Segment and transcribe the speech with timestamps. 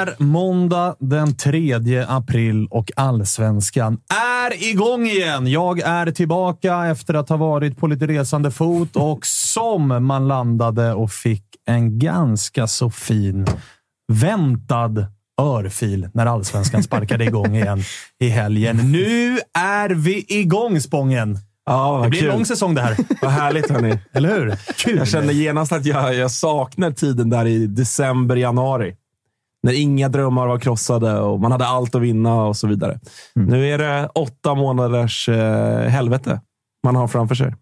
[0.00, 3.98] Är måndag den 3 april och allsvenskan
[4.42, 5.46] är igång igen.
[5.46, 10.94] Jag är tillbaka efter att ha varit på lite resande fot och som man landade
[10.94, 13.46] och fick en ganska så fin
[14.12, 15.06] väntad
[15.40, 17.82] örfil när allsvenskan sparkade igång igen
[18.20, 18.76] i helgen.
[18.92, 21.38] Nu är vi igång, Spången!
[21.66, 22.32] Ja, Det blir en kul.
[22.36, 22.96] lång säsong det här.
[23.22, 23.98] Vad härligt hörni.
[24.12, 24.56] Eller hur?
[24.76, 24.96] Kul!
[24.98, 28.94] Jag känner genast att jag, jag saknar tiden där i december, januari.
[29.62, 33.00] När inga drömmar var krossade och man hade allt att vinna och så vidare.
[33.34, 36.40] Nu är det åtta månaders eh, helvete
[36.84, 37.54] man har framför sig.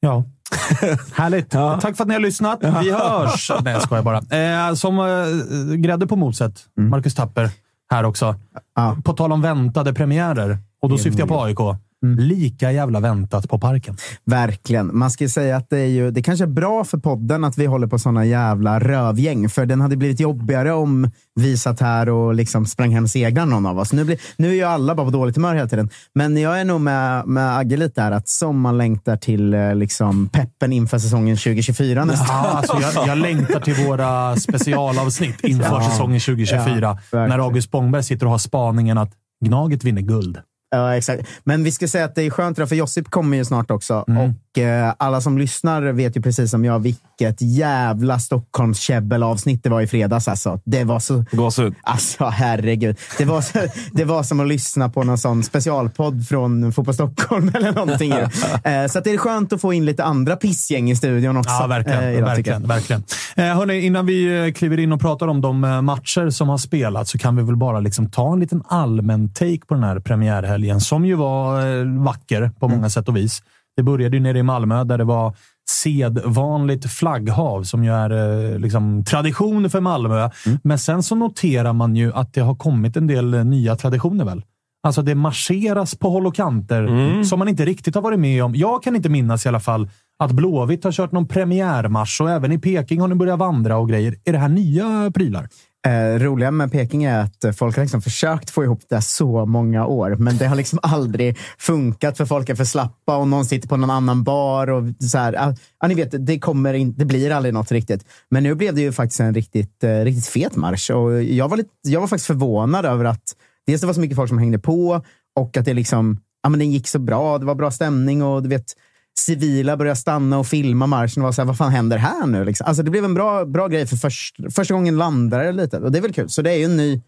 [0.00, 0.24] Ja.
[1.14, 1.54] Härligt.
[1.54, 1.78] Ja.
[1.80, 2.58] Tack för att ni har lyssnat.
[2.62, 3.50] Vi hörs!
[3.62, 4.18] Nej, jag skojar bara.
[4.18, 7.50] Eh, som eh, grädde på moset, Marcus Tapper
[7.90, 8.34] här också.
[8.74, 8.96] Ja.
[9.04, 11.58] På tal om väntade premiärer, och då syftar jag på AIK.
[12.06, 13.96] Lika jävla väntat på Parken.
[14.24, 14.98] Verkligen.
[14.98, 17.66] Man ska säga att det är ju, det kanske är bra för podden att vi
[17.66, 22.34] håller på såna jävla rövgäng, för den hade blivit jobbigare om vi satt här och
[22.34, 23.92] liksom sprang hem segrar någon av oss.
[23.92, 25.90] Nu, blir, nu är ju alla bara på dåligt humör hela tiden.
[26.14, 29.74] Men jag är nog med, med Agge lite här, att som man längtar till eh,
[29.74, 32.26] liksom, peppen inför säsongen 2024 nästan.
[32.28, 35.90] Ja, alltså jag, jag längtar till våra specialavsnitt inför Ja.
[35.90, 36.98] säsongen 2024.
[37.12, 39.10] Ja, när August Spångberg sitter och har spaningen att
[39.44, 40.38] Gnaget vinner guld.
[40.70, 41.28] Ja, exakt.
[41.44, 44.04] Men vi ska säga att det är skönt, för Josip kommer ju snart också.
[44.08, 44.34] Mm.
[44.50, 49.80] Och eh, alla som lyssnar vet ju precis som jag vilket jävla Stockholmskäbbel-avsnitt det var
[49.80, 50.28] i fredags.
[50.28, 50.60] Alltså.
[50.64, 51.24] Det var så...
[51.32, 51.74] Gåshud.
[51.82, 52.96] Alltså, herregud.
[53.18, 53.58] Det var, så,
[53.92, 58.12] det var som att lyssna på någon sån specialpodd från Fotboll Stockholm eller någonting.
[58.12, 61.50] eh, så att det är skönt att få in lite andra pissgäng i studion också.
[61.60, 62.04] Ja, verkligen.
[62.04, 63.02] eh, idag, verkligen, verkligen.
[63.36, 66.58] Eh, hörni, innan vi eh, kliver in och pratar om de eh, matcher som har
[66.58, 70.00] spelats så kan vi väl bara liksom ta en liten allmän take på den här
[70.00, 72.90] premiärhelgen som ju var eh, vacker på många Mm.
[72.90, 73.42] sätt och vis.
[73.76, 75.34] Det började ju nere i Malmö där det var
[75.70, 78.10] sedvanligt flagghav som ju är
[78.52, 80.30] eh, liksom, tradition för Malmö.
[80.46, 80.58] Mm.
[80.64, 84.24] Men sen så noterar man ju att det har kommit en del eh, nya traditioner
[84.24, 84.42] väl?
[84.82, 87.24] Alltså det marscheras på håll och kanter Mm.
[87.24, 88.54] som man inte riktigt har varit med om.
[88.54, 92.52] Jag kan inte minnas i alla fall att Blåvitt har kört någon premiärmarsch och även
[92.52, 94.14] i Peking har ni börjat vandra och grejer.
[94.24, 95.48] Är det här nya prylar?
[95.86, 99.86] Eh, roliga med Peking är att folk har liksom försökt få ihop det så många
[99.86, 103.68] år, men det har liksom aldrig funkat för folk är för slappa och någon sitter
[103.68, 104.70] på någon annan bar.
[104.70, 108.04] och så här, ah, ja, ni vet, det, kommer in, det blir aldrig något riktigt.
[108.28, 111.56] Men nu blev det ju faktiskt en riktigt, eh, riktigt fet marsch och jag var,
[111.56, 113.36] lite, jag var faktiskt förvånad över att
[113.66, 115.02] dels det var så mycket folk som hängde på
[115.36, 117.38] och att det liksom, ja, men den gick så bra.
[117.38, 118.74] Det var bra stämning och du vet,
[119.18, 122.44] civila började stanna och filma marschen och var så här, vad fan händer här nu?
[122.44, 122.66] Liksom.
[122.66, 125.92] Alltså, det blev en bra, bra grej för först, första gången landade det lite och
[125.92, 126.28] det är väl kul.
[126.28, 127.00] Så det är ju en ny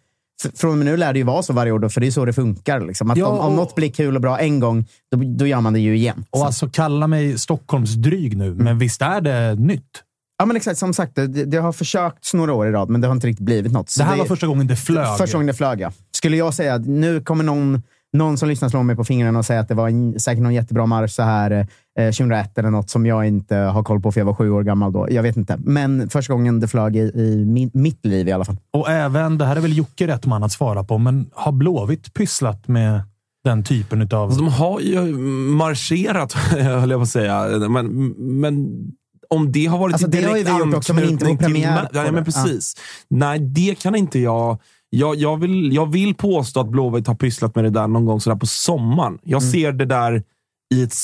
[0.54, 2.10] från och med nu lär det ju vara så varje år, då, för det är
[2.10, 2.80] så det funkar.
[2.80, 3.10] Liksom.
[3.10, 5.72] Att Ja, om, om något blir kul och bra en gång, då, då gör man
[5.72, 6.24] det ju igen.
[6.30, 6.44] Och Så.
[6.44, 10.02] alltså kalla mig Stockholmsdryg nu, men visst är det nytt?
[10.38, 10.78] Ja, men exakt.
[10.78, 13.44] Som sagt, det, det har försökt några år i rad, men det har inte riktigt
[13.44, 13.90] blivit något.
[13.90, 15.18] Så Det här det, var första gången det flög.
[15.18, 15.92] Första gången det flög, ja.
[16.16, 17.82] Skulle jag säga att nu kommer någon,
[18.12, 20.54] någon som lyssnar slå mig på fingrarna och säga att det var en, säkert någon
[20.54, 21.66] jättebra marsch så här eh,
[21.96, 24.92] 2001 eller något som jag inte har koll på för jag var sju år gammal
[24.92, 25.06] då.
[25.10, 25.56] Jag vet inte.
[25.64, 28.56] Men första gången det flög i, i min, mitt liv i alla fall.
[28.72, 32.14] Och även, det här är väl Jocke rätt man att svara på, men har Blåvitt
[32.14, 33.00] pysslat med
[33.44, 34.14] den typen av...
[34.14, 35.12] Alltså, de har ju
[35.56, 37.44] marscherat, höll jag på att säga.
[37.68, 38.06] Men,
[38.40, 38.68] men
[39.30, 41.24] om det har varit Alltså, i det har direkt ju vi gjort också, men inte
[41.24, 42.74] på anknytning till- premiär Ja, men precis.
[43.08, 44.58] Nej, det kan inte jag...
[44.94, 48.20] Jag, jag, vill, jag vill påstå att Blåvitt har pysslat med det där någon gång
[48.20, 49.18] sådär på sommaren.
[49.22, 49.52] Jag Mm.
[49.52, 50.22] ser det där
[50.74, 50.94] i ett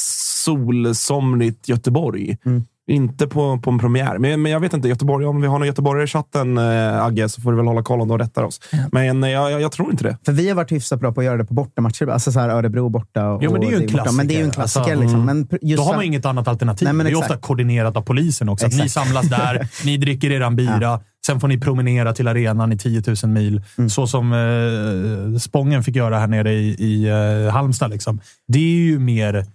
[0.48, 2.36] solsomrigt Göteborg.
[2.46, 2.64] Mm.
[2.90, 4.18] Inte på, på en premiär.
[4.18, 7.28] Men, men jag vet inte, Göteborg, om vi har någon göteborgare i chatten, äh, Agge,
[7.28, 8.60] så får du väl hålla koll om de rättar oss.
[8.92, 10.16] Men eh, jag, jag, jag tror inte det.
[10.24, 12.06] För vi har varit hyfsat bra på att göra det på bortamatcher.
[12.06, 13.28] Alltså så här Örebro borta.
[13.28, 14.12] Och, Jo, men det är ju en borta.
[14.12, 14.84] Men det är ju en klassiker.
[14.84, 15.02] klassiker.
[15.02, 15.26] Alltså, liksom.
[15.26, 16.86] men pr- just Då har man inget annat alternativ.
[16.86, 17.30] Nej, men det är exakt.
[17.30, 18.66] ofta koordinerat av polisen också.
[18.66, 22.78] Att ni samlas där, ni dricker eran bira, sen får ni promenera till arenan i
[22.78, 23.62] 10 000 mil.
[23.78, 23.90] Mm.
[23.90, 27.08] Så som eh, Spången fick göra här nere i, i
[27.44, 27.90] eh, Halmstad.
[27.90, 28.20] Liksom.
[28.46, 29.46] Det är ju mer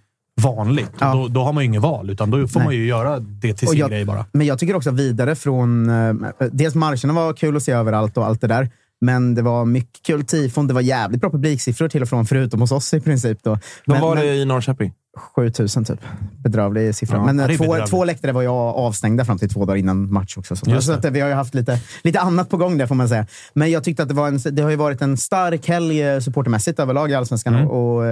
[0.42, 0.90] vanligt.
[0.98, 1.12] Ja.
[1.14, 2.66] Då, då har man ju inget val, utan då får Nej.
[2.66, 4.26] man ju göra det till sin jag- grej bara.
[4.32, 5.90] Men jag tycker också vidare från...
[5.90, 6.14] Eh,
[6.52, 8.70] dels marscherna var kul att se överallt och allt det där.
[9.00, 10.66] Men det var mycket kul tifon.
[10.66, 13.38] Det var jävligt bra publiksiffror till och från, förutom hos oss i princip.
[13.42, 13.50] Då.
[13.50, 14.92] Vad Men, var men, det i Norrköping?
[15.16, 16.00] 7000 typ.
[16.38, 17.16] Bedrövlig siffra.
[17.16, 20.36] Ja, men eh, två, två läktare var jag avstängda fram till två dagar innan match
[20.36, 20.56] också.
[20.56, 22.94] Så, så att, eh, vi har ju haft lite, lite annat på gång där får
[22.94, 23.26] man säga.
[23.54, 26.20] Men jag tyckte att det, var en, det har ju varit en stark helg eh,
[26.20, 27.54] supportermässigt överlag i Allsvenskan.
[27.54, 27.68] Mm.
[27.68, 28.04] Och,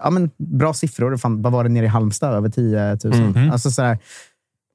[0.00, 1.16] ja, men, bra siffror.
[1.16, 2.34] Fan, vad var det nere i Halmstad?
[2.34, 3.14] Över 10 000.
[3.14, 3.50] Mm.
[3.50, 3.98] Alltså, sådär,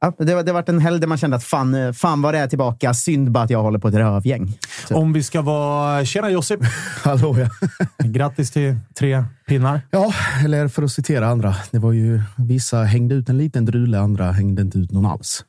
[0.03, 2.39] ja, det, har varit en helg där man kände att fan, eh, fan vad det
[2.39, 2.93] är tillbaka.
[2.93, 4.57] Synd bara att jag håller på ett rövgäng.
[4.87, 4.95] Så.
[4.95, 6.05] Om vi ska vara...
[6.05, 6.59] Tjena Josip!
[7.03, 7.67] Hallå ja.
[8.03, 9.81] Grattis till tre pinnar.
[9.91, 10.13] Ja,
[10.45, 11.55] eller för att citera andra.
[11.71, 15.45] Det var ju vissa hängde ut en liten drule, andra hängde inte ut någon alls.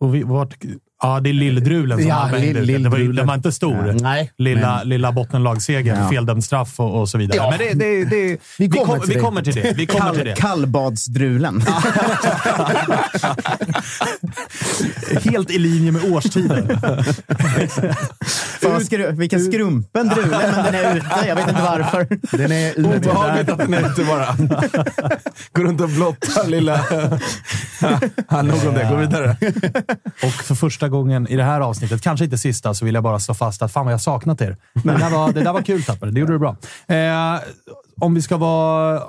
[0.00, 0.54] Och vi, vart,
[1.02, 2.82] ja, det är Lilldrulen som Ja, lill- ut.
[2.82, 3.96] Det var, den var inte stor.
[4.00, 6.08] Nej, Lilla, men- lilla bottenlagsseger, Ja.
[6.10, 7.36] feldömd straff och, och så vidare.
[7.36, 7.50] Ja.
[7.50, 9.72] Men det, det, det, vi, kommer kom, till vi kommer till det.
[9.76, 10.34] Vi kommer till Kall, det.
[10.40, 11.62] kallbadsdrulen.
[15.24, 16.78] Helt i linje med årstiden.
[18.62, 21.06] Fan, skru, vilken skrumpen drule, men den är ute.
[21.28, 22.06] Jag vet inte varför.
[22.36, 22.82] Den är ute.
[23.10, 24.26] Obehagligt att den är ute bara.
[25.52, 26.80] Går runt och blottar lilla...
[28.30, 28.86] Ja, nog om det.
[28.90, 29.36] Gå vidare.
[30.22, 33.18] Och för första gången i det här avsnittet, kanske inte sista, så vill jag bara
[33.18, 34.56] slå fast att fan vad jag saknat er.
[34.84, 36.06] Men det där var, det där var kul Tapper.
[36.06, 36.56] Det gjorde du bra.
[36.86, 37.40] Eh,
[38.00, 39.02] om vi ska vara...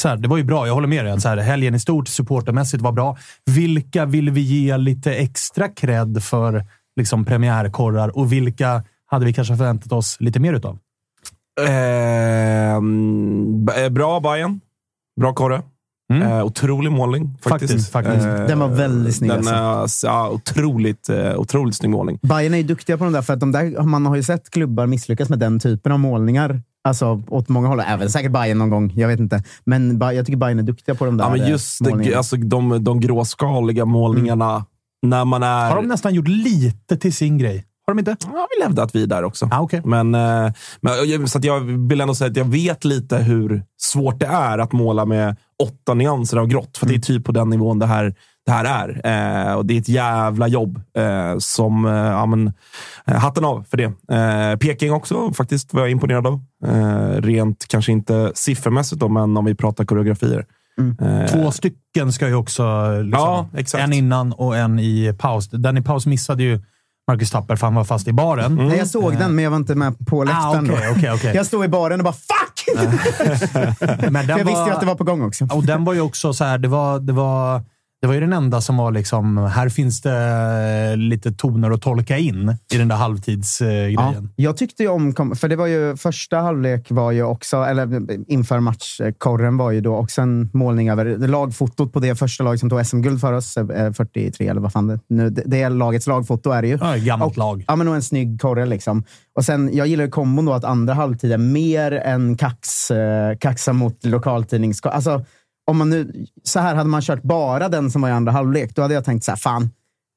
[0.00, 1.12] Så här, det var ju bra, jag håller med dig.
[1.12, 3.16] att Så här, helgen i stort, supportermässigt, var bra.
[3.46, 6.64] Vilka vill vi ge lite extra cred för
[6.96, 10.78] liksom, premiärkorrar och vilka hade vi kanske förväntat oss lite mer utav?
[11.68, 14.60] Ehm, eh, bra Bayern.
[15.20, 15.62] Bra korre.
[16.10, 16.22] Mm.
[16.22, 17.72] Eh, otrolig målning faktiskt.
[17.72, 18.26] Faktiskt, faktiskt.
[18.26, 20.06] Eh, Den var väldigt snygg, Den alltså.
[20.06, 22.18] är, ja, otroligt, eh, otroligt snygg målning.
[22.22, 24.50] Bayern är ju duktiga på de där, för att de där, man har ju sett
[24.50, 26.62] klubbar misslyckas med den typen av målningar.
[26.84, 27.80] Alltså åt många håll.
[27.86, 28.92] Även säkert Bayern någon gång.
[28.96, 29.42] Jag vet inte.
[29.64, 31.90] Men Ba- jag tycker Bayern är duktiga på de där Ja, men eh, just det,
[31.90, 32.16] målningarna.
[32.16, 34.64] alltså, de, de gråskaliga målningarna
[35.02, 35.68] när man är...
[35.68, 37.64] Har de nästan gjort lite till sin grej?
[37.86, 38.16] Har de inte?
[38.20, 39.48] Jag vill hävda att vi är där också.
[39.52, 39.80] Ah, okay.
[39.84, 44.20] Men, eh, men, så att jag vill ändå säga att jag vet lite hur svårt
[44.20, 46.76] det är att måla med åtta nyanser av grått.
[46.78, 48.14] För det är typ på den nivån det här,
[48.46, 48.88] det här är.
[49.48, 50.80] Eh, och Det är ett jävla jobb.
[50.96, 52.52] Eh, som, eh, ja, men,
[53.06, 53.84] eh, hatten av för det.
[54.16, 56.40] Eh, Peking också faktiskt var jag imponerad av.
[56.66, 60.44] Eh, rent, kanske inte siffermässigt då, men om vi pratar koreografier.
[61.00, 62.62] Eh, Två stycken ska ju också...
[63.02, 63.84] Liksom, Ja, exakt.
[63.84, 65.48] En innan och en i paus.
[65.48, 66.60] Den i paus missade ju
[67.08, 68.54] Marcus Tapper för han var fast i baren.
[68.54, 70.70] Nej, jag såg den, men jag var inte med på Ah, läktaren.
[70.70, 70.96] okej, då.
[70.98, 71.32] okej, okej.
[71.36, 72.49] Jag stod i baren och bara fuck!
[74.10, 75.48] Men den jag visste ju att det var på gång också.
[75.52, 77.62] Och den var ju också så här, det var, det var,
[78.00, 82.18] det var ju den enda som var liksom, här finns det lite toner att tolka
[82.18, 83.94] in i den där halvtidsgrejen.
[83.96, 88.08] Ja, jag tyckte ju om, för det var ju första halvlek var ju också, eller
[88.32, 92.70] inför matchkorren var ju då också en målning över lagfotot på det första laget som
[92.70, 96.50] tog SM-guld för oss, eh, 43 eller vad fan det nu, det är lagets lagfoto
[96.50, 96.78] är det ju.
[96.80, 97.64] Ja, gammalt och, lag.
[97.68, 99.04] Ja, men och en snygg korre liksom.
[99.34, 103.36] Och sen, jag gillar ju kombon då att andra halvtid är mer än kax, eh,
[103.36, 104.74] kaxa mot lokaltidning.
[104.82, 105.24] Alltså,
[105.66, 108.74] om man nu, så här hade man kört bara den som var i andra halvlek,
[108.74, 109.70] då hade jag tänkt så här, fan,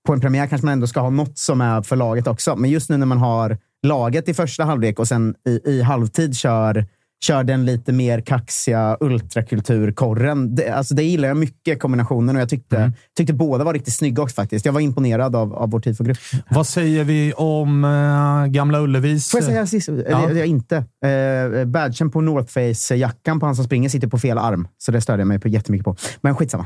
[0.07, 2.55] på en premiär kanske man ändå ska ha något som är för laget också.
[2.55, 6.35] Men just nu när man har laget i första halvlek och sen i, i halvtid
[6.35, 6.85] kör,
[7.23, 10.55] kör den lite mer kaxiga ultrakulturkorren.
[10.55, 12.35] Det, alltså det gillar jag mycket, kombinationen.
[12.35, 12.93] Och jag tyckte, Mm.
[13.17, 14.65] tyckte båda var riktigt snygga också faktiskt.
[14.65, 16.17] Jag var imponerad av, av vår tifogrupp.
[16.49, 19.29] Vad säger vi om äh, Gamla Ullevis?
[19.31, 19.89] Får jag säga sist?
[20.09, 20.29] Ja.
[20.29, 20.75] Eller, inte.
[20.77, 24.67] Eh, badgen på North Face-jackan på han som springer sitter på fel arm.
[24.77, 25.95] Så det störde jag mig på jättemycket på.
[26.21, 26.65] Men skitsamma.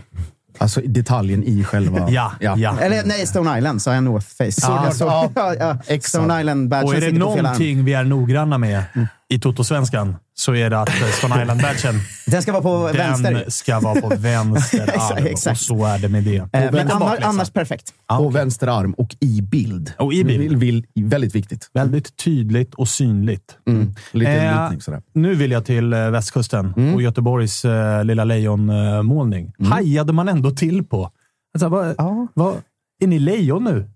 [0.57, 2.09] Alltså detaljen i själva...
[2.11, 2.77] Ja, ja.
[2.79, 4.51] Eller nej, Stone Island sa jag North Face.
[4.51, 4.93] Såklart.
[4.95, 6.05] Så, Ja, ja, ja, exakt.
[6.23, 8.83] Stone Island-badgen Och är det någonting vi är noggranna med
[9.29, 11.95] i Toto-svenskan så är det att eh, Stone Island-badgen,
[12.27, 13.33] Den ska vara på vänster.
[13.33, 15.23] den ska vara på vänster Exakt, arm.
[15.23, 15.59] Och exakt.
[15.61, 16.35] så är det med det.
[16.37, 17.93] Eh, Men annars, annars perfekt.
[18.07, 19.93] På vänster arm och i bild.
[19.99, 20.57] Och i bild.
[20.57, 21.69] Vill, vill, väldigt viktigt.
[21.73, 23.57] Väldigt tydligt och synligt.
[23.67, 23.95] Mm.
[24.11, 25.01] Lite Eh, lutning sådär.
[25.13, 26.93] Nu vill jag till eh, västkusten Mm.
[26.95, 29.53] och Göteborgs eh, lilla lejonmålning.
[29.69, 31.11] Hajade man ändå till på.
[31.53, 32.27] Alltså, vad, Ja.
[32.33, 32.55] vad,
[33.03, 33.89] är ni lejon nu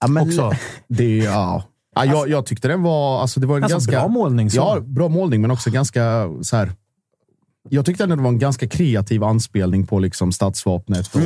[0.00, 0.52] Ja, men, också?
[0.88, 1.62] Det, ja.
[2.04, 3.20] Ja, jag, jag tyckte den var...
[3.20, 4.50] Alltså det var en Alltså, ganska, bra målning.
[4.50, 4.56] Så.
[4.56, 6.72] Ja, bra målning, men också ganska så här.
[7.70, 11.20] Jag tyckte ändå det var en ganska kreativ anspelning på liksom stadsvapnet och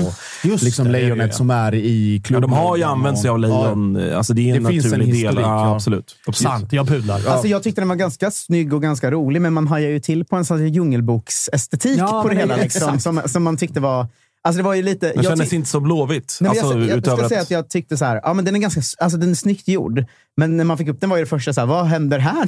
[0.45, 1.37] Just liksom det, lejonet det.
[1.37, 2.51] som är i Ja, klubben.
[2.51, 4.13] de har ju använt sig av lejon.
[4.15, 5.17] Alltså, det är en Det finns en naturlig del.
[5.23, 5.75] historik, Ja, ja.
[5.75, 6.17] absolut.
[6.27, 6.53] absolut.
[6.53, 7.27] Sant, jag pudlar.
[7.27, 10.25] Alltså, jag tyckte den var ganska snygg och ganska rolig, men man hajar ju till
[10.25, 12.57] på en sån här djungelboksestetik Ja, på det hela.
[12.57, 14.07] Liksom, som, som man tyckte var...
[14.45, 15.07] Alltså det var ju lite...
[15.07, 16.39] Den jag kändes inte så blåvitt.
[16.41, 18.35] Nej, alltså, jag, jag, jag utöver ska att- säga att jag tyckte så här, ja,
[18.35, 20.05] men den är ganska, alltså den är snyggt gjord.
[20.37, 22.45] Men när man fick upp den var ju det första så här, vad händer här?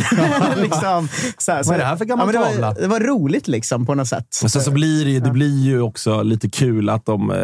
[0.62, 1.08] liksom,
[1.38, 2.66] så här, så Vad är det här för gammal ja, men tavla?
[2.72, 4.38] det, var, det var roligt liksom på något sätt.
[4.42, 7.36] Men sen så blir det, ju- det blir ju också lite kul att de eh,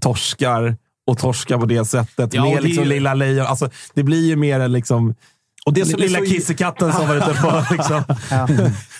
[0.00, 2.34] torskar och torskar på det sättet.
[2.34, 3.46] Ja, med det liksom ju- lilla lejon.
[3.46, 5.14] Alltså, det blir ju mer en liksom...
[5.68, 8.02] Och det som lilla så- kissekatten som var ute på, liksom,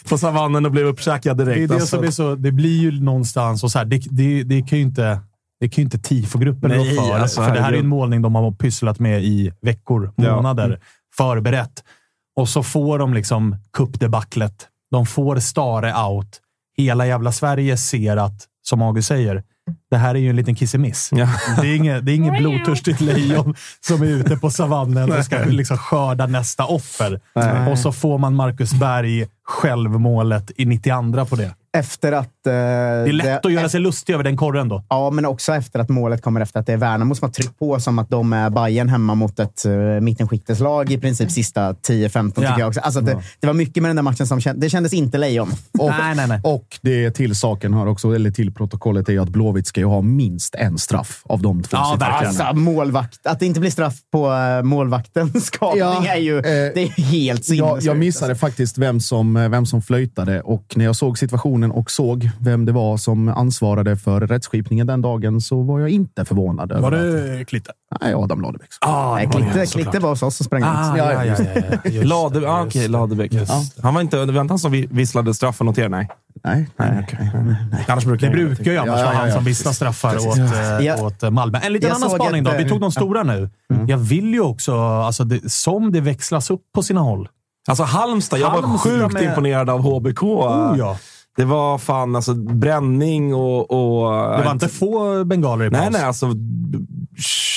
[0.09, 1.57] på savannen och blev uppkäkad direkt.
[1.59, 1.97] Det, är det, alltså.
[1.97, 4.85] som är så, det blir ju någonstans, och så här, det, det, det kan ju
[4.85, 5.21] inte,
[5.61, 7.19] det kan ju inte TIFO-gruppen rå Nej, för.
[7.19, 10.37] alltså, för det här är en målning de har pysslat med i veckor, Ja.
[10.37, 10.81] månader.
[11.17, 11.85] Förberett.
[12.37, 14.67] Och så får de liksom cupdebaclet.
[14.91, 16.41] De får Stare out.
[16.77, 19.43] Hela jävla Sverige ser att, som August säger,
[19.91, 21.11] det här är ju en liten kissemiss.
[21.13, 21.29] Ja.
[21.61, 25.39] Det är inget, det är inget blodtörstigt lejon som är ute på savannen och ska
[25.45, 27.21] liksom skörda nästa offer.
[27.71, 31.55] Och så får man Marcus Berg självmålet i 92 på det.
[31.77, 32.27] Efter att...
[32.47, 32.59] eh, Det
[33.09, 34.85] är lätt att göra sig lustig över den korren då.
[34.89, 37.59] Ja, men också efter att målet kommer efter att det är Värnamo som har tryckt
[37.59, 42.33] på som att de är Bayern hemma mot ett uh, mittenskiktslag i princip sista 10-15
[42.37, 42.49] Ja.
[42.49, 42.81] tycker jag också.
[42.81, 45.19] Alltså, att det, det var mycket med den där matchen som kändes, det kändes inte
[45.19, 45.49] lejon.
[45.79, 46.41] Och, Nej, nej, nej.
[46.45, 49.87] och det till saken hör också, eller till protokollet, är ju att Blåvitt ska ju
[49.87, 51.97] ha minst en straff av de två Ja.
[52.01, 53.27] Alltså, målvakt.
[53.27, 57.03] Att det inte blir straff på uh, målvaktens skapning Ja, är ju eh, det är
[57.03, 57.85] helt Jag, sinnessjukt.
[57.85, 61.91] jag missade faktiskt vem som, eh, vem som flöjtade och när jag såg situationen och
[61.91, 66.73] såg vem det var som ansvarade för rättsskipningen den dagen så var jag inte förvånad.
[66.81, 67.71] Var att- det Klitte?
[68.01, 68.69] Nej, Adam Ladebäck.
[68.81, 70.99] Ah, Nej, Klitte, Klitte var hos oss och sprang Ah, ut.
[70.99, 71.35] ja, ja, ja,
[71.85, 72.89] ja, Lade, ah, det.
[72.89, 73.33] Ladebäck.
[73.83, 75.89] Han var inte, var han som vi- visslade straffen åt er?
[75.89, 76.09] Nej.
[76.45, 77.31] Nej, nej, nej,
[77.73, 77.85] nej.
[77.89, 80.17] Annars brukar Det jag- brukar ju annars Ja, ja, vara han ja, som visslar straffar
[80.29, 81.03] åt, eh, Ja.
[81.07, 81.59] åt eh, Malmö.
[81.63, 82.51] En liten Jag annan spaning då.
[82.59, 83.51] Vi eh, tog de stora nu.
[83.89, 87.29] Jag vill ju också, alltså det, som det växlas upp på sina håll.
[87.69, 90.23] Alltså Halmstad, jag var Halmstad sjukt med- imponerad av HBK.
[90.23, 90.97] Oh, ja.
[91.39, 93.71] Det var fan alltså bränning och...
[93.71, 95.81] och Det var inte få bengaler i paus.
[95.81, 96.03] Nej, nej.
[96.03, 96.27] Alltså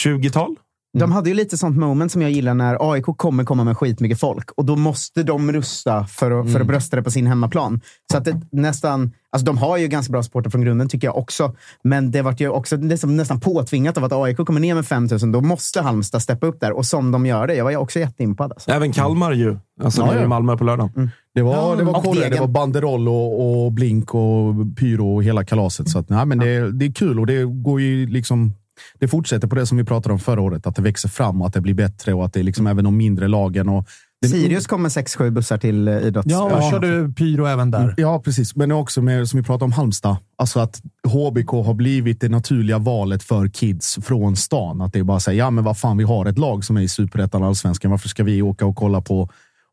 [0.04, 0.56] 20-tal?
[1.00, 4.20] De hade ju lite sånt moment som jag gillar när AIK kommer komma med skitmycket
[4.20, 7.82] folk och då måste de rusta för att, för att brösta det på sin hemmaplan.
[8.12, 11.18] Så att det nästan, alltså de har ju ganska bra supporter från grunden tycker jag
[11.18, 11.56] också.
[11.84, 15.32] Men det vart ju också liksom nästan påtvingat av att AIK kommer ner med 5000.
[15.32, 17.56] Då måste Halmstad steppa upp där och som de gör det.
[17.56, 18.52] Jag var ju också jätteimpad.
[18.52, 18.72] Alltså.
[18.72, 19.58] Även Kalmar ju.
[19.84, 20.24] Alltså Ja, ja.
[20.24, 21.12] i Malmö på lördagen.
[21.36, 25.24] Det var, det var och kolla, det var banderoll och, och blink och pyro och
[25.24, 25.90] hela kalaset.
[25.90, 28.54] Så att, nej, men det, det är kul och det går ju liksom...
[29.00, 31.48] Det fortsätter på det som vi pratade om förra året, att det växer fram och
[31.48, 33.70] att det blir bättre och att det är liksom även de mindre lagen.
[33.70, 33.88] Och
[34.22, 36.32] det, Sirius kom med 6-7 bussar till eh, idrotts...
[36.32, 37.94] Ja, och körde pyro även där.
[37.98, 38.56] Ja, precis.
[38.56, 40.18] Men också med, som vi pratade om Halmstad.
[40.38, 44.82] Alltså att HBK har blivit det naturliga valet för kids från stan.
[44.82, 46.82] Att det är bara säga, ja men vad fan, vi har ett lag som är
[46.82, 47.92] i superettan, allsvenskan.
[47.92, 49.30] Varför ska vi åka och kolla på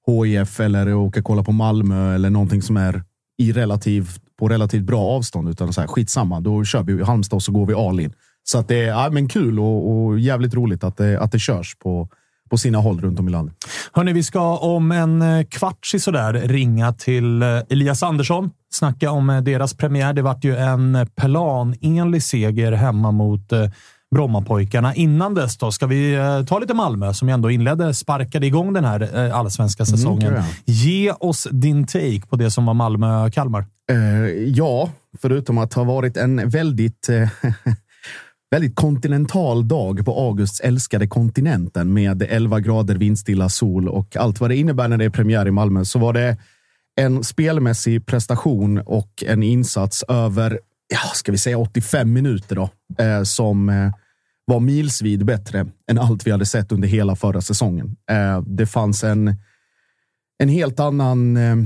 [0.07, 3.03] HIF eller åka och kolla på Malmö eller någonting som är
[3.39, 5.49] i relativ, på relativt bra avstånd?
[5.49, 8.13] Utan så här, skitsamma, då kör vi i Halmstad och så går vi all in.
[8.51, 11.39] Så att det är ja, men kul och, och jävligt roligt att det, att det
[11.39, 12.09] körs på,
[12.51, 13.55] på sina håll runt om i landet.
[13.93, 18.51] Hörni, vi ska om en eh, kvart sådär ringa till eh, Elias Andersson.
[18.71, 20.13] Snacka om eh, deras premiär.
[20.13, 23.53] Det vart ju en planenlig seger hemma mot
[24.15, 24.95] Brommapojkarna.
[24.95, 28.85] Innan dess då ska vi ta lite Malmö som ju ändå inledde, sparkade igång den
[28.85, 30.35] här allsvenska säsongen.
[30.35, 33.65] kan Ge oss din take på det som var Malmö-Kalmar.
[33.91, 37.29] Eh, ja, förutom att ha varit en väldigt, eh,
[38.51, 44.51] väldigt kontinental dag på Augusts älskade kontinenten med 11 grader, vindstilla sol och allt vad
[44.51, 46.37] det innebär när det är premiär i Malmö så var det
[47.01, 52.71] en spelmässig prestation och en insats över, ja, ska vi säga 85 minuter då,
[53.05, 53.93] eh, som eh,
[54.45, 57.97] var milsvid bättre än allt vi hade sett under hela förra säsongen.
[58.11, 59.35] Eh, det fanns en,
[60.39, 61.57] en helt annan, eh,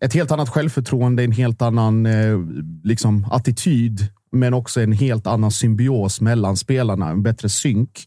[0.00, 2.38] ett helt annat självförtroende, en helt annan eh,
[2.84, 8.06] liksom, attityd, men också en helt annan symbios mellan spelarna, en bättre synk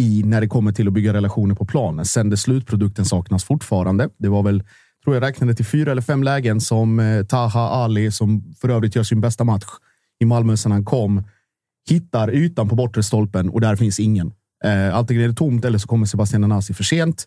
[0.00, 2.04] i när det kommer till att bygga relationer på planen.
[2.04, 4.08] Sen det slutprodukten saknas fortfarande.
[4.18, 4.62] Det var väl,
[5.04, 8.96] tror jag räknade till fyra eller fem lägen som eh, Taha Ali, som för övrigt
[8.96, 9.66] gör sin bästa match
[10.20, 11.22] i Malmö sedan han kom,
[11.88, 14.32] hittar ytan på bortre stolpen och där finns ingen.
[14.64, 17.26] Eh, antingen är det tomt eller så kommer Sebastian Anasi för sent.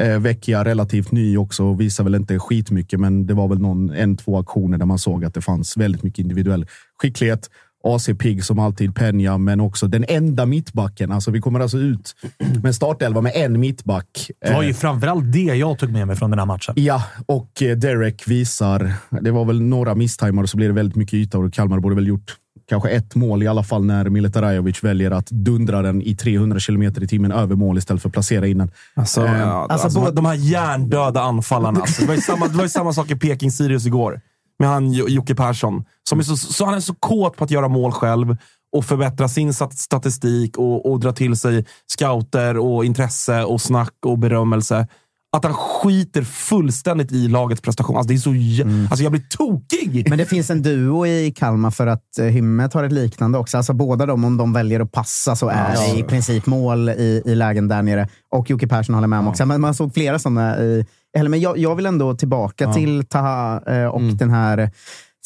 [0.00, 3.90] Eh, Vecchia relativt ny också och visar väl inte skitmycket, men det var väl någon
[3.90, 6.66] en, två aktioner där man såg att det fanns väldigt mycket individuell
[7.08, 7.50] skicklighet.
[7.86, 11.12] AC Pig som alltid Peña, men också den enda mittbacken.
[11.12, 12.14] Alltså vi kommer alltså ut
[12.62, 14.30] med startelva med en mittback.
[14.46, 16.74] Det var ju Eh, framförallt det jag tog med mig från den här matchen.
[16.76, 18.92] Ja, och eh, Derek visar.
[19.20, 21.94] Det var väl några misstajmar och så blev det väldigt mycket yta och Kalmar borde
[21.94, 22.36] väl gjort
[22.68, 27.02] kanske ett mål i alla fall när Militarajovic väljer att dundra den i 300 kilometer
[27.02, 28.70] i timmen över mål istället för att placera in den.
[28.94, 31.80] Alltså, Eh, ja, alltså alltså, både- de här hjärndöda anfallarna.
[31.80, 34.20] Alltså, det, var ju samma, det var ju samma sak i Peking-Sirius igår.
[34.58, 35.84] Med han Jocke Persson.
[36.08, 38.36] Som är så, så, han är så kåt på att göra mål själv
[38.76, 44.18] och förbättra sin statistik och, och dra till sig scouter och intresse och snack och
[44.18, 44.88] berömmelse.
[45.36, 47.96] Att han skiter fullständigt i lagets prestation.
[47.96, 50.08] Alltså, det är så, jä- alltså, jag blir tokig!
[50.08, 53.56] Men det finns en duo i Kalmar för att eh, Hymmet har ett liknande också.
[53.56, 57.22] Alltså båda de, om de väljer att passa så är det i princip mål i,
[57.24, 58.08] i lägen där nere.
[58.30, 59.46] Och Jocke Persson håller med om också.
[59.46, 60.86] Men man såg flera sådana i...
[61.16, 64.70] Eller, men jag, jag vill ändå tillbaka till Taha eh, och den här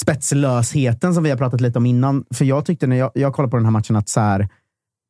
[0.00, 2.24] spetslösheten som vi har pratat lite om innan.
[2.34, 4.48] För jag tyckte när jag, jag kollade på den här matchen att så här,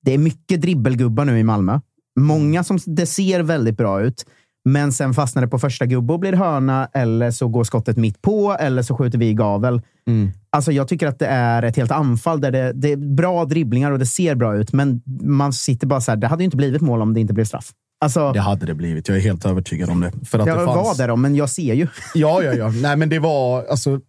[0.04, 1.80] det är mycket dribbelgubbar nu i Malmö.
[2.20, 4.24] Många som det ser väldigt bra ut.
[4.72, 8.22] Men sen fastnar det på första gubbe och blir hörna, eller så går skottet mitt
[8.22, 9.82] på, eller så skjuter vi i gavel.
[10.50, 13.92] Alltså jag tycker att det är ett helt anfall där det, det är bra dribblingar
[13.92, 16.56] och det ser bra ut, men man sitter bara så här, det hade ju inte
[16.56, 17.72] blivit mål om det inte blev straff.
[18.00, 19.08] Alltså, Det hade det blivit.
[19.08, 20.12] Jag är helt övertygad om det.
[20.26, 20.98] För att jag det var fanns...
[20.98, 21.86] där då, men jag ser ju.
[22.14, 22.68] Ja, ja, ja.
[22.68, 24.00] Nej, men det var alltså.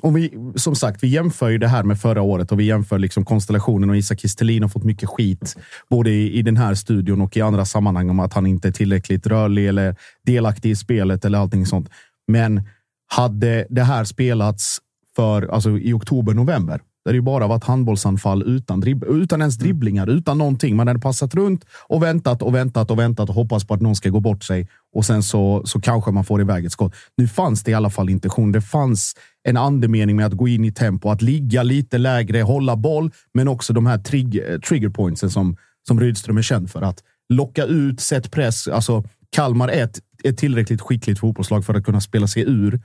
[0.00, 2.98] Om vi, som sagt, vi jämför ju det här med förra året och vi jämför
[2.98, 5.56] liksom konstellationen och Isak Kistelin har fått mycket skit
[5.90, 8.72] både i, i den här studion och i andra sammanhang om att han inte är
[8.72, 11.88] tillräckligt rörlig eller delaktig i spelet eller allting sånt.
[12.28, 12.62] Men
[13.06, 14.78] hade det här spelats
[15.16, 19.56] för, alltså i oktober, november, där det ju bara varit handbollsanfall utan, dribb, utan ens
[19.56, 20.76] dribblingar, utan någonting.
[20.76, 23.96] Man hade passat runt och väntat och väntat och väntat och hoppats på att någon
[23.96, 26.94] ska gå bort sig och sen så, så kanske man får iväg ett skott.
[27.16, 28.52] Nu fanns det i alla fall intention.
[28.52, 32.76] Det fanns en andemening med att gå in i tempo, att ligga lite lägre, hålla
[32.76, 35.56] boll, men också de här trig, trigger pointsen som,
[35.88, 36.82] som Rydström är känd för.
[36.82, 38.68] Att locka ut, sätt press.
[38.68, 42.80] Alltså, Kalmar är ett, ett tillräckligt skickligt fotbollslag för att kunna spela sig ur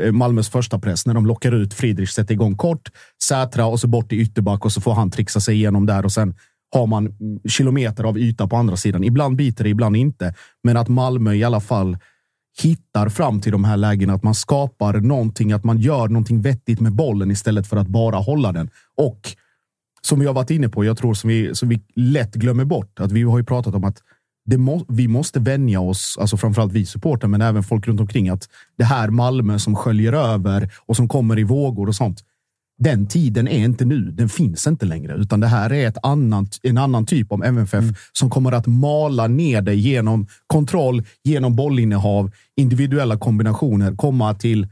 [0.00, 2.90] Eh, Malmös första press när de lockar ut Friedrich, sätter igång kort,
[3.22, 6.12] Sätra och så bort i ytterback och så får han trixa sig igenom där och
[6.12, 6.34] sen
[6.70, 9.04] har man mm, kilometer av yta på andra sidan.
[9.04, 10.34] Ibland biter det, ibland inte.
[10.62, 11.98] Men att Malmö i alla fall
[12.62, 16.80] hittar fram till de här lägena, att man skapar någonting, att man gör någonting vettigt
[16.80, 18.70] med bollen istället för att bara hålla den.
[18.96, 19.20] Och
[20.02, 23.00] som vi har varit inne på, jag tror som vi, som vi lätt glömmer bort,
[23.00, 24.02] att vi har ju pratat om att
[24.46, 28.48] må, vi måste vänja oss, alltså framförallt vi supportrar, men även folk runt omkring, att
[28.78, 32.22] det här Malmö som sköljer över och som kommer i vågor och sånt.
[32.78, 34.10] Den tiden är inte nu.
[34.10, 37.84] Den finns inte längre, utan det här är ett annat, en annan typ av MFF
[38.12, 44.68] som kommer att mala ner dig genom kontroll, genom bollinnehav, individuella kombinationer, komma till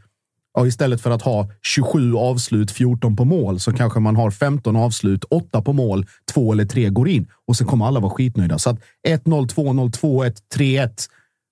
[0.54, 4.76] Ja, istället för att ha 27 avslut, 14 på mål, så kanske man har 15
[4.76, 8.58] avslut, 8 på mål, 2 eller 3 går in och sen kommer alla vara skitnöjda.
[8.58, 10.90] Så att 1-0, 2-0, 2-1, 3-1.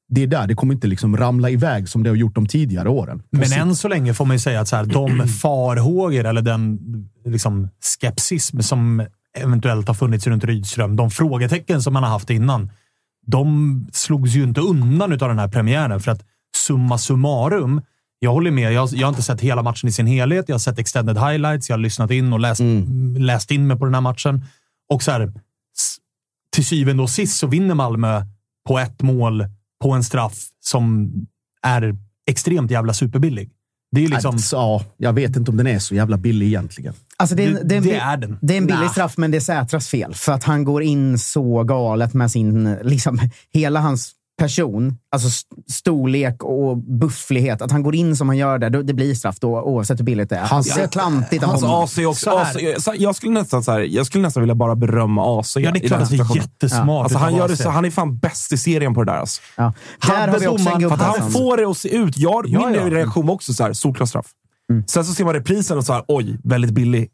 [0.09, 2.89] Det är där det kommer inte liksom ramla iväg som det har gjort de tidigare
[2.89, 3.23] åren.
[3.31, 6.79] Men än så länge får man ju säga att så här, de farhågor eller den
[7.25, 9.07] liksom, skepsism som
[9.39, 12.71] eventuellt har funnits runt Rydström, de frågetecken som man har haft innan,
[13.27, 16.01] de slogs ju inte undan av den här premiären.
[16.01, 16.25] För att
[16.57, 17.81] summa summarum,
[18.25, 18.73] jag håller med.
[18.73, 20.45] Jag, jag har inte sett hela matchen i sin helhet.
[20.49, 21.69] Jag har sett extended highlights.
[21.69, 22.61] Jag har lyssnat in och läst,
[23.19, 24.45] läst in mig på den här matchen.
[24.93, 25.33] Och så här,
[26.55, 28.23] till syvende och sist så vinner Malmö
[28.69, 29.47] på ett mål
[29.83, 31.13] på en straff som
[31.63, 33.51] är extremt jävla superbillig.
[33.93, 34.35] Det är liksom...
[34.37, 36.95] Att, ja, jag vet inte om den är så jävla billig egentligen.
[37.17, 38.39] Alltså det, är, Det- det, är en, det är den.
[38.43, 38.91] det är en billig Nah.
[38.93, 40.15] straff, men det är Sätras fel.
[40.15, 42.77] För att han går in så galet med sin...
[42.83, 43.19] Liksom,
[43.53, 48.59] hela hans person, alltså st- storlek och bufflighet, att han går in som han gör
[48.59, 50.45] där, det blir straff då oavsett hur billigt det är.
[50.45, 51.99] Han det är klantigt av Hans.
[51.99, 52.31] AC också...
[52.31, 52.57] AC,
[52.99, 55.89] jag, skulle nästan, så här, jag skulle nästan vilja bara berömma AC Ja, det är
[55.89, 56.43] klart att det är situationen.
[56.43, 57.03] jättesmart.
[57.03, 59.19] Alltså, utav han, gör det, så, han är fan bäst i serien på det där.
[59.19, 59.41] Alltså.
[59.57, 59.73] Ja.
[60.07, 62.19] Där har vi också en gubbe att han får det att se ut.
[62.19, 62.91] Jag, Ja, min ja.
[62.91, 64.27] reaktion var också så här, solklar straff.
[64.71, 64.85] Mm.
[64.87, 67.09] Sen så ser man reprisen och så här, oj, väldigt billig.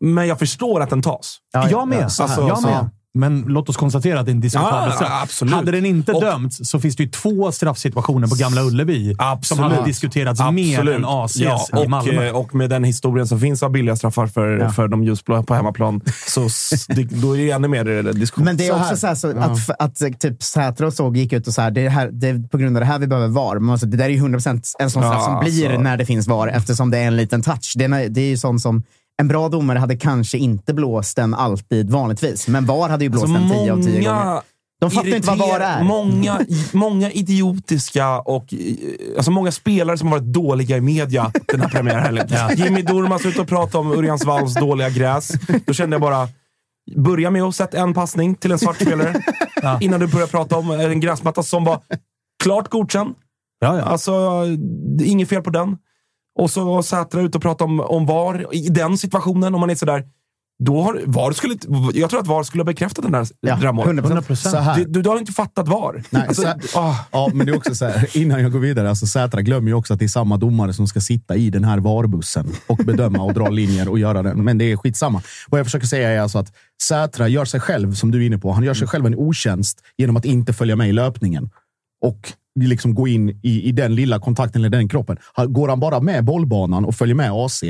[0.00, 1.38] Men jag förstår att den tas.
[1.52, 2.12] Ja, jag med.
[2.12, 2.40] så här.
[2.40, 2.90] jag Alltså, med.
[3.14, 5.22] Men låt oss konstatera att det är en diskutabel Ja, straff.
[5.22, 5.54] absolut.
[5.54, 9.58] Hade den inte Och- dömts så finns det ju två straffsituationer på Gamla Ullevi som
[9.58, 12.18] hade diskuterats mer än ACs ja, i Malmö.
[12.18, 14.70] och, eh, och med den historien som finns av billiga straffar för, Ja.
[14.70, 16.48] för de ljusblå på hemmaplan, så
[16.88, 18.44] det, då är det ännu mer eh, diskussion.
[18.44, 19.14] Men det är Så också här.
[19.14, 21.70] så, här, så att, att, eh, typ Sätra och såg gick ut och så här,
[21.70, 23.58] det är, här, det är på grund av det här vi behöver VAR.
[23.58, 25.80] Men alltså, det där är ju 100% en sån straff Ja, som blir alltså.
[25.82, 27.72] när det finns VAR eftersom det är en liten touch.
[27.76, 28.82] Det är, det är ju sånt som
[29.20, 32.48] en bra domare hade kanske inte blåst den alltid vanligtvis.
[32.48, 34.40] Men VAR hade ju blåst Alltså, den 10 av 10 gånger.
[34.80, 35.84] De fattar inte vad VAR är.
[35.84, 36.40] Många,
[36.72, 38.58] många idiotiska och eh,
[39.16, 42.28] alltså många spelare som har varit dåliga i media den här premiärhelgen.
[42.56, 45.32] Jimmy Durmaz ute och pratade om Örjans Valls dåliga gräs.
[45.66, 46.28] Då kände jag bara,
[46.96, 49.22] börja med att sätta en passning till en svart spelare
[49.80, 51.80] innan du börjar prata om en gräsmatta som var
[52.42, 53.14] klart godkänd.
[53.60, 53.82] Ja, ja.
[53.82, 54.44] Alltså,
[55.04, 55.76] inget fel på den.
[56.38, 59.54] Och så var Sätra ute och pratade om, om VAR i den situationen.
[59.54, 60.04] Om man är sådär,
[60.64, 61.56] då har VAR skulle,
[61.94, 64.04] jag tror att VAR skulle ha bekräftat den där Ja, där målet.
[64.04, 64.34] 100%.
[64.34, 64.76] Så här.
[64.76, 66.02] Du, du, du har inte fattat VAR.
[66.10, 66.96] Nej, Alltså, så- ah.
[67.12, 69.74] Ja, men det är också så här, innan jag går vidare, alltså Sätra glömmer ju
[69.74, 73.22] också att det är samma domare som ska sitta i den här VAR-bussen och bedöma
[73.22, 74.44] och dra linjer och göra den.
[74.44, 75.22] Men det är skitsamma.
[75.50, 78.38] Vad jag försöker säga är alltså att Sätra gör sig själv, som du är inne
[78.38, 81.50] på, han gör sig själv en otjänst genom att inte följa med i löpningen.
[82.02, 82.32] Och
[82.66, 85.16] liksom gå in i, i den lilla kontakten eller den kroppen.
[85.48, 87.62] Går han bara med bollbanan och följer med AC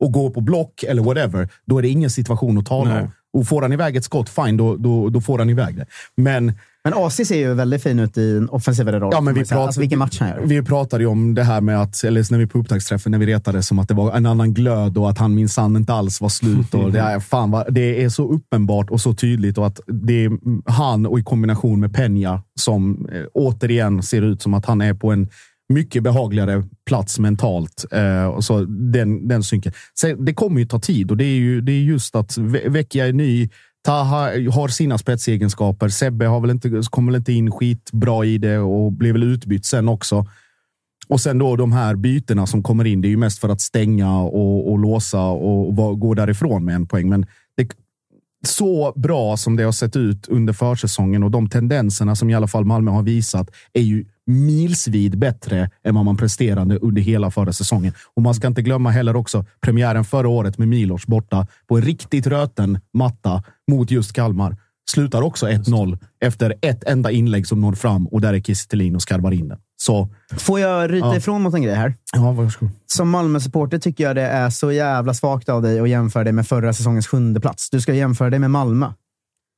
[0.00, 3.10] och går på block eller whatever, då är det ingen situation att tala om.
[3.32, 5.86] Och får han iväg ett skott, fine, då, då, då får han iväg det.
[6.16, 6.52] Men
[6.84, 9.10] Men AC ser ju väldigt fin ut i en offensivare roll.
[9.14, 10.40] Ja, men vi pratar, alltså, vilken match han gör.
[10.44, 13.26] Vi pratade ju om det här med att, eller när vi på upptaktsträffen, när vi
[13.26, 16.28] retade som att det var en annan glöd och att han minsann inte alls var
[16.28, 16.74] slut.
[16.74, 20.24] Och det, är, fan, vad- det är så uppenbart och så tydligt och att det
[20.24, 20.30] är
[20.70, 24.94] han och i kombination med Peña som eh, återigen ser ut som att han är
[24.94, 25.28] på en
[25.68, 27.84] mycket behagligare plats mentalt.
[27.90, 29.72] Eh, och så den, den synken.
[30.00, 32.70] Sen, det kommer ju ta tid och det är ju det är just att väcka
[32.70, 33.48] Vecchia är ny.
[33.84, 35.88] Taha har sina spetsegenskaper.
[35.88, 39.66] Sebbe har väl inte, kom väl inte in skitbra i det och blev väl utbytt
[39.66, 40.26] sen också.
[41.08, 43.60] Och sen då de här bytena som kommer in, det är ju mest för att
[43.60, 47.08] stänga och, och låsa och, och gå därifrån med en poäng.
[47.08, 47.26] Men
[47.56, 47.68] det,
[48.46, 52.46] så bra som det har sett ut under försäsongen och de tendenserna som i alla
[52.46, 57.52] fall Malmö har visat är ju milsvid bättre än vad man presterade under hela förra
[57.52, 57.92] säsongen.
[58.16, 61.82] Och man ska inte glömma heller också premiären förra året med Milos borta på en
[61.82, 64.56] riktigt röten matta mot just Kalmar.
[64.90, 69.02] Slutar också 1-0 efter ett enda inlägg som når fram och där är Kiese och
[69.02, 69.58] skarvar in den.
[69.80, 71.16] Så, Får jag ryta Ja.
[71.16, 71.94] ifrån mot en grej här?
[72.12, 72.70] ja, varsågod.
[72.86, 76.46] Som Malmö-supporter tycker jag det är så jävla svagt av dig att jämföra dig med
[76.46, 77.70] förra säsongens sjunde plats.
[77.70, 78.92] Du ska jämföra dig med Malmö.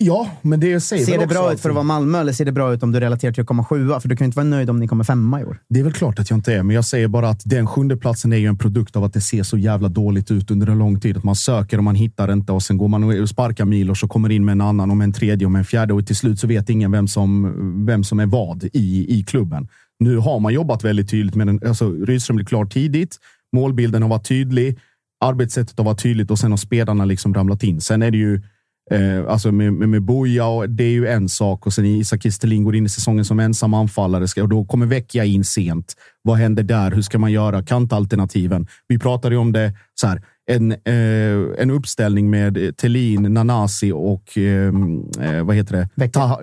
[0.02, 2.52] Ja, men det säger Ser det bra ut för att vara Malmö eller ser det
[2.52, 4.00] bra ut om du relaterar till att komma sjua?
[4.00, 5.58] För du kan ju inte vara nöjd om ni kommer femma i år.
[5.68, 7.96] Det är väl klart att jag inte är, men jag säger bara att den sjunde
[7.96, 10.78] platsen är ju en produkt av att det ser så jävla dåligt ut under en
[10.78, 11.16] lång tid.
[11.16, 14.10] Att man söker och man hittar inte och sen går man och sparkar Milos och
[14.10, 16.16] kommer in med en annan och med en tredje och med en fjärde och till
[16.16, 19.68] slut så vet ingen vem som, vem som är vad i, i klubben.
[20.00, 21.60] Nu har man jobbat väldigt tydligt med den.
[21.66, 23.16] Alltså, Rydström blir klar tidigt.
[23.52, 24.78] Målbilden har varit tydlig.
[25.24, 27.80] Arbetssättet har varit tydligt och sen har spelarna liksom ramlat in.
[27.80, 28.42] Sen är det ju
[28.90, 31.66] Eh, alltså med, med, med Boja, och det är ju en sak.
[31.66, 34.42] Och sen Isak Kistelin går in i säsongen som ensam anfallare.
[34.42, 35.94] Och då kommer Vecchia in sent.
[36.22, 36.90] Vad händer där?
[36.90, 37.62] Hur ska man göra?
[37.62, 38.66] Kantalternativen.
[38.88, 40.22] Vi pratade ju om det så här.
[40.46, 44.72] En, eh, en uppställning med Thelin, Nanasi och eh,
[45.20, 45.88] eh, vad heter det?
[45.94, 46.22] Vecchia.
[46.22, 46.38] Taha,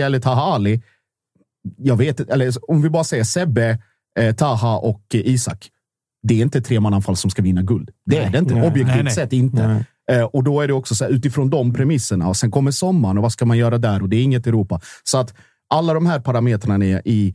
[0.00, 0.82] eh, eller Taha Ali.
[1.76, 3.78] Jag vet eller om vi bara säger Sebbe,
[4.18, 5.68] eh, Taha och eh, Isak.
[6.22, 7.90] Det är inte tremananfall som ska vinna guld.
[8.06, 8.54] Det är det inte.
[8.54, 9.84] nej, Objektivt nej, sett inte.
[10.10, 12.28] Eh, och då är det också så här, utifrån de premisserna.
[12.28, 14.02] Och sen kommer sommaren och vad ska man göra där?
[14.02, 14.80] Och det är inget Europa.
[15.04, 15.34] Så att
[15.74, 17.34] alla de här parametrarna är i,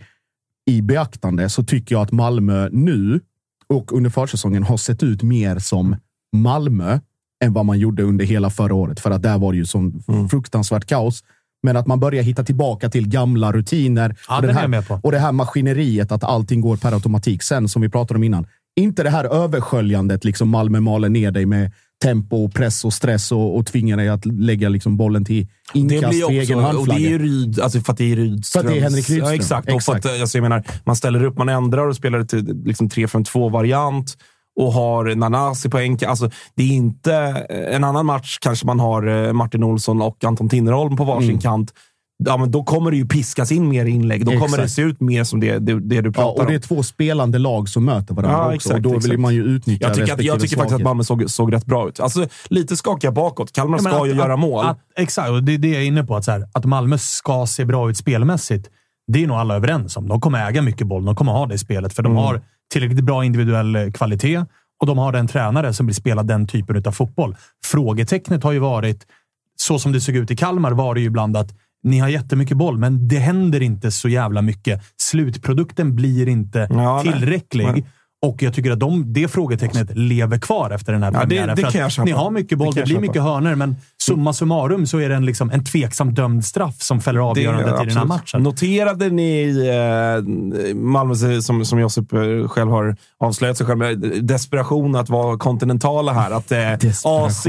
[0.65, 3.21] i beaktande så tycker jag att Malmö nu
[3.67, 5.95] och under försäsongen har sett ut mer som
[6.35, 6.99] Malmö
[7.43, 8.99] än vad man gjorde under hela förra året.
[8.99, 11.23] För att där var det ju som fruktansvärt kaos.
[11.63, 14.15] Men att man börjar hitta tillbaka till gamla rutiner.
[14.27, 17.43] Ja, och, den den är här, och det här maskineriet, att allting går per automatik.
[17.43, 21.45] Sen, som vi pratade om innan, inte det här översköljandet, liksom Malmö maler ner dig
[21.45, 21.71] med
[22.03, 26.09] tempo, press och stress och, och tvingar dig att lägga liksom bollen till Det inkast
[26.09, 27.17] blir för egen också, och det är handflagga.
[27.17, 28.51] Ryd, alltså för att det är Rydströms...
[28.51, 29.27] För att det är Henrik Rydström.
[29.27, 29.71] Ja, exakt.
[29.73, 30.21] Och för att, Exakt.
[30.21, 34.17] alltså, jag menar, man ställer upp, man ändrar och spelar till liksom 3-5-2-variant
[34.59, 36.09] och har Nanasi på enkel.
[36.09, 37.13] Alltså, det är inte...
[37.49, 41.41] En annan match kanske man har eh, Martin Olsson och Anton Tinnerholm på varsin Mm.
[41.41, 41.73] kant.
[42.25, 44.25] ja, men då kommer det ju piskas in mer inlägg.
[44.25, 44.61] Då kommer Exakt.
[44.63, 46.61] det se ut mer som det, det, det du Ja, pratar och det är om.
[46.61, 48.55] två spelande lag som möter varandra Ja, också.
[48.55, 49.19] exakt, och då vill exakt.
[49.19, 50.81] man ju utnyttja Jag tycker, att, jag tycker faktiskt att.
[50.83, 51.99] Malmö såg, såg rätt bra ut.
[51.99, 53.51] Alltså, lite skakiga bakåt.
[53.53, 54.65] Kalmar Ja, ska att- ju göra att, mål.
[54.65, 56.15] Att, exakt, och det är det jag är inne på.
[56.15, 58.69] Att, så här, att Malmö ska se bra ut spelmässigt,
[59.07, 60.07] det är nog alla överens om.
[60.07, 61.05] De kommer äga mycket boll.
[61.05, 62.23] De kommer ha det i spelet, för de Mm.
[62.23, 64.45] har tillräckligt bra individuell eh, kvalitet
[64.79, 67.35] och de har en tränare som vill spela den typen av fotboll.
[67.65, 69.07] Frågetecknet har ju varit,
[69.55, 72.57] så som det såg ut i Kalmar, var det ju ibland att ni har jättemycket
[72.57, 74.81] boll, men det händer inte så jävla mycket.
[74.97, 77.65] Slutprodukten blir inte Ja, tillräcklig.
[77.65, 77.85] Nej.
[78.23, 81.55] Och jag tycker att de, det frågetecknet lever kvar efter den här Ja, det- premiären.
[81.55, 83.75] det för kan jag att ni har mycket boll, Det det, blir mycket hörnor, men
[84.03, 87.85] summa summarum så är det en, liksom, en tveksam dömd straff som fäller avgörandet i
[87.85, 88.43] den här matchen.
[88.43, 94.95] Noterade ni eh, Malmö, som, som Josip eh, själv har avslöjat sig själv med, desperation
[94.95, 96.31] att vara kontinentala här?
[96.31, 97.45] Att eh, AC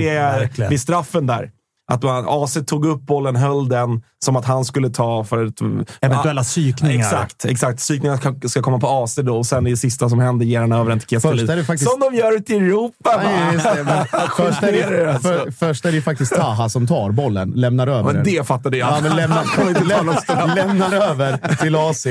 [0.70, 1.50] vid straffen där.
[1.92, 5.60] Att man, AC tog upp bollen, höll den som att han skulle ta för ett...
[6.00, 6.98] Eventuella Ja, psykningar.
[7.04, 7.78] Exakt, exakt.
[7.78, 10.72] Psykningar ska, komma på AC då och sen i det sista som händer ger han
[10.72, 11.66] över den till Först är det Kestelid.
[11.66, 13.22] faktiskt- Som de gör ute i Europa!
[13.52, 14.04] Just det, men
[14.36, 15.28] först, är det, alltså.
[15.28, 18.24] för, först är det faktiskt Taha som tar bollen, lämnar över Men den.
[18.24, 18.88] det fattade jag.
[18.88, 19.44] Ja, men lämnar,
[19.88, 22.06] lämnar, lämnar över till AC,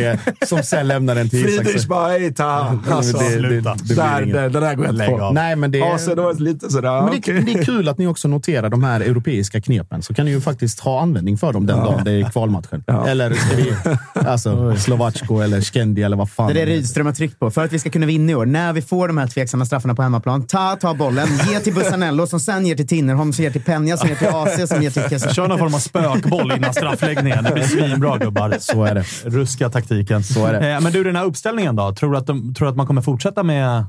[0.49, 1.87] som sen lämnar den till Friedrich Isak.
[1.89, 2.79] bara, hej ta.
[2.91, 5.31] Alltså, det, det, det där, där, den där går jag inte på.
[5.33, 5.97] Nej, men det är...
[5.97, 7.41] så det var lite sådär, Men det, okej.
[7.41, 10.41] det är kul att ni också noterar de här europeiska knepen, så kan ni ju
[10.41, 12.83] faktiskt ha användning för dem den dagen det är kvalmatchen.
[13.07, 13.73] Eller ska vi,
[14.27, 16.53] alltså, Slovacko eller Skendi eller vad fan.
[16.53, 17.51] Det är det Rydström har tryckt på.
[17.51, 19.95] För att vi ska kunna vinna i år, när vi får de här tveksamma straffarna
[19.95, 23.51] på hemmaplan, ta, ta bollen, ge till Bussanello som sen ger till Tinnerholm, som ger
[23.51, 25.33] till Peña, som ger till AC, som ger till Kesa.
[25.33, 27.43] Kör någon form av spökboll innan straffläggningen.
[27.43, 28.55] Det blir svinbra gubbar.
[28.59, 29.05] Så är det.
[29.23, 30.23] Ruska taktiken.
[30.23, 30.71] Så är det.
[30.73, 31.95] Eh, Men du, den här uppställningen då?
[31.95, 33.85] Tror du att, de, tror du att man kommer fortsätta med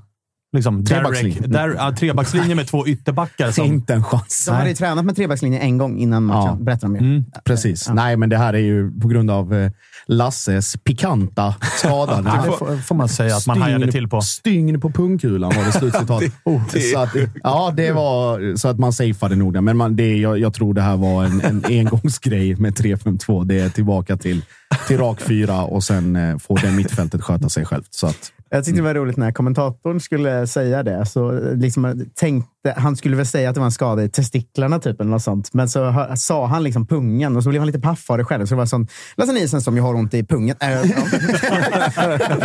[0.54, 1.74] liksom, Trebackslinje.
[1.76, 3.50] Ja, trebackslinje med två ytterbackar?
[3.50, 4.44] Som, Inte en chans.
[4.46, 6.64] De hade ju tränat med trebackslinjen en gång innan matchen, Ja.
[6.64, 7.00] berättar de ju.
[7.00, 7.24] Mm.
[7.44, 7.88] Precis.
[7.92, 9.70] Nej, men det här är ju på grund av eh,
[10.06, 12.22] Lasses pikanta skada.
[12.22, 14.20] det får, får man säga att man hajade till på.
[14.20, 16.22] Stygn på pungkulan var det slutcitat.
[16.44, 16.62] oh,
[16.92, 17.10] så att,
[17.42, 19.64] ja, det var så att man safeade nog den.
[19.64, 23.44] Men man, det, jag, jag tror det här var en, en engångsgrej med 3-5-2.
[23.44, 24.42] Det är tillbaka till,
[24.86, 27.88] till rak fyra och sen eh, får det mittfältet sköta sig självt.
[27.94, 31.06] Så att, Jag tyckte det var roligt när kommentatorn skulle säga det.
[31.06, 35.00] Så liksom tänkte, han skulle väl säga att det var en skada i testiklarna typ,
[35.00, 35.54] eller något sånt.
[35.54, 38.24] Men så hö- sa han liksom pungen och så blev han lite paff av det
[38.24, 38.46] själv.
[38.46, 40.56] Så det var sån Lasse Nielsen som ju har ont i pungen.
[40.60, 40.78] Äh, ja.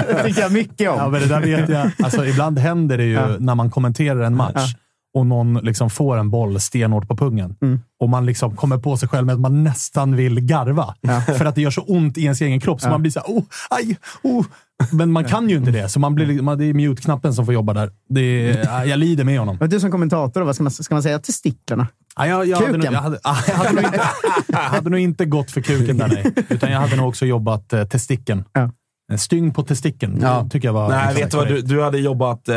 [0.07, 0.97] det tycker jag mycket om.
[0.97, 1.91] Ja, men det där vet jag.
[2.03, 3.27] Alltså, ibland händer det ju Ja.
[3.39, 4.75] när man kommenterar en match
[5.13, 7.79] och någon liksom får en boll stenhårt på pungen Mm.
[7.99, 10.95] och man liksom kommer på sig själv med att man nästan vill garva.
[11.37, 12.81] För att det gör så ont i ens egen kropp.
[12.81, 14.45] Så man blir så här, oh, aj, oh.
[14.91, 17.45] Men man kan ju inte det, så man blir, li- man, det är mute-knappen som
[17.45, 17.91] får jobba där.
[18.09, 19.57] Det är, ja, jag lider med honom.
[19.59, 21.19] Men du som kommentator, vad ska man, ska man säga?
[21.19, 21.87] Testiklarna?
[22.15, 22.93] Ja, jag, jag, hade nog, Kuken.
[22.93, 24.01] jag, hade, ja, jag, hade nog inte,
[24.47, 26.33] jag hade nog inte gått för kuken där, nej.
[26.49, 28.43] Utan jag hade nog också jobbat eh, testikeln.
[28.53, 28.71] Ja.
[29.09, 30.19] En Styng på testikeln.
[30.21, 30.47] Ja.
[30.51, 30.89] Tycker jag var...
[30.89, 31.47] Nej, vet du vad?
[31.47, 32.55] Du, du hade jobbat eh,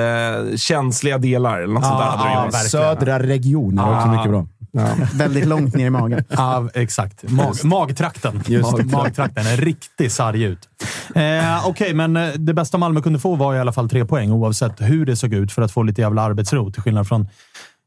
[0.57, 2.07] känsliga delar eller något sånt där.
[2.07, 4.13] Ja, södra regionen är också Ah.
[4.13, 4.47] mycket bra.
[5.15, 6.25] Väldigt långt ner i magen.
[6.31, 7.31] Ja, exakt.
[7.31, 8.43] Mag, magtrakten.
[8.47, 9.47] Just magtrakten.
[9.47, 10.69] En riktig sarg ut.
[11.15, 14.31] Eh, Okej, men eh, det bästa Malmö kunde få var i alla fall tre poäng,
[14.33, 16.71] oavsett hur det såg ut, för att få lite jävla arbetsro.
[16.71, 17.29] Till skillnad från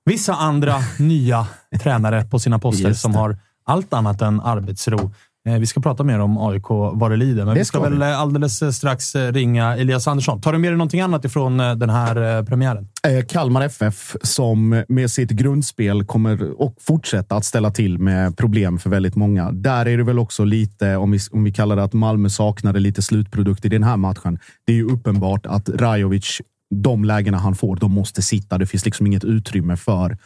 [0.05, 1.47] vissa andra nya
[1.79, 5.11] tränare på sina poster Just som har allt annat än arbetsro.
[5.45, 7.89] Eh, Vi ska prata mer om AIK vad det lider, men Det vi ska, ska
[7.89, 10.41] väl eh, alldeles eh, strax ringa Elias Andersson.
[10.41, 12.87] Tar du med dig någonting annat ifrån den här premiären?
[13.27, 18.89] Kalmar FF som med sitt grundspel kommer och fortsätta att ställa till med problem för
[18.89, 19.51] väldigt många.
[19.51, 22.79] Där är det väl också lite, om vi, om vi kallar det att Malmö saknade
[22.79, 24.39] lite slutprodukt i den här matchen.
[24.65, 26.41] Det är ju uppenbart att Rajovic,
[26.75, 28.57] de lägena han får, de måste sitta.
[28.57, 30.17] Det finns liksom inget utrymme för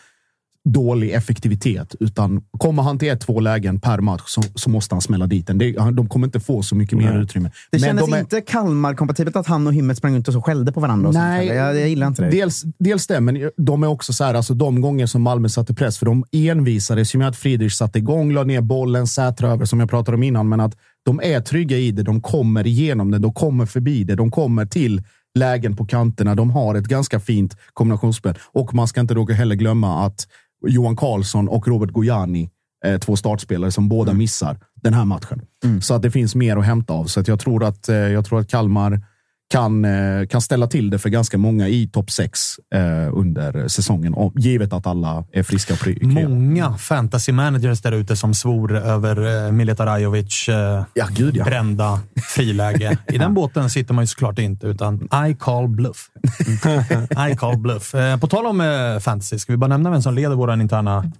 [0.69, 5.02] dålig effektivitet, utan kommer han till ett, två lägen per match så, så måste han
[5.02, 5.58] smälla dit den.
[5.58, 7.52] Det, de kommer inte få så mycket mer utrymme.
[7.72, 10.41] Det Men kändes de är- inte Kalmar-kompatibelt att han och Hymmet sprang ut och så
[10.41, 11.12] skällde på varandra.
[11.12, 12.30] Nej, jag, jag gillar inte det.
[12.30, 15.74] Dels, dels det, men de är också så här, alltså de gånger som Malmö satte
[15.74, 19.65] press, för de envisades ju med att Friedrich satte igång, la ner bollen, Sätra över,
[19.65, 23.12] som jag pratade om innan, men att de är trygga i det, de kommer igenom
[23.12, 25.04] det, de kommer förbi det, de kommer till
[25.39, 28.38] lägen på kanterna, de har ett ganska fint kombinationsspel.
[28.54, 30.28] Och man ska inte då heller glömma att
[30.67, 32.50] Johan Karlsson och Robert Gojani,
[32.86, 35.41] eh, två startspelare som båda missar den här matchen.
[35.82, 37.06] Så att det finns mer att hämta av.
[37.06, 39.02] Så att jag, tror att, eh, jag tror att Kalmar
[39.49, 42.39] kan, eh, kan ställa till det för ganska många i topp 6
[42.73, 42.81] eh,
[43.17, 44.15] under säsongen.
[44.35, 45.75] Givet att alla är friska.
[46.01, 51.43] Många fantasy managers där ute som svor över eh, Mileta Rajovic eh, Ja, gud ja.
[51.43, 51.99] brända
[52.35, 52.97] friläge.
[53.13, 56.09] I den båten sitter man ju såklart inte, utan I call bluff.
[57.31, 57.95] I call bluff.
[57.95, 61.12] Eh, på tal om eh, fantasy, ska vi bara nämna vem som leder vår interna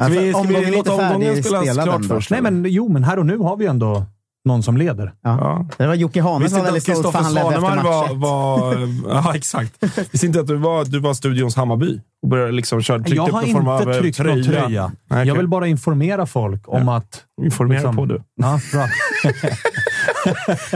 [0.00, 2.30] Ska vi, ska vi låta omgången spelas klart först?
[2.30, 4.06] Nej, men jo, men här och nu har vi ändå
[4.46, 5.12] någon som leder.
[5.22, 5.68] Ja.
[5.78, 8.14] Det var Jocke Hanes var väldigt stolt för han ledde efter var...
[8.14, 9.72] var ja, exakt.
[10.10, 13.28] Visste inte att du var, du var studions Hammarby och började liksom köra, tryckte Jag
[13.28, 14.86] upp har någon form inte tryckt någon tröja.
[14.86, 15.28] Nej, okej.
[15.28, 17.22] Jag vill bara informera folk om att...
[17.42, 18.22] Informera liksom- på du.
[18.36, 18.88] Ja, bra.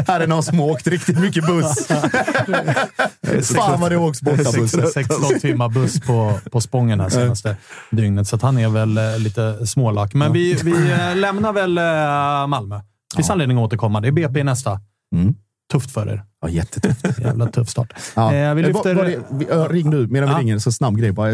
[0.06, 1.87] Här är någon som åkt riktigt mycket buss.
[3.56, 4.92] Fan vad det åks bortabuss.
[4.92, 7.56] 16 timmar buss på, på Spången här senaste
[7.90, 10.14] dygnet, så att han är väl eh, lite smålack.
[10.14, 12.80] Men vi, vi eh, lämnar väl eh, Malmö.
[13.16, 14.00] Finns anledning att återkomma.
[14.00, 14.80] Det är BP nästa.
[15.14, 15.34] Mm.
[15.72, 16.24] Tufft för er.
[16.42, 17.07] Ja, jättetufft.
[17.18, 17.92] Jävla tuff start.
[18.16, 18.35] Ja.
[18.35, 18.94] Eh, vi Eh, lyfter...
[18.94, 20.38] vad- vad det- vi- ring nu medan vi Ja.
[20.40, 20.59] ringer.
[20.59, 21.31] Så snabb grej bara.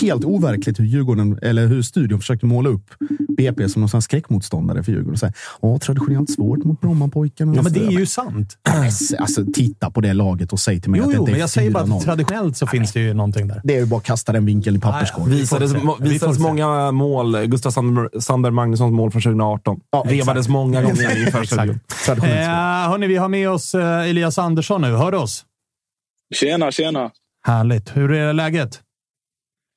[0.00, 2.90] Helt overkligt hur Djurgården, eller hur studion försökte måla upp
[3.36, 5.12] BP som någon här skräckmotståndare för Djurgården.
[5.12, 7.52] Och säga, Åh, traditionellt svårt mot Brommapojkarna.
[7.56, 8.56] Ja, men det är ju sant.
[9.18, 11.36] Alltså, titta på det laget och säg till mig Jo, att det jo, inte men
[11.38, 11.96] är jag säger bara 4-0.
[11.96, 13.60] att traditionellt så finns det ju någonting där.
[13.64, 15.30] Det är ju bara att kasta den vinkeln i papperskorgen.
[15.30, 17.46] Vi Visades, Vi visades många mål.
[17.46, 19.80] Gustav Sander, Sander Magnussons mål från 2018.
[19.92, 20.48] Ja, Vevades exakt.
[20.48, 21.80] många gånger inför studion.
[22.08, 24.92] Eh, hörni, vi har med oss eh, Elias Andersson nu.
[24.96, 25.44] Hör du oss?
[26.34, 27.10] Tjena, tjena.
[27.46, 27.96] Härligt.
[27.96, 28.80] Hur är läget?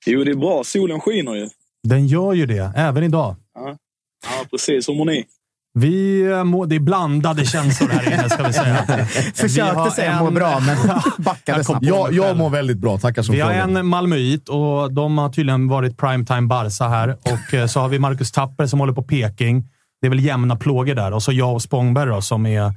[0.05, 0.63] Jo, det är bra.
[0.63, 1.49] Solen skiner ju.
[1.83, 3.35] Den gör ju det, även idag.
[3.55, 4.89] Ja, precis.
[4.89, 5.25] Hur mår ni?
[5.73, 8.85] Vi eh, må, det är blandade känslor här inne, ska vi säga.
[8.87, 10.77] Vi har Försökte säga en- må bra, men
[11.17, 11.85] backade snabbt.
[11.85, 12.97] Jag, jag mår väldigt bra.
[12.97, 17.17] Tackar som Vi har en Malmöit och de har tydligen varit primetime Barca här.
[17.23, 19.63] Och eh, så har vi Marcus Tapper som håller på Peking.
[20.01, 21.11] Det är väl jämna plågor där.
[21.13, 22.71] Och så jag och Spångberg då, som är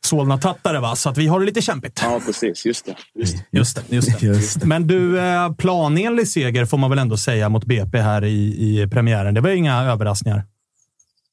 [0.00, 0.80] Solna-tattare.
[0.80, 0.96] Va?
[0.96, 2.00] Så att vi har det lite kämpigt.
[2.02, 2.66] Ja, precis.
[2.66, 2.96] Just det.
[3.14, 3.56] Just det.
[3.58, 3.94] Just det.
[3.96, 4.26] Just det.
[4.26, 4.66] Just det.
[4.66, 8.38] Men du, eh, planenlig seger får man väl ändå säga mot BP här i,
[8.82, 9.34] i premiären.
[9.34, 10.42] Det var inga överraskningar.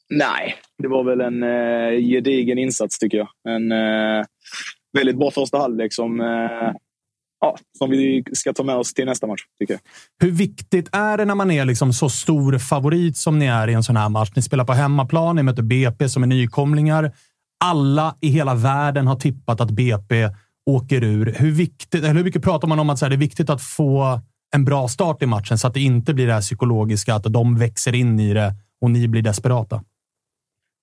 [0.10, 3.28] Nej, det var väl en eh, gedigen insats tycker jag.
[3.56, 4.26] En eh,
[4.94, 6.72] väldigt bra första halvlek som, eh,
[7.46, 9.82] ja, som vi ska ta med oss till nästa match, tycker jag.
[10.22, 13.74] Hur viktigt är det när man är liksom så stor favorit som ni är i
[13.74, 14.30] en sån här match?
[14.36, 17.12] Ni spelar på hemmaplan, ni möter BP som är nykomlingar.
[17.66, 20.30] Alla i hela världen har tippat att BP
[20.70, 21.36] åker ur.
[21.38, 23.62] Hur, viktigt, eller hur mycket pratar man om att så här, det är viktigt att
[23.62, 24.22] få
[24.56, 27.58] en bra start i matchen så att det inte blir det här psykologiska, att de
[27.58, 29.84] växer in i det och ni blir desperata?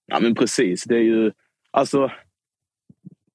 [0.06, 0.84] Ja, men precis.
[0.84, 1.32] Det är ju...
[1.70, 2.10] Alltså,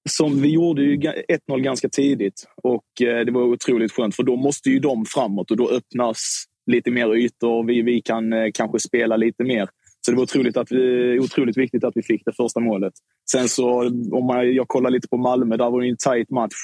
[0.08, 4.36] som vi gjorde ju 1-0 ganska tidigt och eh, det var otroligt skönt för då
[4.36, 8.48] måste ju de framåt och då öppnas lite mer ytor och vi, vi kan eh,
[8.54, 9.70] kanske spela lite mer.
[10.06, 12.94] Så det var otroligt, att vi, otroligt viktigt att vi fick det första målet.
[13.32, 16.56] Sen så, om man, jag kollar lite på Malmö, där var det en tight match.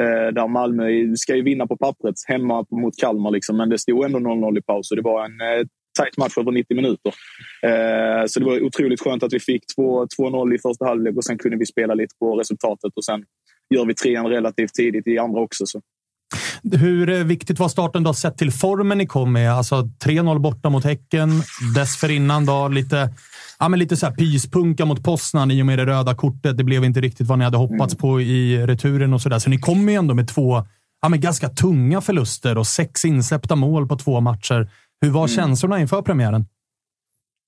[0.00, 4.04] Eh, där Malmö ska ju vinna på pappret hemma mot Kalmar, liksom, men det stod
[4.04, 4.90] ändå 0-0 i paus.
[4.90, 5.66] Och det var en eh,
[6.00, 7.12] tight match över 90 minuter.
[7.62, 11.24] Eh, så det var otroligt skönt att vi fick 2 2-0 i första halvlek och
[11.24, 13.24] sen kunde vi spela lite på resultatet och sen
[13.74, 15.66] gör vi trean relativt tidigt i andra också.
[15.66, 15.80] Så.
[16.72, 19.52] Hur eh, viktigt var starten då sett till formen ni kom med?
[19.52, 21.30] Alltså 3-0 borta mot Häcken.
[21.74, 23.10] Dessförinnan då lite,
[23.58, 26.56] ja, men lite så här pyspunka mot Poznan i och med det röda kortet.
[26.56, 29.38] Det blev inte riktigt vad ni hade hoppats på i returen och sådär.
[29.38, 30.64] Så ni kom ju ändå med två
[31.02, 34.70] ja, men ganska tunga förluster och sex insläppta mål på två matcher.
[35.02, 36.44] Hur var känslorna inför premiären?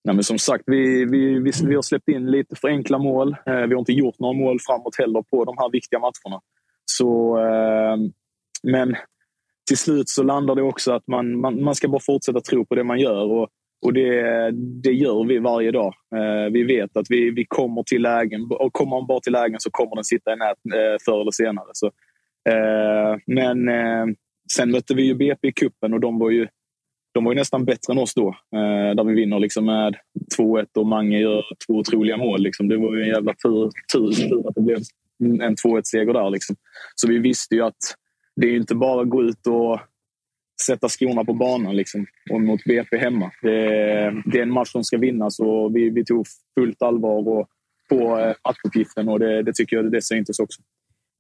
[0.04, 3.36] Nej, men som sagt, vi, vi, vi, vi har släppt in lite för enkla mål.
[3.46, 6.40] Eh, vi har inte gjort några mål framåt heller på de här viktiga matcherna.
[6.84, 7.96] Så, eh,
[8.62, 8.96] men
[9.68, 12.74] till slut så landar det också att man, man, man ska bara fortsätta tro på
[12.74, 13.32] det man gör.
[13.32, 13.48] Och,
[13.86, 14.50] och det,
[14.82, 15.94] det gör vi varje dag.
[16.16, 18.42] Eh, vi vet att vi, vi kommer till lägen.
[18.50, 21.30] Och kommer man bara till lägen så kommer den sitta i nät eh, förr eller
[21.30, 21.68] senare.
[21.72, 21.90] Så,
[23.26, 23.68] men
[24.52, 26.48] sen mötte vi ju BP i kuppen och de var ju
[27.14, 28.28] de var ju nästan bättre än oss då.
[28.28, 29.96] Eh, där vi vinner liksom med
[30.38, 32.42] 2-1 och Mange gör två otroliga mål.
[32.42, 32.68] Liksom.
[32.68, 34.78] Det var ju en jävla tur, tur, tur att det blev
[35.18, 36.30] en 2-1-seger där.
[36.30, 36.56] Liksom.
[36.94, 37.94] Så vi visste ju att
[38.36, 39.80] det är inte bara att gå ut och
[40.66, 43.30] sätta skorna på banan liksom, och mot BP hemma.
[43.42, 43.50] Det,
[44.24, 46.26] det är en match som ska vinnas och vi, vi tog
[46.58, 47.48] fullt allvar och,
[47.88, 50.62] på eh, matchuppgiften och det, det tycker jag det syntes också.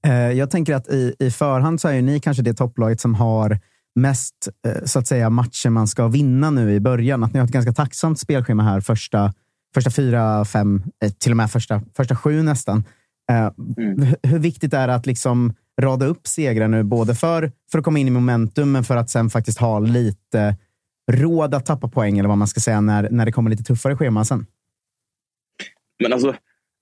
[0.06, 3.14] Eh, jag tänker att i, i förhand så är ju ni kanske det topplaget som
[3.14, 3.58] har
[3.94, 7.24] mest eh, så att säga, matcher man ska vinna nu i början.
[7.24, 9.32] Att ni har ett ganska tacksamt spelschema här första,
[9.74, 12.84] första fyra, fem, eh, till och med första, första sju nästan.
[13.30, 13.44] Eh,
[14.06, 17.84] h- Hur viktigt är det att liksom rada upp segrar nu, både för, för att
[17.84, 20.56] komma in i momentum, men för att sen faktiskt ha lite
[21.12, 23.96] råd att tappa poäng, eller vad man ska säga, när, när det kommer lite tuffare
[23.96, 24.46] scheman sen?
[26.02, 26.34] Men alltså,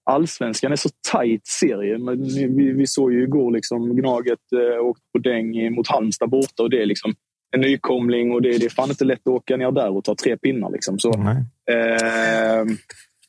[0.04, 1.98] allsvenskan är så tajt serie.
[1.98, 2.22] Men
[2.56, 6.70] vi, vi såg ju igår liksom Gnaget eh, åkte på däng mot Halmstad borta och
[6.70, 7.14] det är liksom
[7.54, 10.14] en nykomling och det, det är fan inte lätt att åka ner där och ta
[10.14, 10.70] tre pinnar.
[10.70, 10.98] Liksom.
[10.98, 11.10] Så,
[11.70, 12.64] eh,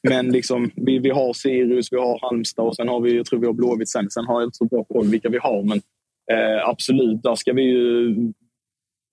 [0.08, 3.40] men liksom, vi, vi har Sirius, vi har Halmstad och sen har vi, jag tror
[3.40, 4.10] vi har Blåvitt sen.
[4.10, 5.78] Sen har jag inte så bra koll vilka vi har, men
[6.32, 8.16] eh, absolut, där ska vi ju...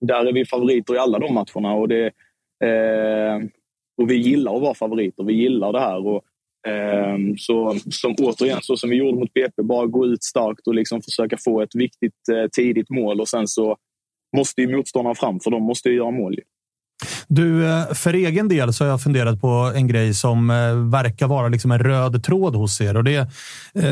[0.05, 2.05] Där är vi favoriter i alla de matcherna och det,
[2.63, 3.39] eh,
[4.01, 5.23] och vi gillar att vara favoriter.
[5.23, 6.07] Vi gillar det här.
[6.07, 6.21] Och,
[6.67, 10.75] Ehm, så som, återigen, så som vi gjorde mot BP, bara gå ut starkt och
[10.75, 13.77] liksom försöka få ett viktigt eh, tidigt mål och sen så
[14.37, 16.35] måste ju motståndarna fram, för de måste ju göra mål.
[17.27, 21.27] Du, eh, för egen del så har jag funderat på en grej som eh, verkar
[21.27, 22.97] vara liksom en röd tråd hos er.
[22.97, 23.27] Och det,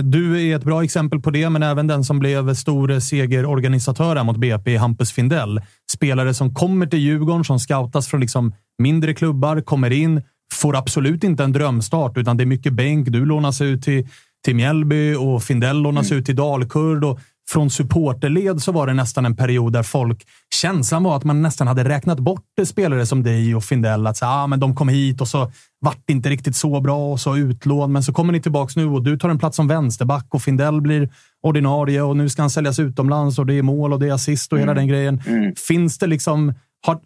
[0.03, 4.37] du är ett bra exempel på det, men även den som blev stor segerorganisatör mot
[4.37, 5.61] BP, Hampus Findell.
[5.91, 10.21] Spelare som kommer till Djurgården, som scoutas från liksom mindre klubbar, kommer in,
[10.53, 13.07] får absolut inte en drömstart, utan det är mycket bänk.
[13.07, 14.07] Du lånas ut till,
[14.45, 16.19] till Mjällby och Findell lånas mm.
[16.19, 17.03] ut till Dalkurd.
[17.03, 17.19] Och
[17.49, 20.27] från supporterled så var det nästan en period där folk...
[20.61, 24.07] Känslan var att man nästan hade räknat bort spelare som dig och Findell.
[24.07, 27.11] Att så, ah, men de kom hit och så vart det inte riktigt så bra
[27.11, 27.91] och så utlån.
[27.91, 30.81] Men så kommer ni tillbaka nu och du tar en plats som vänsterback och Findell
[30.81, 31.09] blir
[31.41, 34.51] ordinarie och nu ska han säljas utomlands och det är mål och det är assist
[34.51, 34.67] och mm.
[34.67, 35.21] hela den grejen.
[35.27, 35.53] Mm.
[35.67, 36.53] Finns det liksom...
[36.85, 36.99] Har,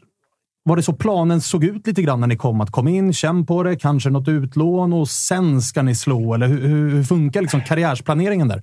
[0.64, 2.62] var det så planen såg ut lite grann när ni kom?
[2.62, 6.34] Att kom in, känn på det, kanske något utlån och sen ska ni slå?
[6.34, 8.62] Eller hur, hur funkar liksom karriärsplaneringen där?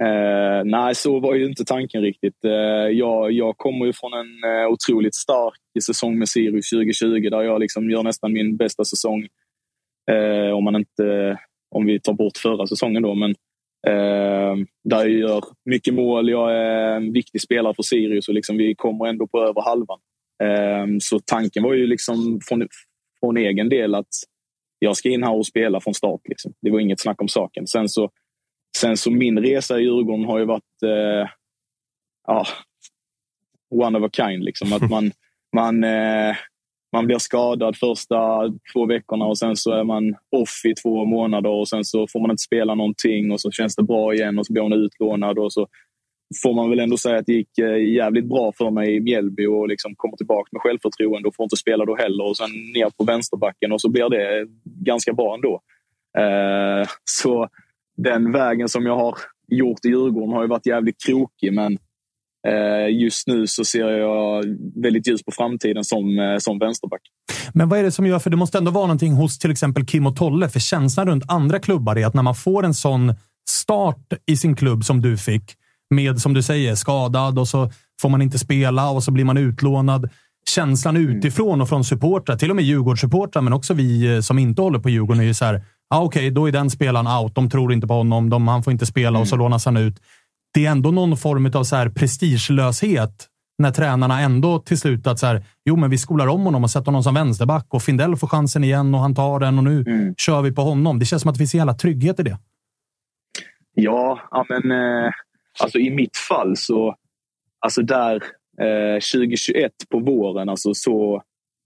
[0.00, 2.44] Eh, nej, så var ju inte tanken riktigt.
[2.44, 2.50] Eh,
[2.92, 7.60] jag, jag kommer ju från en eh, otroligt stark säsong med Sirius 2020 där jag
[7.60, 9.26] liksom gör nästan min bästa säsong.
[10.10, 11.38] Eh, om, man inte,
[11.70, 13.14] om vi tar bort förra säsongen då.
[13.14, 13.30] Men,
[13.86, 16.30] eh, där jag gör mycket mål.
[16.30, 19.98] Jag är en viktig spelare för Sirius och liksom vi kommer ändå på över halvan.
[20.42, 22.68] Eh, så tanken var ju liksom från,
[23.20, 24.14] från egen del att
[24.78, 26.20] jag ska in här och spela från start.
[26.24, 26.52] Liksom.
[26.62, 27.66] Det var inget snack om saken.
[27.66, 28.10] Sen så
[28.76, 31.30] Sen så min resa i Djurgården har ju varit eh,
[32.26, 32.46] ja,
[33.74, 34.44] one of a kind.
[34.44, 34.72] Liksom.
[34.72, 35.12] Att man,
[35.56, 36.36] man, eh,
[36.92, 38.16] man blir skadad första
[38.72, 42.20] två veckorna och sen så är man off i två månader och sen så får
[42.20, 45.38] man inte spela någonting och så känns det bra igen och så blir man utlånad
[45.38, 45.66] och så
[46.42, 49.46] får man väl ändå säga att det gick eh, jävligt bra för mig i Mjällby
[49.46, 52.90] och liksom kommer tillbaka med självförtroende och får inte spela då heller och sen ner
[52.98, 55.60] på vänsterbacken och så blir det ganska bra ändå.
[56.18, 57.48] Eh, så
[57.96, 59.14] den vägen som jag har
[59.48, 61.78] gjort i Djurgården har ju varit jävligt krokig, men
[62.48, 64.44] eh, just nu så ser jag
[64.82, 67.00] väldigt ljus på framtiden som, eh, som vänsterback.
[67.54, 69.86] Men vad är det som gör, för det måste ändå vara någonting hos till exempel
[69.86, 73.14] Kim och Tolle, för känslan runt andra klubbar är att när man får en sån
[73.48, 75.42] start i sin klubb som du fick,
[75.90, 77.70] med som du säger skadad och så
[78.00, 80.10] får man inte spela och så blir man utlånad.
[80.48, 81.08] Känslan mm.
[81.08, 84.78] utifrån och från supportrar, till och med Djurgårdssupportrar, men också vi eh, som inte håller
[84.78, 87.34] på Djurgården, är ju så här, ah, okej, okay, då är den spelaren out.
[87.34, 88.30] De tror inte på honom.
[88.30, 89.20] De, han får inte spela mm.
[89.20, 89.44] och så mm.
[89.44, 90.02] lånas han ut.
[90.54, 93.28] Det är ändå någon form av så här prestigelöshet
[93.58, 96.70] när tränarna ändå till slut att så här, jo, men vi skolar om honom och
[96.70, 99.84] sätter honom som vänsterback och Findell får chansen igen och han tar den och nu
[99.86, 100.14] mm.
[100.18, 100.98] kör vi på honom.
[100.98, 102.38] Det känns som att det finns en jävla trygghet i det.
[103.74, 105.10] Ja, ja men eh,
[105.58, 106.96] alltså i mitt fall så,
[107.58, 108.14] alltså där
[108.60, 111.22] eh, 2021 på våren, alltså så,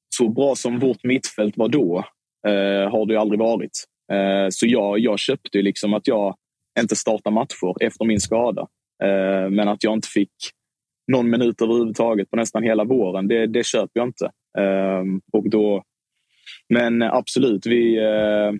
[0.08, 2.04] så bra som vårt mittfält var då,
[2.46, 3.84] eh, har det aldrig varit.
[4.12, 6.36] Eh, så jag, jag köpte liksom att jag
[6.80, 8.66] inte startar matcher efter min skada.
[9.02, 10.32] Eh, men att jag inte fick
[11.12, 14.24] någon minut överhuvudtaget på nästan hela våren, det, det köper jag inte.
[14.58, 15.82] Eh, och då,
[16.68, 18.52] men eh, absolut, vi, eh,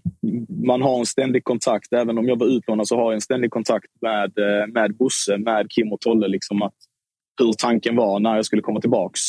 [0.66, 1.92] man har en ständig kontakt.
[1.92, 5.38] Även om jag var utlånad så har jag en ständig kontakt med, eh, med Bosse,
[5.38, 6.28] med Kim och Tolle.
[6.28, 6.74] Liksom att,
[7.40, 9.20] hur tanken var när jag skulle komma tillbaks.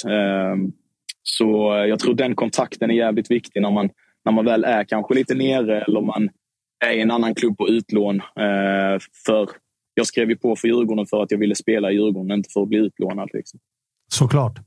[1.23, 1.47] Så
[1.89, 3.89] jag tror den kontakten är jävligt viktig när man
[4.25, 6.29] när man väl är kanske lite nere eller man
[6.85, 8.21] är i en annan klubb på utlån.
[9.25, 9.49] För
[9.93, 12.61] jag skrev ju på för Djurgården för att jag ville spela i Djurgården, inte för
[12.61, 13.29] att bli utlånad.
[13.33, 13.59] Liksom.
[14.13, 14.59] Såklart.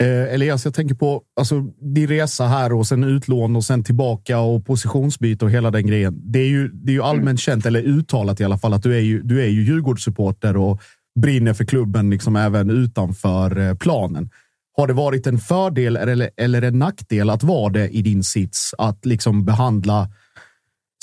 [0.00, 1.60] Eh, Elias, jag tänker på alltså,
[1.94, 6.32] din resa här och sen utlån och sen tillbaka och positionsbyte och hela den grejen.
[6.32, 7.36] Det är ju, det är ju allmänt mm.
[7.36, 10.80] känt, eller uttalat i alla fall, att du är ju, du är ju Djurgårdssupporter och
[11.20, 14.30] brinner för klubben liksom även utanför eh, planen.
[14.76, 18.74] Har det varit en fördel eller, eller en nackdel att vara det i din sits?
[18.78, 20.08] Att liksom behandla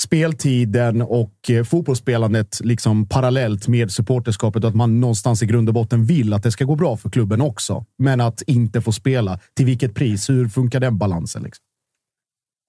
[0.02, 5.74] speltiden och eh, fotbollsspelandet liksom parallellt med supporterskapet och att man någonstans i grund och
[5.74, 7.84] botten vill att det ska gå bra för klubben också.
[7.98, 9.38] Men att inte få spela.
[9.56, 10.30] Till vilket pris?
[10.30, 11.42] Hur funkar den balansen?
[11.42, 11.62] Liksom?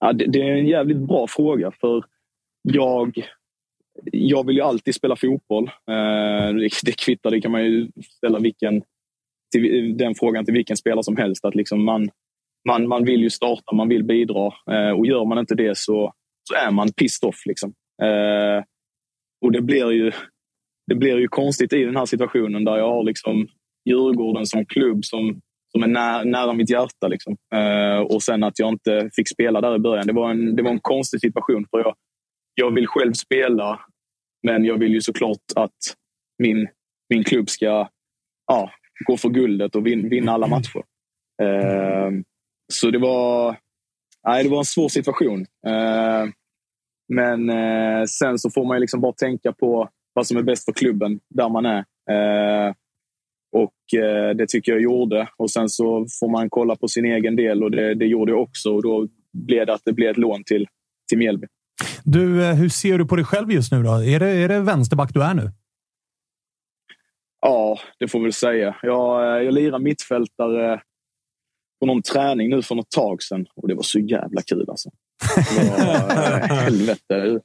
[0.00, 2.04] Ja, det, det, är en jävligt bra fråga för
[2.62, 3.22] jag,
[4.12, 5.64] jag vill ju alltid spela fotboll.
[5.64, 8.82] Eh, det, det kvittar, det kan man ju ställa vilken
[9.52, 11.44] till den frågan till vilken spelare som helst.
[11.44, 12.10] Att liksom man,
[12.68, 16.12] man, man vill ju starta, man vill bidra eh, och gör man inte det så,
[16.48, 17.46] så är man pissed off.
[17.46, 17.74] Liksom.
[18.02, 18.64] Eh,
[19.44, 20.12] och det blir, ju,
[20.86, 23.48] det blir ju konstigt i den här situationen där jag har liksom
[23.88, 25.40] Djurgården som klubb som,
[25.72, 27.08] som är nära, nära mitt hjärta.
[27.08, 27.36] Liksom.
[27.54, 30.06] Eh, och sen att jag inte fick spela där i början.
[30.06, 31.66] Det var en, det var en konstig situation.
[31.70, 31.94] för jag,
[32.54, 33.80] jag vill själv spela,
[34.42, 35.78] men jag vill ju såklart att
[36.38, 36.68] min,
[37.08, 37.88] min klubb ska
[38.46, 38.70] ja,
[39.06, 40.82] gå för guldet och vinna alla matcher.
[41.42, 42.10] Eh,
[42.72, 43.56] så det var,
[44.26, 45.40] nej, det var en svår situation.
[45.66, 46.26] Eh,
[47.08, 50.72] men eh, sen så får man liksom bara tänka på vad som är bäst för
[50.72, 51.84] klubben där man är.
[52.10, 52.74] Eh,
[53.52, 55.28] och eh, det tycker jag gjorde.
[55.36, 58.42] Och sen så får man kolla på sin egen del och det, det gjorde jag
[58.42, 58.70] också.
[58.70, 60.66] Och då blev det att det blev ett lån till,
[61.08, 61.46] till Mjällby.
[62.04, 63.82] Du, eh, hur ser du på dig själv just nu?
[63.82, 63.92] Då?
[63.92, 65.50] Är, det, är det vänsterback du är nu?
[67.40, 68.76] Ja, det får vi säga.
[68.82, 70.80] Jag, eh, jag lirar mittfältare
[71.80, 74.90] på någon träning nu för något tag sedan och det var så jävla kul alltså.
[75.56, 77.40] Var, helvete.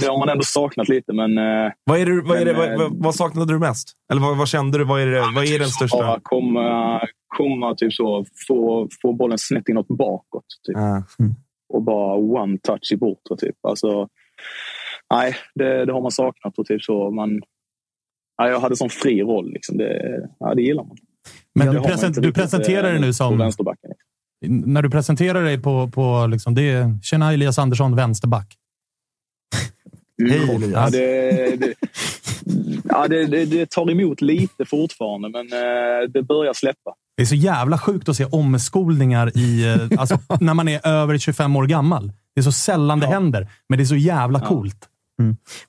[0.00, 1.38] Det har man ändå saknat lite, men...
[1.38, 3.92] eh, Vad, är det, vad, är det, Men, vad, vad, saknade du mest?
[4.10, 4.84] Eller vad, vad kände du?
[4.84, 5.98] Vad är, det, vad är den största?
[5.98, 7.00] Ja, komma,
[7.36, 10.44] komma typ så, få, få bollen snett inåt bakåt.
[10.66, 10.76] Typ.
[10.76, 11.02] Ja.
[11.68, 13.36] Och bara one touch i bortre.
[13.36, 13.56] Typ.
[13.62, 14.08] Alltså,
[15.14, 16.58] nej, det, det har man saknat.
[16.58, 17.30] Och typ så, man,
[18.40, 19.52] nej, jag hade sån fri roll.
[19.52, 19.76] Liksom.
[19.76, 20.96] Det, ja, det gillar man.
[21.54, 23.38] Men du, present, du presenterar dig eh, nu På som...
[23.38, 23.90] vänsterbacken.
[24.46, 28.56] När du presenterar dig på, på liksom det, tjena Elias Andersson, vänsterback.
[30.30, 30.92] Hej, Ja, Elias.
[30.92, 31.74] det, det,
[32.84, 36.94] ja, det, det, det tar emot lite fortfarande, men eh, det börjar släppa.
[37.16, 41.18] Det är så jävla sjukt att se omskolningar i, eh, alltså, när man är över
[41.18, 42.12] 25 år gammal.
[42.34, 44.88] Det är så sällan det händer, men det är så jävla coolt.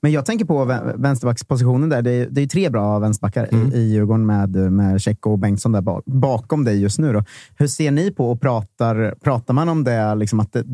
[0.02, 2.02] Men jag tänker på vä- vänsterbackspositionen där.
[2.02, 3.74] Det är, det är tre bra vänsterbackar Mm.
[3.74, 7.14] i, i Djurgården med, med Tjecko och Bengtsson där bak, bakom dig just nu.
[7.14, 7.24] Då.
[7.58, 10.16] Hur ser ni på och pratar, pratar man om det?
[10.16, 10.66] Liksom att det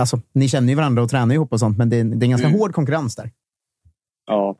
[0.00, 2.24] alltså, ni känner ju varandra och tränar ihop och sånt, men det är, det är
[2.24, 2.60] en ganska Mm.
[2.60, 3.30] hård konkurrens där.
[4.26, 4.56] Ja.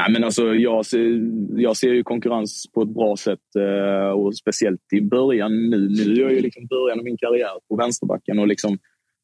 [0.00, 1.20] Nej, men alltså, jag, ser,
[1.60, 5.88] jag ser ju konkurrens på ett bra sätt eh, och speciellt i början nu.
[5.88, 8.78] Nu är jag ju liksom början av min karriär på vänsterbacken och liksom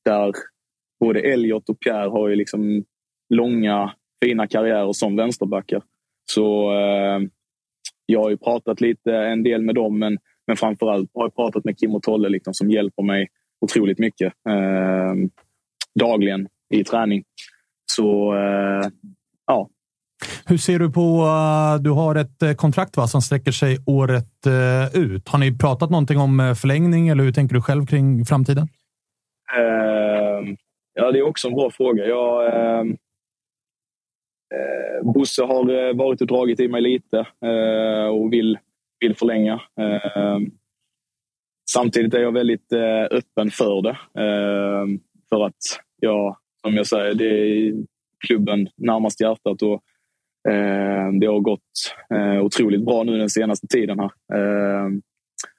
[0.04, 0.32] där
[1.00, 2.84] både Elliot och Pierre har ju liksom
[3.34, 3.92] långa
[4.24, 5.82] fina karriärer som vänsterbackar.
[6.30, 7.20] Så eh,
[8.06, 11.64] jag har ju pratat lite en del med dem men, men framförallt har jag pratat
[11.64, 13.28] med Kim och Tolle liksom, som hjälper mig
[13.60, 15.14] otroligt mycket eh,
[16.00, 17.24] dagligen i träning.
[17.92, 18.88] Så eh,
[19.46, 19.68] ja,
[20.46, 21.00] Hur ser du på...
[21.00, 25.28] eh, du har ett eh, kontrakt va, som sträcker sig året eh, ut.
[25.28, 28.68] Har ni pratat någonting om förlängning eller hur tänker du själv kring framtiden?
[30.94, 32.04] Ja, det är också en bra fråga.
[32.06, 32.52] Jag,
[34.52, 38.58] eh, Bosse har eh, varit och dragit i mig lite eh, och vill,
[39.00, 39.60] vill förlänga.
[39.80, 40.38] Eh,
[41.70, 43.96] samtidigt är jag väldigt eh, öppen för det.
[44.22, 44.86] Eh,
[45.28, 47.74] för att jag, som jag säger, det är
[48.26, 49.82] klubben närmast hjärtat och
[50.52, 54.10] eh, det har gått eh, otroligt bra nu den senaste tiden här.
[54.34, 54.88] Eh,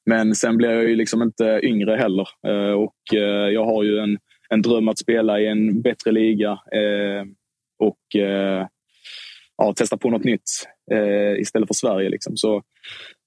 [0.05, 2.27] men sen blir jag ju liksom inte yngre heller.
[2.47, 4.17] Eh, och eh, jag har ju en,
[4.49, 7.25] en dröm att spela i en bättre liga eh,
[7.79, 8.67] och eh,
[9.57, 10.49] ja, testa på något nytt
[10.91, 12.09] eh, istället för Sverige.
[12.09, 12.37] Liksom.
[12.37, 12.61] Så,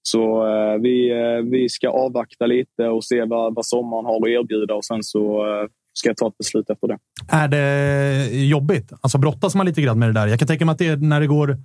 [0.02, 4.28] så eh, vi, eh, vi ska avvakta lite och se vad, vad sommaren har att
[4.28, 6.98] erbjuda och sen så eh, ska jag ta ett beslut efter det.
[7.28, 8.92] Är det jobbigt?
[9.00, 10.26] Alltså brottas man lite grann med det där?
[10.26, 11.56] Jag kan tänka mig att det är när det går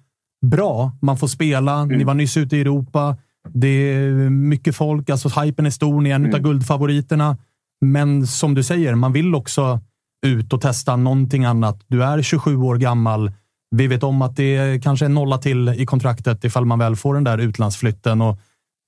[0.45, 0.91] bra.
[1.01, 1.85] Man får spela.
[1.85, 3.17] Ni var nyss ute i Europa.
[3.53, 5.09] Det är mycket folk.
[5.09, 6.01] Alltså hypen är stor.
[6.01, 7.37] Ni är en av guldfavoriterna.
[7.81, 9.79] Men som du säger, man vill också
[10.25, 11.85] ut och testa någonting annat.
[11.87, 13.31] Du är 27 år gammal.
[13.75, 17.13] Vi vet om att det kanske är nolla till i kontraktet ifall man väl får
[17.13, 18.21] den där utlandsflytten.
[18.21, 18.37] Och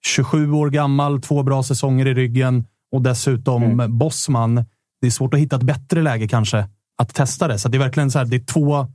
[0.06, 4.56] 27 år gammal, två bra säsonger i ryggen och dessutom bossman.
[5.02, 6.66] Det är svårt att hitta ett bättre läge kanske
[6.98, 7.60] att testa det.
[7.60, 8.88] Så det är verkligen så här, det är två,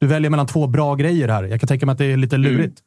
[0.00, 1.44] du väljer mellan två bra grejer här.
[1.44, 2.82] Jag kan tänka mig att det är lite lurigt.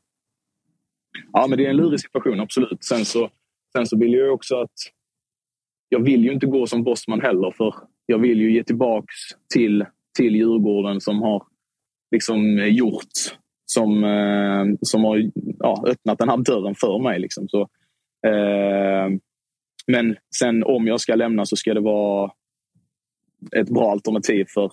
[1.33, 2.83] Ja, men det är en lurig situation, absolut.
[2.83, 3.29] Sen så,
[3.75, 4.71] sen så vill jag ju också att...
[5.91, 9.15] Jag vill ju inte gå som bossman heller, för jag vill ju ge tillbaks
[9.53, 9.85] till,
[10.17, 11.43] till Djurgården som har
[12.11, 13.13] liksom gjort,
[13.65, 17.19] som, eh, som har ja, öppnat den här dörren för mig.
[17.19, 17.47] Liksom.
[17.47, 17.61] Så,
[18.27, 19.09] eh,
[19.87, 22.31] men sen om jag ska lämna så ska det vara
[23.55, 24.71] ett bra alternativ för,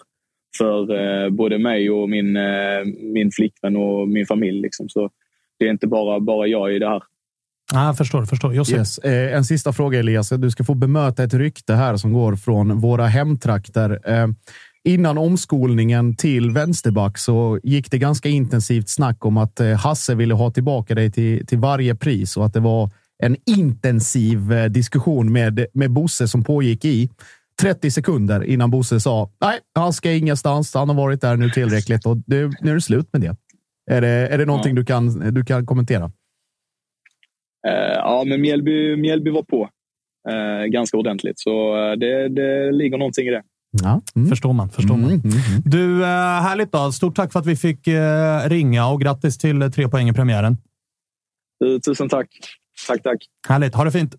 [0.58, 4.60] för eh, både mig och min, eh, min flickvän och min familj.
[4.60, 4.88] Liksom.
[4.88, 5.10] Så
[5.58, 7.02] det är inte bara, bara jag i det här.
[7.72, 8.24] Ja, jag förstår.
[8.24, 8.54] förstår.
[8.54, 8.78] Josef?
[8.78, 8.98] Yes.
[8.98, 10.28] Eh, en sista fråga Elias.
[10.28, 14.00] Du ska få bemöta ett rykte här som går från våra hemtrakter.
[14.04, 14.26] Eh,
[14.86, 20.34] innan omskolningen till vänsterback så gick det ganska intensivt snack om att eh, Hasse ville
[20.34, 22.90] ha tillbaka dig till, till varje pris och att det var
[23.22, 27.10] en intensiv eh, diskussion med, med Bosse som pågick i
[27.62, 30.74] 30 sekunder innan Bosse sa nej, han ska ingenstans.
[30.74, 33.36] Han har varit där nu tillräckligt och det, nu är det slut med det.
[33.90, 36.04] Är det, är det någonting du, kan, du kan kommentera?
[37.68, 39.68] Eh, ja, men Mjällby, Mjällby var på
[40.28, 41.38] eh, ganska ordentligt.
[41.38, 43.42] Så eh, det, det ligger någonting i det.
[43.82, 44.00] Ja.
[44.16, 44.28] Mm.
[44.28, 44.68] Förstår man.
[44.70, 45.10] Förstår man.
[45.10, 45.62] Mm, mm, mm.
[45.64, 46.92] Du, eh, härligt då.
[46.92, 50.12] Stort tack för att vi fick eh, ringa och grattis till eh, tre poäng i
[50.12, 50.56] premiären.
[51.84, 52.28] Tusen tack.
[52.88, 53.18] Tack, tack.
[53.48, 53.74] Härligt.
[53.74, 54.14] Ha det fint.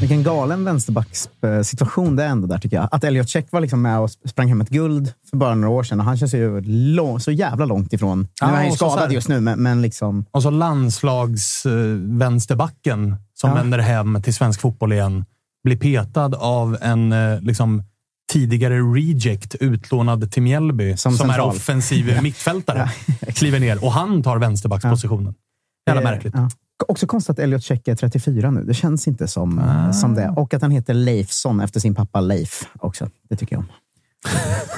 [0.00, 2.88] Vilken galen vänsterbackssituation det är ändå där tycker jag.
[2.92, 5.82] Att Elliot Check var liksom med och sprang hem ett guld för bara några år
[5.82, 6.60] sedan och han känns ju
[6.94, 8.28] lång, så jävla långt ifrån.
[8.40, 10.24] Ja, nu är han ju skadad här- just nu, men, men liksom...
[10.30, 13.56] Och så landslagsvänsterbacken som Ja.
[13.56, 15.24] vänder hem till svensk fotboll igen.
[15.64, 17.82] Blir petad av en eh, liksom,
[18.32, 22.90] tidigare reject utlånad till Mjällby som, Som är offensiv mittfältare.
[23.26, 25.34] Kliver ner och han tar vänsterbackspositionen.
[25.86, 26.34] Jävla Eh, märkligt.
[26.36, 26.48] Ja.
[26.88, 28.64] Också konstigt att Elliot Check är 34 nu.
[28.64, 29.60] Det känns inte som,
[29.92, 30.28] som det.
[30.28, 33.10] Och att han heter Leifsson efter sin pappa Leif också.
[33.28, 33.66] Det tycker jag om.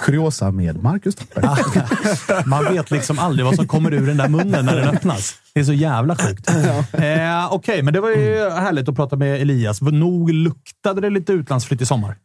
[0.02, 2.44] Kuriosa med Marcus Tapper.
[2.48, 5.34] Man vet liksom aldrig vad som kommer ur den där munnen när den öppnas.
[5.54, 6.50] Det är så jävla sjukt.
[6.92, 9.82] Eh, Okej, men det var ju härligt att prata med Elias.
[9.82, 12.16] Nog luktade det lite utlandsflytt i sommar.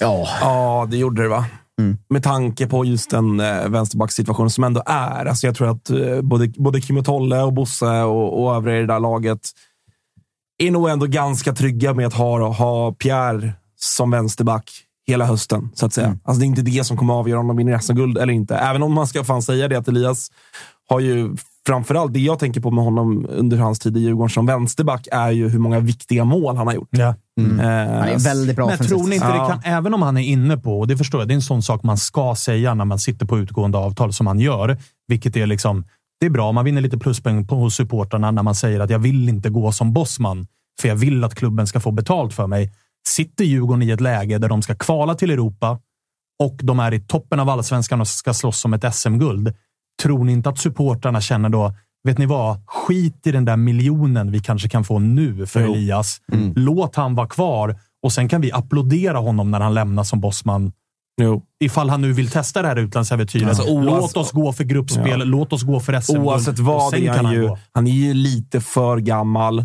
[0.00, 1.46] Ja, Ja, det gjorde det va?
[2.08, 5.26] Med tanke på just den eh, vänsterbackssituationen som ändå är.
[5.26, 8.76] Alltså jag tror att eh, både, både Kim och Tolle och Bosse och, och övriga
[8.78, 9.40] i det där laget
[10.58, 14.70] är nog ändå ganska trygga med att ha, ha Pierre som vänsterback
[15.06, 16.18] hela hösten, så att säga.
[16.24, 18.56] Alltså det är inte det som kommer att avgöra om de vinner SM-guld eller inte.
[18.56, 20.30] Även om man ska fan säga det att Elias
[20.88, 21.36] har ju
[21.66, 25.30] framförallt, det jag tänker på med honom under hans tid i Djurgården som vänsterback är
[25.30, 26.88] ju hur många viktiga mål han har gjort.
[26.90, 27.08] Ja.
[27.08, 30.22] Eh, Han är väldigt bra Men tror ni inte det kan, även om han är
[30.22, 32.84] inne på, och det förstår jag, det är en sån sak man ska säga när
[32.84, 34.76] man sitter på utgående avtal som han gör,
[35.08, 35.84] vilket är liksom,
[36.20, 38.98] det är bra, man vinner lite pluspoäng på- hos supportrarna när man säger att jag
[38.98, 40.46] vill inte gå som bossman,
[40.80, 42.72] för jag vill att klubben ska få betalt för mig.
[43.06, 45.78] Sitter Djurgården i ett läge där de ska kvala till Europa
[46.42, 49.54] och de är i toppen av allsvenskan och ska slåss om ett SM-guld,
[50.02, 52.62] tror ni inte att supportrarna känner då, vet ni vad?
[52.66, 55.72] Skit i den där miljonen vi kanske kan få nu för Jo.
[55.74, 56.20] Elias.
[56.54, 60.72] Låt han vara kvar och sen kan vi applådera honom när han lämnar som bossman.
[61.22, 61.42] Jo.
[61.64, 63.48] Ifall han nu vill testa det här utlandsäventyret.
[63.48, 65.24] Alltså, låt oss gå för gruppspel, Ja.
[65.24, 66.26] låt oss gå för SM-guld.
[66.26, 67.58] Oavsett vad är kan han ju, gå.
[67.72, 69.64] han är ju lite för gammal.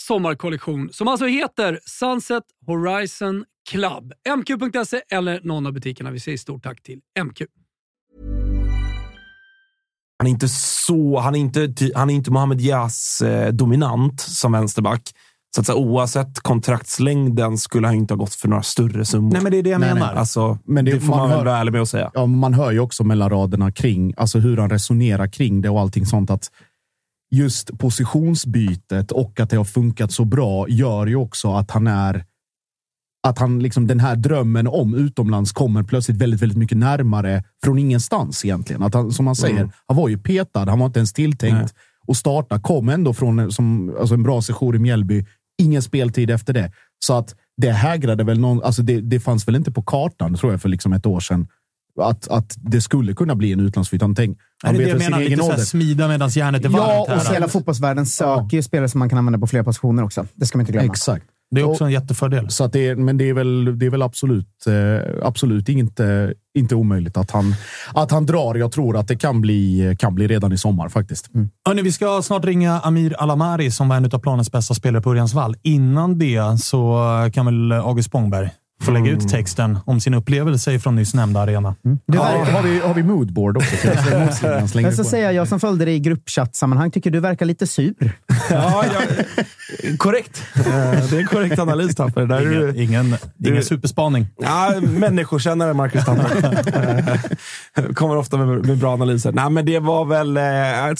[0.00, 4.12] sommarkollektion som alltså heter Sunset Horizon Club.
[4.38, 6.10] MQ.se eller någon av butikerna.
[6.10, 7.42] Vi säger stort tack till MQ.
[10.18, 11.18] Han är inte så...
[11.18, 15.02] Han är inte, han är inte Mohamed Diaz eh, dominant som vänsterback.
[15.54, 19.32] Så att säga, oavsett kontraktslängden skulle han inte ha gått för några större summor.
[19.32, 20.14] Nej, men det är det jag Nej, menar.
[20.14, 22.10] Alltså, Men det- det, får man man, väl hör- vara ärlig med att säga.
[22.14, 25.80] Ja, man hör ju också mellan raderna kring alltså hur han resonerar kring det och
[25.80, 26.30] allting sånt.
[26.30, 26.50] att
[27.30, 32.24] Just positionsbytet och att det har funkat så bra gör ju också att han är
[33.26, 37.78] att han liksom den här drömmen om utomlands kommer plötsligt väldigt, väldigt mycket närmare från
[37.78, 38.82] ingenstans egentligen.
[38.82, 39.70] Att han, som man säger, Mm.
[39.86, 40.64] han var ju petad.
[40.68, 41.66] Han var inte ens tilltänkt Nej.
[42.08, 42.60] att starta.
[42.60, 45.26] Kom ändå från som, alltså en bra session i Mjällby.
[45.62, 46.72] Ingen speltid efter det.
[46.98, 50.52] Så att det hägrade väl någon, alltså det, det fanns väl inte på kartan, tror
[50.52, 51.48] jag, för liksom ett år sedan.
[52.00, 54.02] Att, att det skulle kunna bli en utlandsflytt.
[54.02, 55.24] Han tänk, är han det det vet jag menar?
[55.24, 57.08] Lite så smida medan järnet är Ja, varmt.
[57.20, 57.34] och här.
[57.34, 60.26] hela fotbollsvärlden söker ju spelare som man kan använda på flera positioner också.
[60.34, 60.92] Det ska man inte glömma.
[60.92, 61.24] Exakt.
[61.54, 62.50] Det är också en jättefördel.
[62.50, 66.34] Så att det, är- men det är väl, det är väl absolut, eh, absolut inte,
[66.58, 67.54] inte omöjligt att han,
[67.94, 68.54] att han drar.
[68.54, 71.28] Jag tror att det kan bli, kan bli redan i sommar faktiskt.
[71.66, 75.10] Hörrni, vi ska snart ringa Amir Alamari som var en av planens bästa spelare på
[75.10, 75.56] Örjans vall.
[75.62, 76.98] Innan det så
[77.32, 78.50] kan väl August Spångberg
[78.82, 81.74] få lägga ut texten om sin upplevelse från nyss nämnda arena.
[81.82, 82.22] Det Ja,
[82.52, 83.76] har, vi, har vi moodboard också?
[84.42, 85.04] Jag på.
[85.04, 87.94] säger jag, jag som följde dig i gruppchattsammanhang, tycker du verkar lite sur.
[88.50, 90.42] Ja, jag, korrekt.
[90.56, 92.26] Eh, Det är en korrekt analys, Tapper.
[92.26, 94.26] Där Ingen, du, ingen, du- ingen superspaning.
[94.42, 97.20] Ja, människokännare Marcus Tapper.
[97.94, 99.32] Kommer ofta med, med bra analyser.
[99.32, 100.42] Nej, men det var väl eh,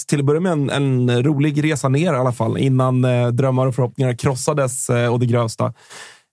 [0.08, 2.58] till att börja med en, en rolig resa ner i alla fall.
[2.58, 5.72] Innan eh, drömmar och förhoppningar krossades och det grövsta.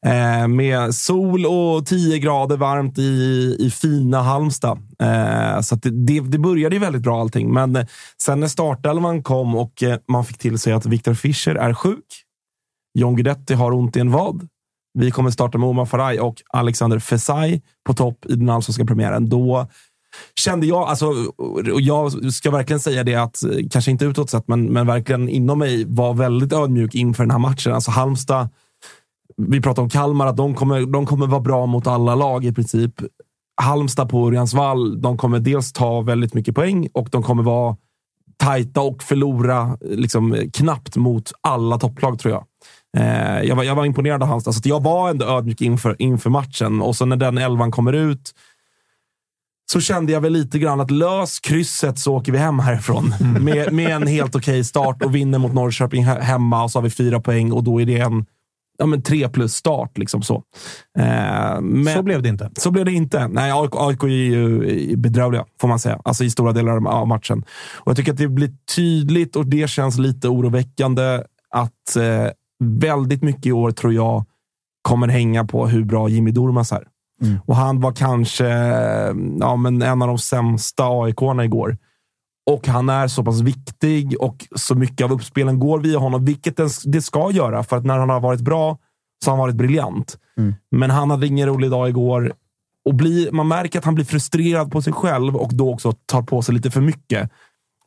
[0.07, 4.77] Eh, med sol och 10 grader varmt i, i fina Halmstad.
[5.01, 7.53] Eh, så att det, det, det började ju väldigt bra allting.
[7.53, 7.85] Men eh,
[8.21, 12.05] sen när startelvan kom och eh, man fick till sig att Viktor Fischer är sjuk.
[12.99, 14.47] John Guidetti har ont i en vad.
[14.99, 19.29] Vi kommer starta med Omar Faraj och Alexander Fesai på topp i den allsvenska premiären.
[19.29, 19.67] Då
[20.39, 21.05] kände jag, alltså,
[21.73, 25.29] och jag ska verkligen säga det att, eh, kanske inte utåt sett, men, men verkligen
[25.29, 27.73] inom mig var väldigt ödmjuk inför den här matchen.
[27.73, 28.49] Alltså Halmstad,
[29.37, 32.53] vi pratar om Kalmar, att de kommer, de kommer vara bra mot alla lag i
[32.53, 32.93] princip.
[33.61, 37.75] Halmstad på Örjansvall, de kommer dels ta väldigt mycket poäng och de kommer vara
[38.37, 42.45] tajta och förlora liksom, knappt mot alla topplag, tror jag.
[42.97, 46.29] Eh, jag, var, jag var imponerad av Halmstad, så jag var ändå ödmjuk inför, inför
[46.29, 46.81] matchen.
[46.81, 48.33] Och så när den elvan kommer ut
[49.71, 53.13] så kände jag väl lite grann att lös krysset så åker vi hem härifrån.
[53.41, 56.83] Med, med en helt okej okay start och vinner mot Norrköping hemma och så har
[56.83, 58.25] vi fyra poäng och då är det en
[58.77, 59.97] ja, men tre plus start.
[59.97, 60.43] Liksom så.
[60.99, 62.51] Eh, men, så blev det inte.
[62.57, 63.27] Så blev det inte.
[63.27, 66.01] Nej, AIK, är ju bedrövliga, får man säga.
[66.03, 67.45] Alltså i stora delar av matchen.
[67.75, 72.31] Och Jag tycker att det blir tydligt och det känns lite oroväckande att eh,
[72.63, 74.25] väldigt mycket i år, tror jag,
[74.81, 76.87] kommer hänga på hur bra Jimmy Durmaz är.
[77.23, 77.39] Mm.
[77.45, 78.47] Och han var kanske
[79.39, 81.77] ja, men en av de sämsta aik igår.
[82.51, 86.59] Och han är så pass viktig och så mycket av uppspelen går via honom, vilket
[86.85, 87.63] det ska göra.
[87.63, 88.77] För att när han har varit bra
[89.23, 90.17] så har han varit briljant.
[90.37, 90.55] Mm.
[90.71, 92.33] Men han hade ingen rolig dag igår.
[92.85, 96.21] Och blir, man märker att han blir frustrerad på sig själv och då också tar
[96.21, 97.31] på sig lite för mycket.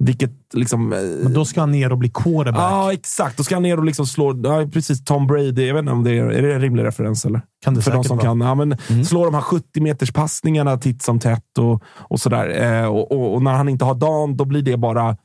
[0.03, 0.93] Vilket liksom...
[0.93, 2.73] Eh, Men då ska han ner och bli quarterback.
[2.73, 3.37] Ja, exakt.
[3.37, 4.41] Då ska han ner och liksom slå...
[4.45, 5.05] Ja, precis.
[5.05, 5.67] Tom Brady.
[5.67, 7.25] Jag vet inte om det är, är det en rimlig referens.
[7.25, 7.43] Eller?
[7.65, 8.27] Kan det För de som vara.
[8.27, 8.41] kan.
[8.41, 9.05] Ja, men mm.
[9.05, 12.63] Slå de här 70 meters passningarna titt som tätt och, och sådär.
[12.63, 15.17] Eh, och, och, och, när han inte har dagen, då blir det bara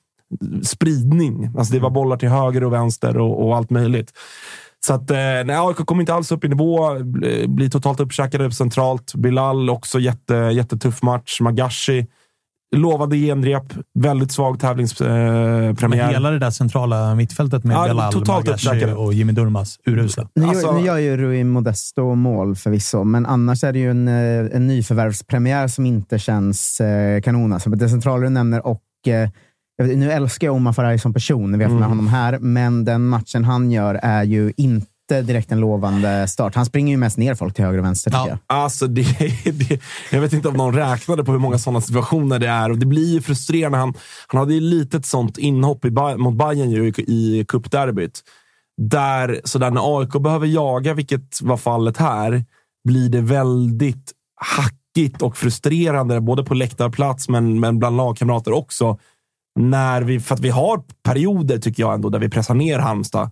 [0.64, 1.52] spridning.
[1.58, 4.12] Alltså det var bollar till höger och vänster och, och allt möjligt.
[4.86, 7.00] Så att, eh, nej, AIK kommer inte alls upp i nivå.
[7.48, 9.16] Blir totalt uppkäkade centralt.
[9.16, 11.42] Bilal också jätte, jättetuff match.
[11.42, 12.08] Magashi
[12.76, 16.12] Lovade genrep, väldigt svag tävlingspremiär.
[16.12, 20.28] Hela det där centrala mittfältet med ja, Belal, Magashi och Jimmy Durmaz, urusla.
[20.36, 24.08] Nu, alltså, nu gör ju Rui Modesto mål förvisso, men annars är det ju en,
[24.08, 27.54] eh, en nyförvärvspremiär som inte känns eh, kanon.
[27.54, 29.30] Alltså, det centrala du nämner och eh,
[29.84, 31.90] nu älskar jag Omar Faraj som person, vi har haft med mm.
[31.90, 36.56] honom här, men den matchen han gör är ju inte inte direkt en lovande start.
[36.56, 38.12] Han springer ju mest ner folk till höger och vänster.
[38.12, 38.38] Ja, jag.
[38.48, 39.02] Alltså det,
[39.52, 39.82] det,
[40.12, 42.72] jag vet inte om någon räknade på hur många sådana situationer det är.
[42.72, 43.78] Och Det blir ju frustrerande.
[43.78, 43.94] Han,
[44.28, 48.22] han hade ju lite ett sånt inhopp i, mot Bayern ju, i, i cupderbyt.
[48.78, 52.46] Där, så där när AIK behöver jaga, vilket var fallet här,
[52.88, 56.22] blir det väldigt hackigt och frustrerande.
[56.22, 59.00] Både på läktarplats, men, men bland lagkamrater också.
[59.60, 63.32] När vi, för att vi har perioder, tycker jag, ändå, där vi pressar ner Halmstad.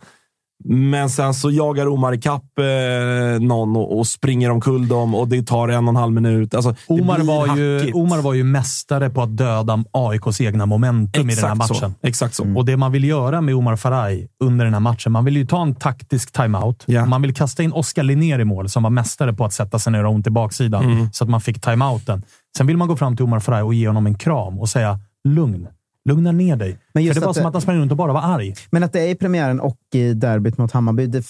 [0.66, 5.48] Men sen så jagar Omar ikapp eh, någon och, och springer omkull dem och det
[5.48, 6.56] tar en och en halv minut.
[6.56, 11.38] Alltså, Omar, var ju, Omar var ju mästare på att döda AIKs egna momentum Exakt
[11.38, 11.94] i den här matchen.
[12.02, 12.08] Så.
[12.08, 12.44] Exakt så.
[12.44, 12.58] Mm.
[12.58, 15.46] Och det man vill göra med Omar Faraj under den här matchen, man vill ju
[15.46, 16.86] ta en taktisk timeout.
[16.88, 17.08] Yeah.
[17.08, 19.92] Man vill kasta in Oskar Linnér i mål, som var mästare på att sätta sig
[19.92, 21.10] ner och ont i baksidan, mm.
[21.14, 22.24] så att man fick timeouten.
[22.58, 25.00] Sen vill man gå fram till Omar Faraj och ge honom en kram och säga
[25.24, 25.68] lugn.
[26.06, 26.80] Lugna ner dig.
[26.94, 28.54] Men För det var som att han sprang runt och bara var arg.
[28.70, 31.26] Men att det är i premiären och i derbyt mot Hammarby, det,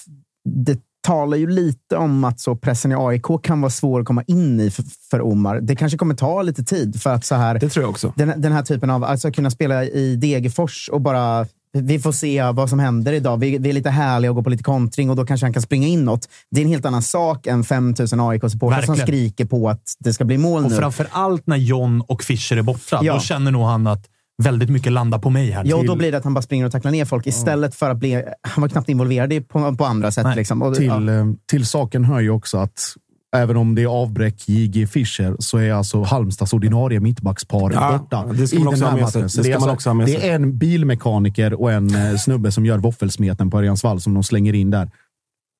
[0.46, 4.24] det talar ju lite om att så pressen i AIK kan vara svår att komma
[4.28, 5.60] in i för, för Omar.
[5.62, 7.02] Det kanske kommer ta lite tid.
[7.02, 8.14] för att så här, Det tror jag också.
[8.16, 11.46] Den, den här typen av, alltså kunna spela i Degerfors och bara
[11.78, 13.38] vi får se vad som händer idag.
[13.38, 15.62] Vi, vi, är lite härliga och går på lite kontring och då kanske han kan
[15.62, 16.30] springa inåt.
[16.52, 20.26] Det är en helt annan sak än 5000 AIK-supportrar som skriker på att det ska
[20.26, 20.78] bli mål och nu.
[20.78, 23.00] Framför allt när John och Fischer är borta.
[23.02, 23.14] Ja.
[23.14, 24.08] Då känner nog han att
[24.44, 25.64] väldigt mycket landa på mig här.
[25.66, 27.90] Ja, och då blir det att han bara springer och tacklar ner folk istället för
[27.90, 28.24] att bli...
[28.42, 30.36] Han var knappt involverad på, på andra sätt.
[30.36, 30.62] Liksom.
[30.62, 31.12] Och, till, ja.
[31.12, 32.96] Eh, till saken hör ju också att
[33.36, 34.88] Även om det är avbräck J.G.
[34.88, 39.10] Fischer så är alltså Halmstads ordinarie mittbackspar ja, borta det ska man också ha med
[39.10, 39.22] sig.
[39.22, 43.58] Det, det, alltså, det är en bilmekaniker och en eh, snubbe som gör våffelsmeten på
[43.58, 44.92] Örjansvall som de slänger in där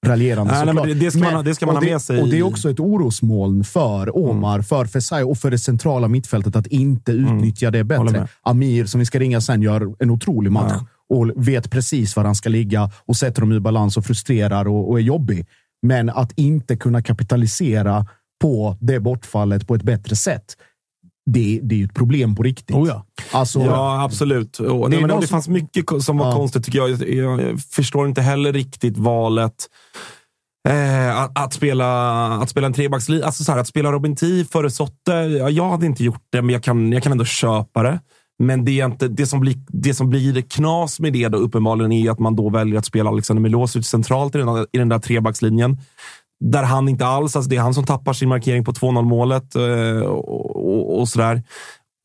[0.04, 2.22] raljerande nej, nej, det, det, ska men, man, det ska man ha med sig.
[2.22, 4.64] Och det är också ett orosmoln för Omar, mm.
[4.64, 7.38] för Fesai och för det centrala mittfältet att inte mm.
[7.38, 7.78] utnyttja mm.
[7.78, 8.28] det bättre.
[8.42, 10.74] Amir, som vi ska ringa sen, gör en otrolig match
[11.08, 11.18] ja.
[11.18, 14.90] och vet precis var han ska ligga och sätter dem ur balans och frustrerar och,
[14.90, 15.46] och är jobbig.
[15.82, 18.06] Men att inte kunna kapitalisera
[18.42, 20.58] på det bortfallet på ett bättre sätt
[21.26, 22.76] det, det är ju ett problem på riktigt.
[22.76, 23.06] Oh ja.
[23.32, 24.60] Alltså, ja, absolut.
[24.60, 26.36] Och, det, nej, men det fanns mycket som var ja.
[26.36, 26.90] konstigt tycker jag.
[27.10, 29.70] Jag förstår inte heller riktigt valet.
[30.70, 34.46] Eh, att, att, spela, att spela en trebackslinje, alltså så här, att spela Robin Tii
[34.46, 35.12] före Sotte.
[35.12, 38.00] Ja, jag hade inte gjort det, men jag kan, jag kan ändå köpa det.
[38.40, 41.92] Men det, är inte, det, som blir, det som blir knas med det då uppenbarligen
[41.92, 45.00] är att man då väljer att spela Alexander Milosevic centralt i den, i den där
[45.00, 45.78] trebackslinjen
[46.52, 49.56] där han inte alls, alltså det är han som tappar sin markering på 2-0 målet
[49.56, 51.44] eh, och, och, och sådär.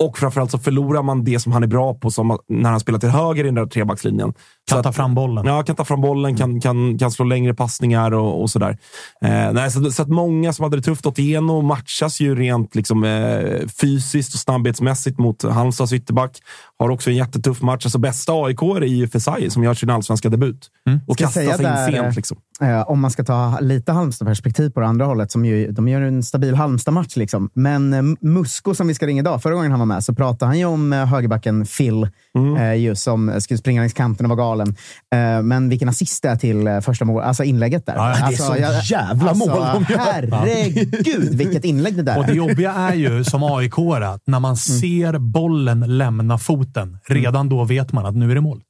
[0.04, 2.98] Och framförallt så förlorar man det som han är bra på, som när han spelar
[2.98, 4.34] till höger i den där trebackslinjen.
[4.68, 5.46] Kan ta fram bollen.
[5.46, 8.78] Ja, kan ta fram bollen, kan, kan, kan slå längre passningar och, och sådär.
[9.24, 13.04] Eh, nej, så, så att många som hade det tufft, Otieno matchas ju rent liksom,
[13.04, 16.38] eh, fysiskt och snabbhetsmässigt mot Halmstads ytterback.
[16.78, 17.86] Har också en jättetuff match.
[17.86, 20.70] Alltså, bästa AIK är ju Fesai som gör sin allsvenska debut.
[21.06, 22.16] Och Ska kastar sig in där, sent.
[22.16, 22.38] Liksom.
[22.60, 26.00] Eh, om man ska ta lite Halmstad-perspektiv på det andra hållet, som ju, de gör
[26.00, 27.16] en stabil Halmstad-match.
[27.16, 27.50] Liksom.
[27.54, 30.46] Men eh, Musko, som vi ska ringa idag, förra gången han var med, så pratade
[30.46, 32.08] han ju om eh, högerbacken Phil,
[32.38, 32.56] Mm.
[32.56, 34.68] eh, just som skulle springa längs kanten och vara galen.
[35.14, 37.94] Eh, men vilken assist det är till eh, första mål, alltså inlägget där.
[37.96, 39.98] Ja, det är alltså, så jävla mål de gör.
[39.98, 42.36] Herregud, vilket inlägg det där Och det är.
[42.36, 47.92] jobbiga är ju som aik att när man ser bollen lämna foten, redan då vet
[47.92, 48.60] man att nu är det mål.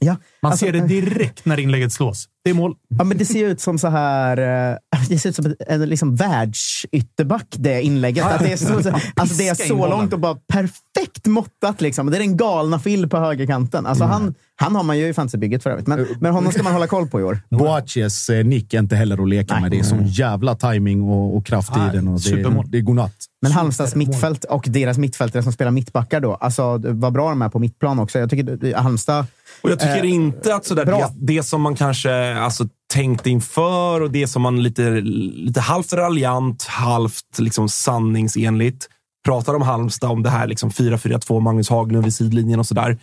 [0.00, 2.28] Ja, Man alltså, ser det direkt när inlägget slås.
[2.48, 2.74] Det är mål.
[2.98, 4.36] Ja, men det ser ut som så här...
[4.70, 4.76] eh,
[5.08, 8.24] Det ser ut som en- liksom världsytterback, det inlägget.
[8.24, 8.74] Att det, är så,
[9.16, 11.80] alltså det är så långt och bara perfekt måttat.
[11.80, 12.10] Liksom.
[12.10, 13.86] Det är den galna Phil på högerkanten.
[13.86, 15.86] Alltså han, han har man ju i fantasybygget för övrigt.
[15.86, 17.40] Men, men honom ska man hålla koll på i år.
[17.50, 19.70] Boaches eh, nick är inte heller att leka med.
[19.70, 22.08] Det är sån jävla timing och, och kraft i Nej, den.
[22.08, 22.66] Och det, supermål.
[22.68, 23.14] det är godnatt.
[23.42, 26.34] Men Halmstads mittfält och deras mittfältare som spelar mittbackar då.
[26.34, 28.18] Alltså vad bra de är på mittplan också.
[28.18, 29.26] Jag tycker det- Halmstad...
[29.62, 34.00] Och jag tycker Eh, inte att sådär, det, det som man kanske alltså, tänkte inför
[34.00, 38.88] och det som man lite, lite halvt raljant, halvt liksom, sanningsenligt
[39.24, 42.98] pratar om Halmstad, om det här liksom 4-4-2, Magnus Haglund vid sidlinjen och sådär.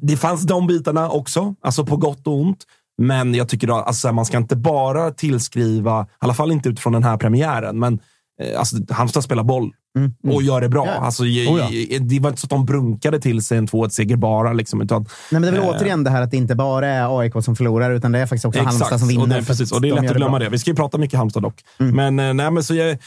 [0.00, 2.64] Det fanns de bitarna också, alltså på gott och ont.
[3.02, 6.92] Men jag tycker att alltså, man ska inte bara tillskriva, i alla fall inte utifrån
[6.92, 7.98] den här premiären, men
[8.42, 9.72] eh, alltså, Halmstad spelar boll
[10.34, 10.86] och gör det bra.
[10.86, 10.92] Ja.
[10.92, 11.98] Alltså, Oh ja.
[12.00, 14.52] Det var inte så att de brunkade till sig en 2-1-seger bara.
[14.52, 15.68] Liksom, utan, Nej, men det är väl Eh.
[15.68, 18.44] återigen det här att det inte bara är AIK som förlorar, utan det är faktiskt
[18.44, 19.22] också Halmstad som vinner.
[19.22, 20.44] Och det, precis, och det är de lätt gör att glömma bra.
[20.44, 20.50] det.
[20.50, 21.60] Vi ska ju prata mycket Halmstad dock.
[21.78, 22.98] Men, eh, nej, men så jag,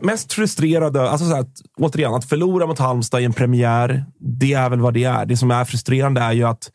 [0.00, 4.52] mest frustrerade, alltså så här, att, återigen, att förlora mot Halmstad i en premiär, det
[4.52, 5.26] är väl vad det är.
[5.26, 6.70] Det som är frustrerande är ju att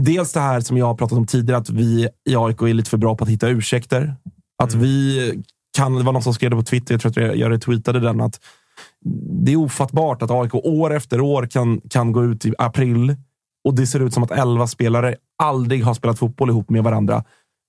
[0.00, 2.90] dels det här som jag har pratat om tidigare, att vi i AIK är lite
[2.90, 4.14] för bra på att hitta ursäkter.
[4.62, 5.32] Att vi
[5.76, 8.20] kan, det var någon som skrev det på Twitter, jag tror att jag retweetade den,
[8.20, 8.40] att
[9.44, 13.16] det är ofattbart att AIK år efter år kan, kan gå ut i april
[13.64, 17.24] och det ser ut som att elva spelare aldrig har spelat fotboll ihop med varandra.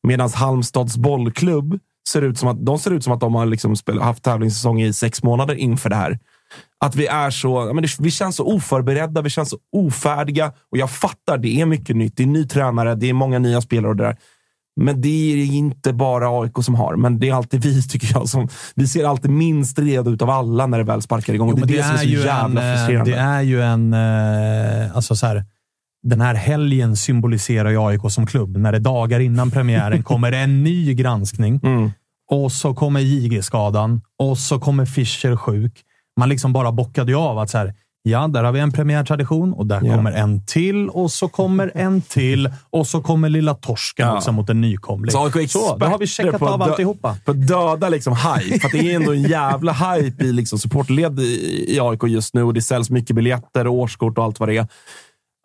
[0.08, 3.76] Medan Halmstads bollklubb ser ut som att de, ser ut som att de har liksom
[3.76, 6.20] spel, haft tävlingssäsong i sex månader inför det här.
[6.86, 10.48] Att vi är så, men det, vi känns så oförberedda, vi känns så ofärdiga.
[10.72, 12.18] Och jag fattar, det är mycket nytt.
[12.18, 14.18] Det är ny tränare, det är många nya spelare och det där.
[14.80, 18.30] Men det är inte bara AIK som har, men det är alltid vi, tycker jag.
[18.30, 21.50] Som, vi ser alltid minst redo ut av alla när det väl sparkar igång.
[21.50, 23.12] Jo, men det är det som är så jävla en, eh, frustrerande.
[23.12, 23.94] Det är ju en...
[23.94, 25.46] eh, Alltså så här,
[26.04, 28.58] den här helgen symboliserar ju AIK som klubb.
[28.58, 31.92] När det dagar innan premiären kommer en ny granskning Mm.
[32.32, 35.74] och så kommer JG-skadan och så kommer Fischer sjuk.
[36.20, 37.74] Man liksom bara bockade ju av att så här,
[38.04, 39.96] ja, där har vi en premiärtradition och där Ja.
[39.96, 44.16] kommer en till och så kommer en till och så kommer lilla torsken Ja.
[44.18, 45.12] också mot en nykomling.
[45.12, 47.18] Så Så, då har vi checkat av alltihopa.
[47.26, 48.60] På döda liksom hype.
[48.60, 52.44] För det är ändå en jävla hype i liksom supportled i, i AIK just nu
[52.44, 54.68] och det säljs mycket biljetter och årskort och allt vad det är.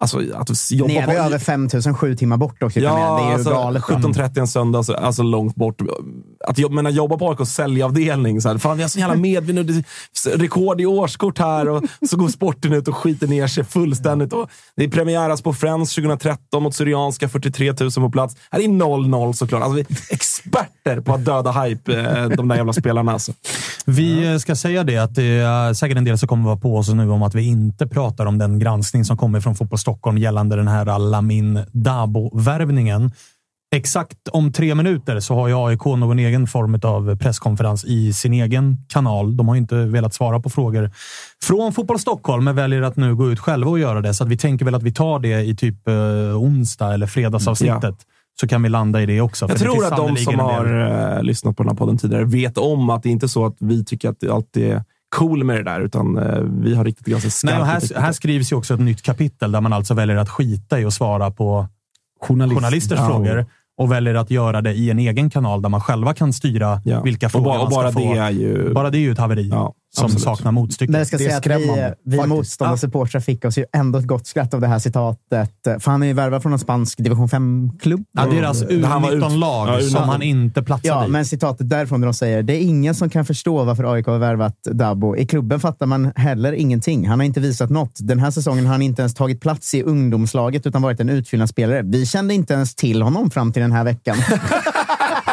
[0.02, 1.12] Alltså, att jobba Nere på...
[1.12, 2.80] över 5000, sju timmar bort också.
[2.80, 3.82] det är ju alltså, galet.
[3.82, 5.80] 17.30 en söndag, alltså, alltså långt bort.
[6.48, 8.40] Att jobba, menar, jobba på AIKs säljavdelning.
[8.40, 9.84] Så här, fan, vi har så jävla medvind
[10.34, 14.32] Rekord i årskort här och så går sporten ut och skiter ner sig fullständigt.
[14.32, 18.36] Och det är premiäras på Friends 2013 mot Syrianska, 43 000 på plats.
[18.50, 19.62] Här är 0-0 såklart.
[19.62, 23.12] Alltså, vi är experter på att döda hype, eh, de där jävla spelarna.
[23.12, 23.32] Alltså.
[23.86, 26.76] Vi eh, ska säga det att det är säkert en del som kommer vara på
[26.76, 30.18] oss nu om att vi inte pratar om den granskning som kommer från Fotboll Stockholm
[30.18, 33.10] gällande den här Lamin Dabo-värvningen.
[33.74, 38.32] Exakt om tre minuter så har ju AIK någon egen form av presskonferens i sin
[38.32, 39.36] egen kanal.
[39.36, 40.90] De har inte velat svara på frågor
[41.42, 44.14] från Fotboll Stockholm, men väljer att nu gå ut själva och göra det.
[44.14, 45.94] Så vi tänker väl att vi tar det i typ eh,
[46.42, 47.94] onsdag eller fredagsavsnittet.
[48.40, 49.48] Så kan vi landa i det också.
[49.48, 52.90] Jag tror att de som har eh, lyssnat på den här podden tidigare vet om
[52.90, 54.84] att det inte är så att vi tycker att alltid är
[55.16, 57.96] cool med det där, utan eh, vi har riktigt ganska Nej, och skarpt här, kritik.
[57.96, 60.94] här skrivs ju också ett nytt kapitel där man alltså väljer att skita i att
[60.94, 61.66] svara på
[62.20, 62.56] Journalist.
[62.60, 63.06] journalisters Ja.
[63.06, 63.46] frågor
[63.78, 67.02] och väljer att göra det i en egen kanal där man själva kan styra Ja.
[67.02, 68.14] vilka och frågor bara, och man ska bara få.
[68.14, 68.72] det är ju...
[68.74, 70.22] Bara det är ju ett haveri Ja, som absolut.
[70.22, 70.92] saknar motstycke.
[70.92, 72.28] Men jag ska Det säga att vi, vi faktiskt.
[72.36, 75.50] motståndare supportrar fick oss ju ändå ett gott skratt av det här citatet.
[75.62, 78.04] För han är ju värvad från en spansk division 5-klubb.
[78.12, 78.84] Ja, deras Mm.
[78.84, 79.90] Han var ut- U19-lag Ja, U19.
[79.90, 81.08] som han inte platsade Ja, i.
[81.08, 84.18] men citatet därifrån där de säger det är ingen som kan förstå varför AIK har
[84.18, 85.16] värvat Dabo.
[85.16, 87.08] I klubben fattar man heller ingenting.
[87.08, 87.92] Han har inte visat något.
[88.00, 91.82] Den här säsongen har han inte ens tagit plats i ungdomslaget utan varit en utfyllnadsspelare.
[91.84, 94.16] Vi kände inte ens till honom fram till den här veckan.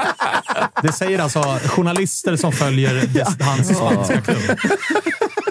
[0.82, 4.57] Det säger alltså journalister som följer des- hans spanska klubb.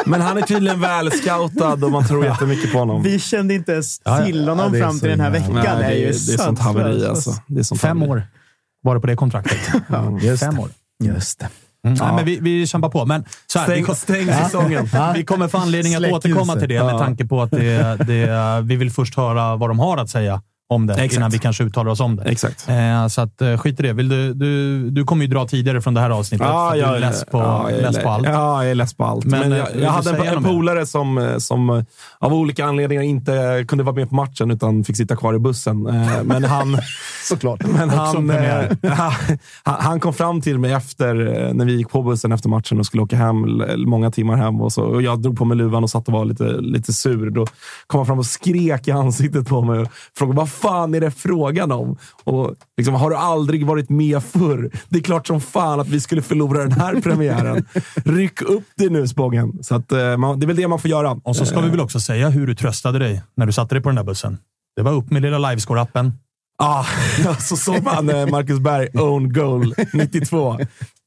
[0.07, 3.03] Men han är tydligen väl scoutad och man tror jättemycket på honom.
[3.03, 4.27] Vi kände inte ens Ja, ja.
[4.27, 5.53] till Ja, honom det är fram till den här veckan.
[5.55, 6.59] Nej, det är det, är sånt sant.
[6.59, 7.35] haveri alltså.
[7.47, 8.13] Det är sånt Fem haveri.
[8.21, 8.23] år
[8.83, 9.59] var det på det kontraktet.
[10.23, 10.61] Just Fem det.
[10.61, 10.71] år.
[11.05, 11.49] Just det.
[11.87, 11.99] Mm.
[12.01, 13.05] Nej, men vi, vi kämpar på.
[13.07, 14.89] Men så här, Stäng- vi, stäng säsongen.
[15.15, 16.61] vi kommer få anledning att Släck återkomma ljuset.
[16.61, 16.99] till det med Ja.
[16.99, 20.87] tanke på att det, det, vi vill först höra vad de har att säga om
[20.87, 21.16] det Exakt.
[21.16, 22.23] innan vi kanske uttalar oss om det.
[22.23, 22.69] Exakt.
[22.69, 23.93] Eh, så att, eh, skit i det.
[23.93, 26.47] Vill du, du, du kommer ju dra tidigare från det här avsnittet.
[26.47, 28.27] för att du är less på, ja, jag är less på allt.
[28.27, 29.25] Ja, jag är less på allt.
[29.25, 31.85] Men, Men, eh, jag, jag hade en, en polare som, eh, som
[32.19, 35.83] av olika anledningar inte kunde vara med på matchen utan fick sitta kvar i bussen.
[36.25, 36.79] Men han...
[37.29, 37.66] Såklart.
[37.66, 38.41] Men han,
[39.62, 41.14] han, kom fram till mig efter,
[41.55, 44.61] när vi gick på bussen efter matchen och skulle åka hem, många timmar hem.
[44.61, 47.31] Och, så, och Jag drog på mig luvan och satt och var lite, lite sur.
[47.31, 47.47] Då
[47.87, 49.89] kom han fram och skrek i ansiktet på mig och
[50.19, 51.97] frågade fan är det frågan om?
[52.25, 54.71] Och liksom, har du aldrig varit med förr?
[54.89, 57.65] Det är klart som fan att vi skulle förlora den här premiären.
[58.05, 59.65] Ryck upp det nu Spången.
[59.65, 61.21] Så att, eh, man, det är väl det man får göra.
[61.25, 63.83] Och så ska vi väl också säga hur du tröstade dig när du satte dig
[63.83, 64.39] på den där bussen.
[64.77, 66.13] Det var upp med lilla livescore-appen.
[66.59, 66.85] Ah,
[67.41, 70.59] så såg man eh, Marcus Berg own goal 92.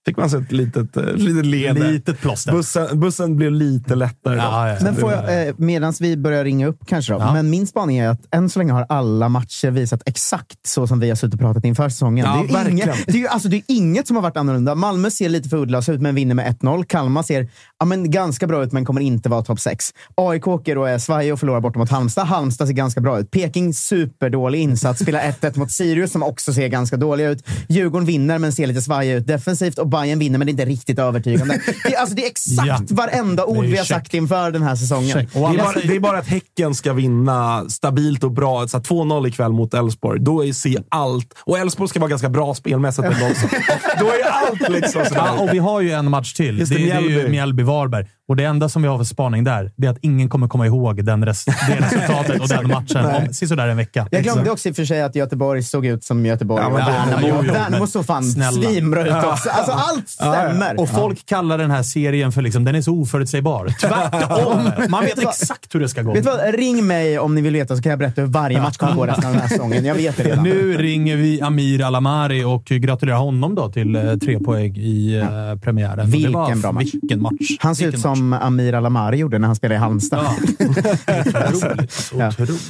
[0.05, 1.91] Fick man så ett litet, eh, litet leende.
[1.91, 2.51] Litet plåster.
[2.51, 4.35] Bussen, bussen blev lite lättare.
[4.35, 4.77] Ja, ja, ja.
[4.81, 7.19] Men får jag, eh, medan vi börjar ringa upp kanske då.
[7.19, 7.33] Ja.
[7.33, 10.99] Men min spaning är att än så länge har alla matcher visat exakt så som
[10.99, 12.25] vi har suttit och pratat inför säsongen.
[12.25, 14.75] Ja, det, är inget, det, är alltså, det är inget som har varit annorlunda.
[14.75, 16.85] Malmö ser lite för uddlösa ut men vinner med 1-0.
[16.85, 17.49] Kalmar ser
[17.79, 19.93] ja, men ganska bra ut men kommer inte vara topp 6.
[20.15, 22.27] AIK åker och är svaj och förlorar borta mot Halmstad.
[22.27, 23.31] Halmstad ser ganska bra ut.
[23.31, 24.99] Peking superdålig insats.
[24.99, 27.47] Spelar 1-1 mot Sirius som också ser ganska dåliga ut.
[27.69, 30.65] Djurgården vinner men ser lite svajiga ut defensivt och Bayern vinner men det är inte
[30.65, 31.61] riktigt övertygande.
[31.83, 32.79] Det, är- alltså, det är exakt Ja.
[32.89, 33.97] varenda ord Det är vi har check.
[33.97, 35.09] sagt inför den här säsongen.
[35.09, 35.29] Check.
[35.35, 38.67] Och Det är, bara, det är bara att Häcken ska vinna stabilt och bra.
[38.67, 40.19] Så här 2-0 ikväll mot Elfsborg.
[40.21, 41.33] Då är ser allt.
[41.45, 43.47] Och Elfsborg ska vara ganska bra spelmässigt ändå också.
[43.99, 45.21] Då är allt liksom sådär.
[45.25, 46.59] Ja, och vi har ju en match till.
[46.59, 47.31] Just det, det, det är ju Mjällby.
[47.31, 48.07] Mjällby-Varberg.
[48.27, 50.65] Och det enda som vi har för spaning där, det är att ingen kommer komma
[50.65, 54.07] ihåg den res det resultatet och den matchen om sisådär en vecka.
[54.11, 56.61] Jag glömde också i och för sig att Göteborg såg ut som Göteborg.
[56.61, 58.51] Ja, och men det- Värnamo, jo, jo, Värnamo men såg fan snälla.
[58.69, 59.49] svinbra ut också.
[59.49, 60.79] Alltså, allt stämmer.
[60.79, 63.67] Och folk kallar den här serien för liksom, den är så oförutsägbar.
[63.81, 64.71] Tvärtom!
[64.89, 66.13] Man vet exakt hur det ska gå.
[66.13, 66.55] Vet du vad?
[66.55, 69.05] Ring mig om ni vill veta så kan jag berätta hur varje match kommer gå
[69.05, 69.85] resten av den här säsongen.
[69.85, 70.43] Jag vet det redan.
[70.43, 75.59] Nu ringer vi Amir Alamari och gratulerar honom då till eh, tre poäng i eh,
[75.59, 75.99] premiären.
[75.99, 76.93] Och det Vilken var, bra match.
[76.93, 77.57] Vilken match.
[77.59, 78.17] Han ser ut Vilken match.
[78.17, 80.25] som Amir Alamari gjorde när han spelade i Halmstad.
[80.59, 81.19] Ja.
[81.53, 82.11] Otroligt.
[82.17, 82.27] Ja.
[82.27, 82.61] Otroligt.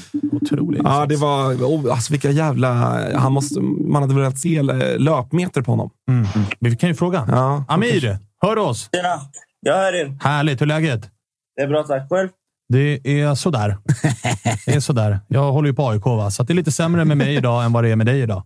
[0.42, 0.82] Otroligt.
[0.84, 1.54] Ja, det var...
[1.54, 2.70] Oh, alltså vilka jävla...
[3.18, 5.90] Han måste, man hade velat se eh, löpmeter på honom.
[6.10, 6.28] Mm.
[6.60, 7.26] Vi kan ju fråga.
[7.28, 7.66] Ja.
[7.68, 8.90] Amir, hör du oss?
[8.96, 9.20] Tjena!
[9.60, 10.18] Jag hör er.
[10.22, 10.62] Härligt.
[10.62, 11.10] Hur är läget?
[11.56, 12.10] Det är bra, tack.
[12.10, 12.30] Själv?
[12.70, 13.78] Det är sådär.
[14.66, 15.20] Det är sådär.
[15.28, 16.32] Jag håller ju på AIK, va?
[16.32, 18.22] så att det är lite sämre med mig idag än vad det är med dig
[18.22, 18.44] idag.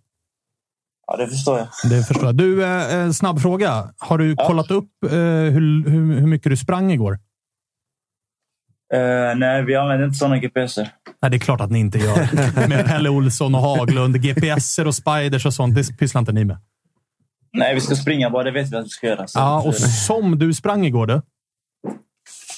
[1.08, 1.68] Ja, det förstår jag.
[1.90, 2.36] Det förstår jag.
[2.36, 3.90] Du, eh, en snabb fråga.
[3.98, 7.20] Har du kollat upp eh, hur, hur, hur mycket du sprang igår?
[8.94, 10.90] Eh, nej, vi använder inte sådana GPSer.
[11.22, 12.68] Nej, det är klart att ni inte gör.
[12.68, 16.58] Med Pelle Olsson och Haglund, GPSer och spiders och sånt, det pysslar inte ni med.
[17.56, 18.44] Nej, vi ska springa bara.
[18.44, 19.28] Det vet vi att vi ska göra.
[19.28, 21.22] Så Ja, och som du sprang igår du.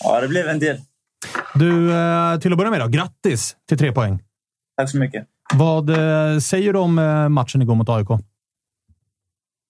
[0.03, 0.81] ja, det blev en del.
[1.55, 4.23] Du, eh, till att börja med då, grattis till tre poäng.
[4.77, 5.27] Tack så mycket.
[5.53, 8.07] Vad eh, säger du om eh, matchen igår mot AIK?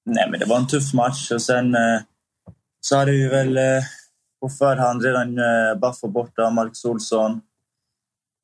[0.06, 2.02] Nej, men det var en tuff match och sen eh,
[2.82, 3.64] så hade vi väl eh,
[4.42, 7.42] på förhand redan eh, Baffo borta, Marcus Olsson,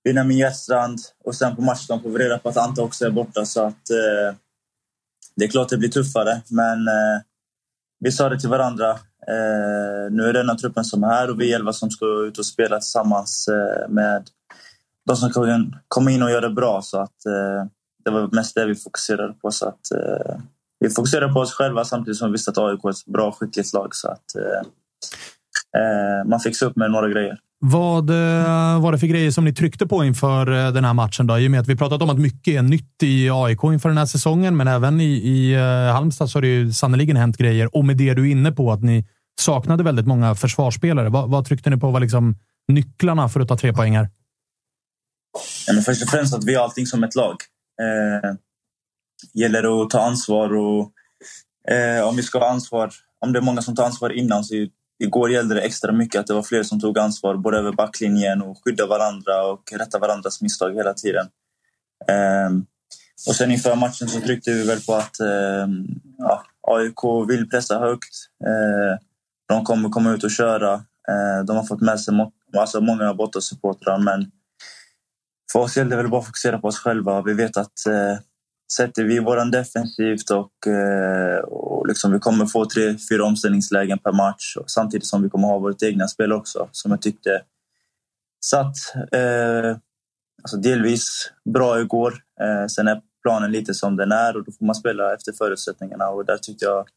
[0.03, 3.45] Benjamin Hjertstrand och sen på matchdagen får vi reda på att Ante också är borta
[3.45, 4.35] så att eh,
[5.35, 7.21] det är klart det blir tuffare men eh,
[7.99, 8.89] vi sa det till varandra.
[9.27, 11.89] Eh, nu är det den här truppen som är här och vi är elva som
[11.89, 14.23] ska ut och spela tillsammans eh, med
[15.05, 17.65] de som kan komma in och göra det bra så att eh,
[18.05, 20.35] det var mest det vi fokuserade på så att eh,
[20.83, 23.73] vi fokuserade på oss själva samtidigt som vi visste att AIK är ett bra skickligt
[23.73, 23.95] lag.
[23.95, 24.61] Så att, eh,
[25.81, 27.39] eh, man fick se upp med några grejer.
[27.65, 31.27] Vad eh, var det för grejer som ni tryckte på inför eh, den här matchen?
[31.27, 31.39] Då?
[31.39, 33.97] I och med att vi pratat om att mycket är nytt i AIK inför den
[33.97, 37.75] här säsongen, men även i, i eh, Halmstad så har det ju sannerligen hänt grejer.
[37.75, 39.05] Och med det du är inne på, att ni
[39.39, 41.09] saknade väldigt många försvarsspelare.
[41.09, 42.35] Vad, vad tryckte ni på var liksom
[42.67, 44.09] nycklarna för att ta tre poäng här?
[45.67, 47.35] Ja, men först och främst att vi har allting som ett lag.
[47.81, 48.33] Eh,
[49.33, 50.91] gäller att ta ansvar och
[51.73, 54.55] eh, om vi ska ha ansvar, om det är många som tar ansvar innan så
[55.03, 58.41] igår gällde det extra mycket att det var fler som tog ansvar både över backlinjen
[58.41, 61.27] och skydda varandra och rätta varandras misstag hela tiden.
[62.07, 62.65] Ehm,
[63.27, 67.79] och sen inför matchen så tryckte vi väl på att ehm, ja, AIK vill pressa
[67.79, 68.13] högt.
[68.45, 68.97] Ehm,
[69.47, 70.83] de kommer komma ut och köra.
[71.45, 74.31] De har fått med sig må- alltså många bortasupportrar men
[75.51, 77.21] för oss gällde det väl bara att fokusera på oss själva.
[77.21, 78.17] Vi vet att eh,
[78.77, 84.11] sätter vi våran defensivt och, eh, och liksom vi kommer få tre, fyra omställningslägen per
[84.11, 87.41] match samtidigt som vi kommer ha vårt egna spel också som jag tyckte
[88.45, 88.75] satt
[89.11, 89.77] eh,
[90.43, 92.13] alltså delvis bra igår.
[92.41, 96.09] Eh, sen är planen lite som den är och då får man spela efter förutsättningarna
[96.09, 96.87] och där tyckte jag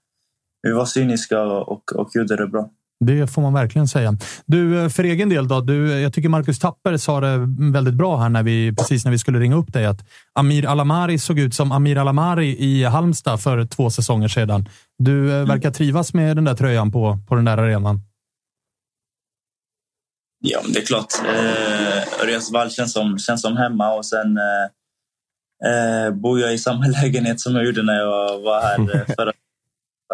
[0.63, 2.71] vi var cyniska och, och gjorde det bra.
[3.05, 4.17] Det får man verkligen säga.
[4.47, 5.61] Du, eh, för egen del då?
[5.61, 7.39] Du, jag tycker Marcus Tapper sa det
[7.73, 9.87] väldigt bra här när vi, precis när vi skulle ringa upp dig.
[9.87, 14.69] Att Amir Alamari såg ut som Amir Alamari i Halmstad för två säsonger sedan.
[14.99, 15.49] Du mm.
[15.49, 18.01] verkar trivas med den där tröjan på, på den där arenan.
[20.39, 21.13] Ja, det är klart.
[21.25, 24.65] Eh, Örjansvall känns som, känns som hemma och sen eh,
[25.71, 29.33] eh, bor jag i samma lägenhet som jag gjorde när jag var här eh, förra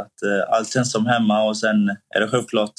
[0.00, 2.74] att eh, allt känns som hemma och sen är det självklart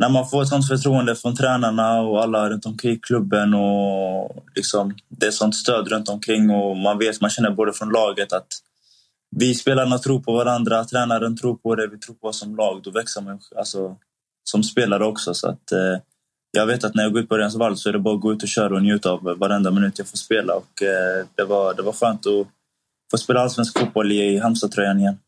[0.00, 4.94] när man får ett sånt förtroende från tränarna och alla runt omkring klubben och liksom,
[5.08, 8.46] det är sånt stöd runt omkring och man vet, man känner både från laget att
[9.36, 12.82] vi spelarna tror på varandra, tränaren tror på det, vi tror på oss som lag.
[12.82, 13.96] Då växer man alltså,
[14.44, 15.34] som spelare också.
[15.34, 15.98] Så att, eh,
[16.50, 18.32] jag vet att när jag går ut på Örjansvall så är det bara att gå
[18.32, 20.54] ut och köra och njuta av varenda minut jag får spela.
[20.54, 22.46] Och, eh, det, var, det var skönt att
[23.10, 25.18] få spela allsvensk fotboll i Halmstad-tröjan igen.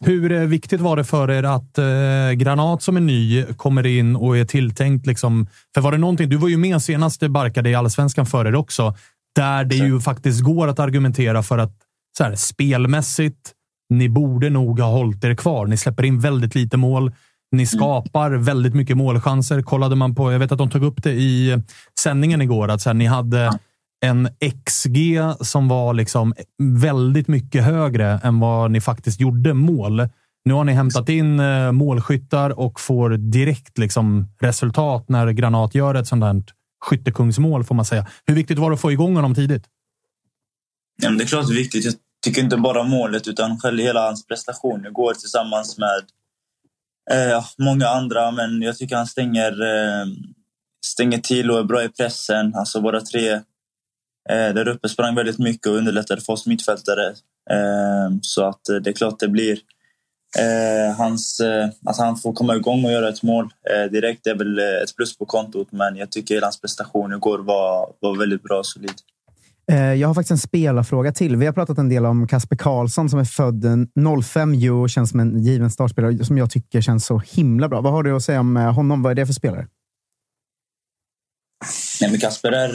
[0.00, 4.16] Hur eh, viktigt var det för er att eh, Granat som är ny kommer in
[4.16, 5.06] och är tilltänkt?
[5.06, 8.44] Liksom, för var det någonting, du var ju med senast det barkade i allsvenskan för
[8.44, 8.94] er också,
[9.34, 11.72] där det ju faktiskt går att argumentera för att
[12.18, 13.52] så här, spelmässigt,
[13.90, 15.66] ni borde nog ha hållit er kvar.
[15.66, 17.12] Ni släpper in väldigt lite mål.
[17.52, 17.66] Ni mm.
[17.66, 18.42] skapar mm.
[18.42, 19.62] väldigt mycket målchanser.
[19.62, 21.62] Kollade man på, jag vet att de tog upp det i
[22.00, 23.58] sändningen igår, att så här, ni hade
[24.00, 24.28] en
[24.64, 30.08] XG som var liksom väldigt mycket högre än vad ni faktiskt gjorde mål.
[30.44, 35.94] Nu har ni hämtat in eh, målskyttar och får direkt liksom resultat när Granat gör
[35.94, 36.42] ett sånt här
[36.80, 38.06] skyttekungsmål, får man säga.
[38.26, 39.64] Hur viktigt var det att få igång honom tidigt?
[41.02, 41.84] Ja, det är klart det är viktigt.
[41.84, 41.94] Jag
[42.24, 46.02] tycker inte bara målet, utan själv hela hans prestation igår tillsammans med
[47.10, 48.30] eh, många andra.
[48.30, 50.06] Men jag tycker han stänger, eh,
[50.86, 52.54] stänger till och är bra i pressen.
[52.54, 53.40] Alltså våra tre
[54.30, 57.14] Eh, där uppe sprang väldigt mycket och underlättade för oss mittfältare.
[57.50, 59.58] Eh, så att eh, det är klart det blir
[60.38, 61.40] eh, hans,
[61.86, 63.48] att han får komma igång och göra ett mål
[63.90, 65.68] direkt är väl ett plus på kontot.
[65.70, 68.94] Men jag tycker hela hans prestation igår var, var väldigt bra och solid.
[69.98, 71.36] Jag har faktiskt en spelarfråga till.
[71.36, 73.64] Vi har pratat en del om Kasper Karlsson som är född
[74.24, 77.80] 05 och känns som en given startspelare som jag tycker känns så himla bra.
[77.80, 79.02] Vad har du att säga om honom?
[79.02, 79.66] Vad är det för spelare?
[82.00, 82.68] Nej, men Kasper är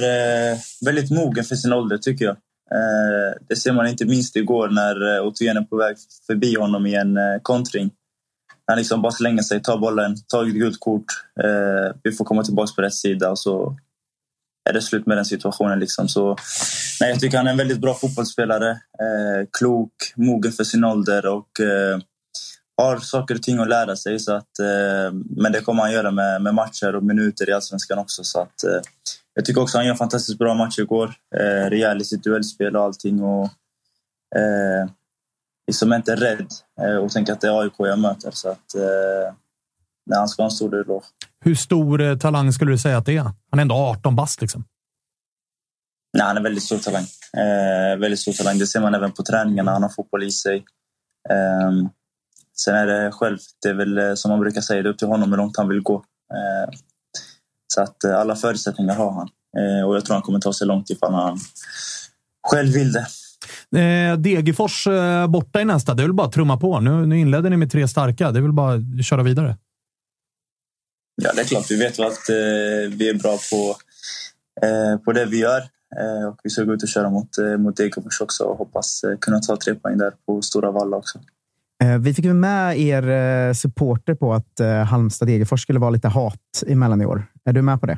[0.52, 2.38] eh, väldigt mogen för sin ålder, tycker jag.
[2.72, 5.96] Eh, det ser man inte minst igår när eh, är på väg
[6.28, 7.92] förbi honom i en eh, kontring.
[8.68, 11.06] Han liksom bara slänger sig, tar bollen, tar ett gult kort.
[11.44, 13.78] Eh, vi får komma tillbaka på rätt sida och så
[14.70, 15.80] är det slut med den situationen.
[15.80, 16.08] Liksom.
[16.08, 16.38] Så,
[17.02, 18.70] nej, jag tycker han är en väldigt bra fotbollsspelare.
[18.72, 22.00] Eh, klok, mogen för sin ålder och eh,
[22.78, 24.20] har saker och ting att lära sig.
[24.20, 28.00] Så att, eh, men det kommer han göra med, med matcher och minuter i Allsvenskan
[28.00, 28.24] också.
[28.24, 28.82] Så att, eh,
[29.34, 31.14] jag tycker också han gör fantastiskt bra match igår.
[31.36, 33.24] Eh, rejäl i sitt duellspel och allting.
[33.24, 33.44] Och,
[34.36, 34.90] eh,
[35.68, 36.48] liksom inte rädd
[36.82, 38.32] eh, och tänker att det är AIK jag möter.
[38.32, 39.34] Så att, eh,
[40.06, 41.06] nej, han ska ha en stor eloge.
[41.46, 43.24] Hur stor eh, talang skulle du säga att det är?
[43.24, 44.66] Han är ändå 18 bast liksom.
[46.18, 47.06] Nej, han är väldigt stor talang.
[47.38, 48.60] Eh, väldigt stor talang.
[48.60, 49.72] Det ser man även på träningarna.
[49.72, 50.66] Han har fotboll i sig.
[52.58, 54.98] Sen är det själv, det är väl eh, som man brukar säga, det är upp
[54.98, 55.96] till honom hur långt han vill gå.
[56.34, 56.74] Eh,
[57.74, 59.30] så att eh, alla förutsättningar har han.
[59.88, 61.40] Och jag tror han kommer ta sig långt ifall han
[62.48, 63.08] själv vill det.
[64.18, 64.88] Degerfors
[65.30, 65.94] borta i nästa.
[65.94, 66.80] Det är väl bara att trumma på.
[66.80, 68.32] Nu, nu inledde ni med tre starka.
[68.32, 69.58] Det är väl bara att köra vidare.
[71.22, 71.72] Ja, det är klart.
[71.72, 72.30] Vi vet att
[72.90, 73.76] vi är bra på,
[75.06, 75.62] på det vi gör.
[76.32, 79.58] Och vi ska gå ut och köra mot, mot Degerfors också och hoppas kunna ta
[79.58, 81.20] tre poäng där på Stora Valla också.
[81.84, 86.64] Eh, vi fick med er eh, supporter på att eh, Halmstad-Degerfors skulle vara lite hat
[86.68, 87.26] emellan i år.
[87.46, 87.98] Är du med på det?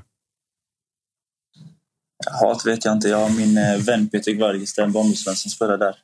[2.41, 3.07] Hat vet jag inte.
[3.07, 5.95] Jag har min vän Peter Gvargis, Bombusvän som spelar där.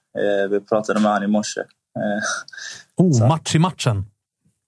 [0.47, 1.61] Vi pratade med honom i morse.
[2.97, 3.27] Oh, så.
[3.27, 4.05] match i matchen!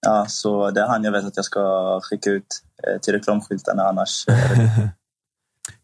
[0.06, 2.61] Ja, så det är han jag vet att jag ska skicka ut
[3.02, 4.26] till reklamskyltarna annars.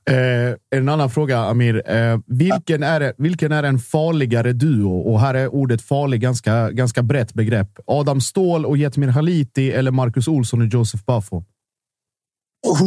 [0.06, 1.92] Eh, en annan fråga, Amir.
[1.92, 5.00] Eh, vilken, är, vilken är en farligare duo?
[5.00, 7.80] Och här är ordet farlig ganska, ganska brett begrepp.
[7.88, 11.44] Adam Ståhl och Jetmir Haliti eller Marcus Olsson och Josef Buffo?
[12.68, 12.82] Oh,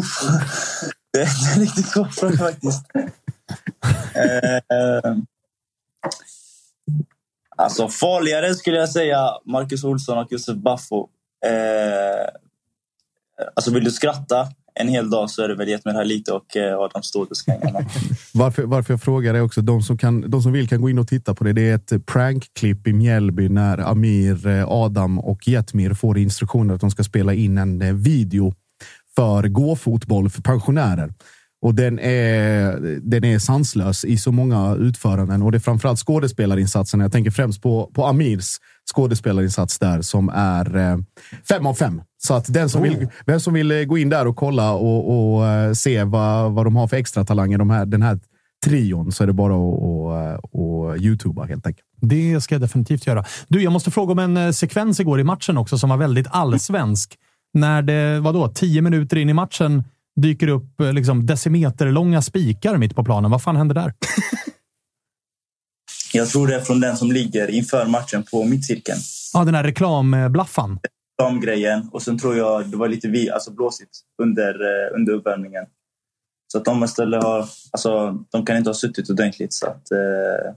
[1.13, 2.85] det är en riktigt svår fråga faktiskt.
[4.15, 5.17] eh,
[7.57, 11.09] alltså farligare skulle jag säga Marcus Olsson och Josef Buffo.
[11.47, 12.29] Eh,
[13.55, 16.57] alltså vill du skratta en hel dag så är det väl gett mig lite och
[16.57, 17.27] eh, Adam Ståhl.
[18.35, 20.99] Varför, varför jag frågar är också, de som, kan, de som vill kan gå in
[20.99, 21.53] och titta på det.
[21.53, 26.81] Det är ett prankklipp i Mjällby när Amir, eh, Adam och Jetmir får instruktioner att
[26.81, 28.55] de ska spela in en eh, video
[29.17, 31.15] för gåfotboll för pensionärer.
[31.63, 37.01] Och den är, den är sanslös i så många utföranden och det är framförallt skådespelarinsatsen.
[37.01, 38.57] Jag tänker främst på, på Amirs
[38.95, 40.99] skådespelarinsats där som är eh,
[41.49, 42.03] fem av fem.
[42.19, 45.35] Så att den som, vill, den som vill eh, gå in där och kolla och,
[45.35, 48.21] och eh, se vad, vad de har för extra talanger, de här, den här
[48.65, 51.87] trion, så är det bara att, att youtuba helt enkelt.
[52.01, 53.25] Det ska jag definitivt göra.
[53.49, 57.15] Du, jag måste fråga om en sekvens igår i matchen också som var väldigt allsvensk.
[57.55, 59.85] När det, vadå, tio minuter in i matchen
[60.21, 63.31] dyker upp liksom decimeterlånga spikar mitt på planen.
[63.31, 63.95] Vad fan händer där?
[66.13, 68.99] Jag tror det är från den som ligger inför matchen på mittcirkeln.
[69.35, 70.79] Ja, den här reklamblaffan.
[71.19, 71.89] Reklamgrejen.
[71.93, 73.91] Och sen tror jag det var lite vi, alltså blåsigt
[74.23, 75.65] under, eh, under uppvärmningen.
[76.53, 77.47] Så att de istället har...
[77.71, 79.53] Alltså, de kan inte ha suttit ordentligt.
[79.53, 80.55] Så, att, eh,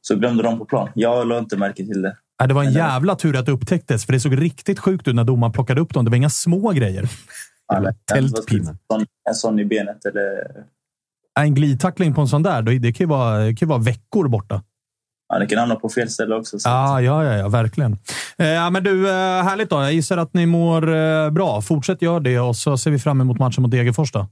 [0.00, 0.90] så glömde de på plan.
[0.94, 2.16] Jag lade inte märke till det.
[2.38, 5.14] Ja, det var en jävla tur att det upptäcktes, för det såg riktigt sjukt ut
[5.14, 6.04] när domaren plockade upp dem.
[6.04, 7.10] Det var inga små grejer.
[8.12, 8.70] Tältpinne.
[8.70, 10.46] En sån, en sån i benet eller...
[11.42, 13.78] En glidtackling på en sån där, då- det kan ju vara, det kan ju vara
[13.78, 14.62] veckor borta.
[15.28, 16.58] Ja, det kan hamna på fel ställe också.
[16.58, 16.68] Så.
[16.68, 17.98] Ja, ja, ja, ja verkligen.
[18.38, 19.76] Eh, ja, men du, eh, härligt då.
[19.82, 21.60] Jag gissar att ni mår eh, bra.
[21.62, 24.12] Fortsätt göra det och så ser vi fram emot matchen mot Degerfors.
[24.12, 24.26] Då.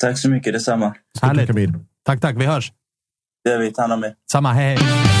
[0.00, 0.94] Tack så mycket, detsamma.
[1.22, 1.74] Härligt.
[2.04, 2.36] Tack, tack.
[2.36, 2.72] Vi hörs.
[3.44, 3.72] Det gör vi.
[3.72, 4.14] Ta hand om er.
[4.32, 4.52] Samma.
[4.52, 4.76] Hej.
[4.76, 5.15] Vi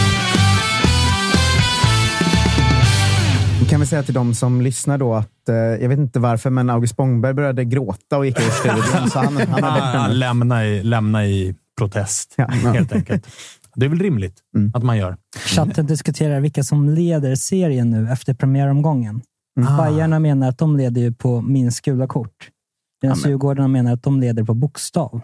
[3.76, 6.70] kan väl säga till de som lyssnar då att, eh, jag vet inte varför, men
[6.70, 9.10] August Spångberg började gråta och gick ur studion.
[9.10, 12.34] så han, han Ah, lämna, i, lämna i protest,
[12.74, 13.26] helt enkelt.
[13.74, 14.40] Det är väl rimligt
[14.74, 15.16] att man gör.
[15.36, 19.22] Chatten diskuterar vilka som leder serien nu efter premiäromgången.
[19.60, 19.76] Ah.
[19.76, 22.48] Bajarna menar att de leder ju på minst gula kort.
[23.02, 25.20] Medan Djurgården menar att de leder på bokstav.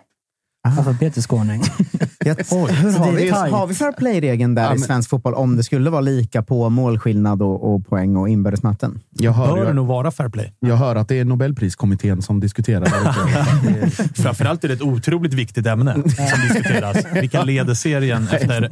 [0.68, 1.62] Alfabetisk ordning.
[2.24, 5.62] Jag, Hur har, vi, har vi fair play-regeln där Ja, i svensk fotboll om det
[5.62, 9.01] skulle vara lika på målskillnad och, och poäng och inbördesmatten?
[9.10, 10.52] Jag hör, Bör det jag, nog vara fair play.
[10.60, 13.90] jag hör att det är Nobelpriskommittén som diskuterar uppe.
[14.22, 16.02] Framförallt är det ett otroligt viktigt ämne som
[16.48, 16.97] diskuteras.
[17.14, 18.70] Vilka leder serien efter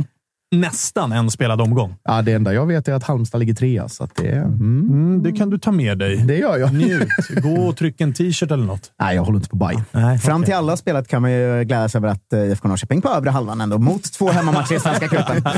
[0.50, 1.94] nästan en spelad omgång?
[2.04, 4.60] Ja, det enda jag vet är att Halmstad ligger trea, så att det, mm,
[4.90, 6.16] Mm, det kan du ta med dig.
[6.16, 6.74] det gör jag.
[6.74, 7.08] Njut.
[7.42, 8.92] Gå och tryck en t-shirt eller något.
[9.00, 9.82] Nej, jag håller inte på Bajen.
[9.92, 10.46] Nej, Fram okej.
[10.46, 13.60] till alla spelat kan man ju glädjas över att eh, IFK Norrköping på övre halvan
[13.60, 15.42] ändå, mot två hemmamatcher i Svenska cupen.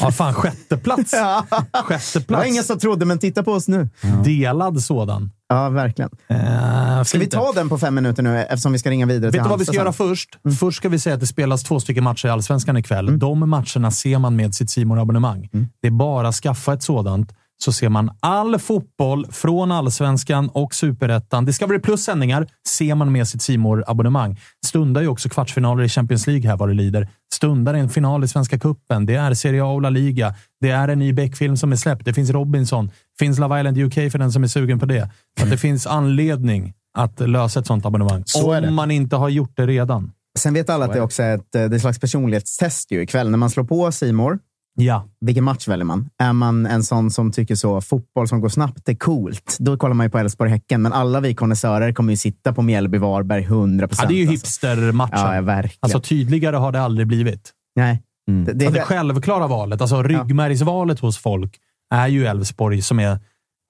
[0.00, 1.12] Ja, fan, sjätteplats.
[1.18, 1.44] Ja.
[1.50, 2.46] Det var Sjätteplats.
[2.48, 3.88] ingen som trodde, men titta på oss nu.
[4.24, 5.30] Delad sådan.
[5.48, 6.10] Ja, verkligen.
[6.28, 7.30] Eh, Ska vi det.
[7.30, 9.58] ta den på fem minuter nu eftersom vi ska ringa vidare till Vet du vad
[9.58, 10.40] vi ska Halmstad göra sen?
[10.52, 10.58] först?
[10.60, 13.18] Först ska vi säga att det spelas två stycken matcher i Allsvenskan ikväll.
[13.18, 15.48] De matcherna ser man med sitt simor abonnemang
[15.82, 17.32] Det är bara att skaffa ett sådant,
[17.64, 21.44] så ser man all fotboll från Allsvenskan och Superettan.
[21.44, 26.48] Discovery Plus-sändningar ser man med sitt simor abonnemang Stundar ju också kvartsfinaler i Champions League
[26.50, 27.08] här vad det lider.
[27.38, 29.06] Stundar en final i Svenska Cupen.
[29.06, 30.34] Det är Serie A och La Liga.
[30.60, 32.04] Det är en ny Beck-film som är släppt.
[32.04, 32.90] Det finns Robinson.
[33.18, 35.10] finns Love Island UK för den som är sugen på det.
[35.38, 38.22] Så att det finns anledning att lösa ett sånt abonnemang.
[38.26, 38.70] Så om det.
[38.70, 40.12] man inte har gjort det redan.
[40.38, 43.02] Sen vet alla att det också är ett, eh, det är ett slags personlighetstest ju
[43.02, 43.30] ikväll.
[43.30, 44.38] När man slår på Simor
[44.80, 45.04] Ja.
[45.20, 46.08] vilken match väljer man?
[46.18, 49.94] Är man en sån som tycker så fotboll som går snabbt är coolt, då kollar
[49.94, 50.82] man ju på Elfsborg-Häcken.
[50.82, 54.10] Men alla vi konnässörer kommer ju sitta på Mjällby-Varberg 100 procent.
[54.10, 54.46] ja, det är ju alltså.
[54.46, 55.18] hipstermatchen.
[55.20, 55.78] Ja, ja, verkligen.
[55.80, 57.50] Alltså tydligare har det aldrig blivit.
[57.76, 58.02] Nej.
[58.28, 58.44] Mm.
[58.44, 61.56] Det, det, Alltså, det självklara valet, alltså ryggmärgsvalet hos folk,
[61.94, 63.18] är ju Elfsborg som är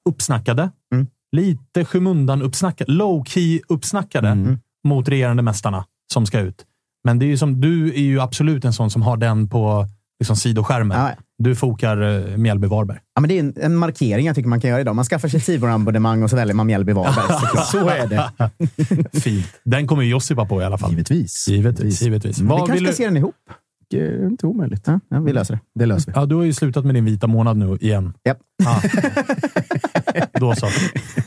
[0.08, 0.70] uppsnackade.
[0.94, 1.06] Mm.
[1.32, 2.92] Lite skymundan uppsnackade.
[2.92, 4.58] Low-key uppsnackade Mm.
[4.88, 6.64] mot regerande mästarna som ska ut.
[7.04, 9.86] Men det är som, du är ju absolut en sån som har den på
[10.20, 10.98] liksom, sidoskärmen.
[10.98, 11.16] Ja, ja.
[11.38, 12.98] Du fokar uh, Mjällby-Varberg.
[13.14, 14.96] Ja, men det är en, en markering jag tycker man kan göra idag.
[14.96, 17.64] Man skaffar sig Simor-abonnemang och så väljer man Mjällby-Varberg.
[17.72, 18.30] Så är det.
[19.20, 19.46] Fint.
[19.64, 20.90] Den kommer ju Josipa på i alla fall.
[20.90, 21.48] Givetvis.
[21.48, 22.02] Givetvis.
[22.02, 22.38] givetvis.
[22.38, 22.92] Vi Vad kanske ska du...
[22.96, 23.34] se den ihop.
[23.94, 24.82] Är inte omöjligt.
[24.86, 25.60] Ja, ja, vi löser det.
[25.74, 26.18] Det löser vi.
[26.18, 28.12] Ja, du har ju slutat med din vita månad nu igen.
[28.24, 28.38] Japp.
[28.66, 28.80] Ah.
[30.40, 30.66] Då så.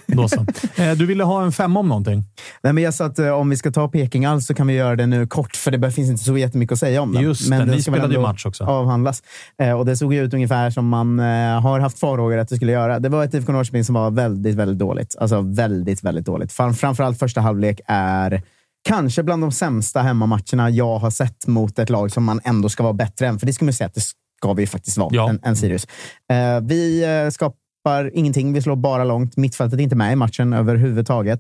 [0.07, 0.45] Då så.
[0.81, 2.23] Eh, du ville ha en femma om någonting.
[2.63, 4.73] Nej, men jag sa att eh, om vi ska ta Peking alls så kan vi
[4.73, 7.23] göra det nu kort, för det finns inte så jättemycket att säga om den.
[7.23, 8.63] Just men det, ni ska väl spelade ju match också.
[8.63, 9.23] Avhandlas.
[9.57, 12.55] Eh, och det såg ju ut ungefär som man eh, har haft farhågor att det
[12.55, 12.99] skulle göra.
[12.99, 15.15] Det var ett IFK Norrköping som var väldigt, väldigt dåligt.
[15.19, 16.51] Alltså väldigt, väldigt dåligt.
[16.51, 18.41] Fram, framförallt första halvlek är
[18.83, 22.83] kanske bland de sämsta hemmamatcherna jag har sett mot ett lag som man ändå ska
[22.83, 23.39] vara bättre än.
[23.39, 24.01] För det ska man säga att det
[24.37, 25.29] ska vi faktiskt vara, Ja.
[25.29, 25.87] än, än Sirius.
[26.31, 28.53] Eh, vi eh, skapar ingenting.
[28.53, 29.37] Vi slår bara långt.
[29.37, 31.39] Mittfältet är inte med i matchen överhuvudtaget.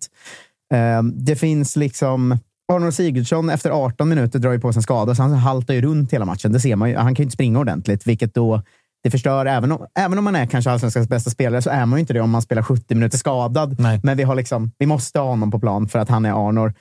[0.73, 2.37] Eh, det finns liksom...
[2.73, 5.81] Arnold Sigurdsson efter 18 minuter drar ju på sig en skada, så han haltar ju
[5.81, 6.51] runt hela matchen.
[6.51, 6.95] Det ser man ju.
[6.95, 8.61] Han kan ju inte springa ordentligt, vilket då
[9.03, 9.45] det förstör.
[9.45, 12.13] Även om, även om man är kanske allsvenskans bästa spelare så är man ju inte
[12.13, 13.79] det om man spelar 70 minuter skadad.
[13.79, 13.99] Nej.
[14.03, 16.73] Men vi, har liksom, vi måste ha honom på plan för att han är Arnor.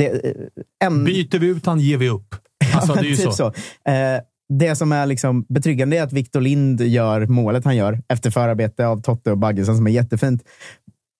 [0.00, 0.32] Det, eh,
[0.84, 2.34] en, Byter vi ut han ger vi upp.
[2.74, 3.46] Alltså, det är ju typ så.
[3.46, 8.30] Eh, det som är liksom betryggande är att Victor Lind gör målet han gör efter
[8.30, 10.42] förarbete av Totte och Baggesen som är jättefint.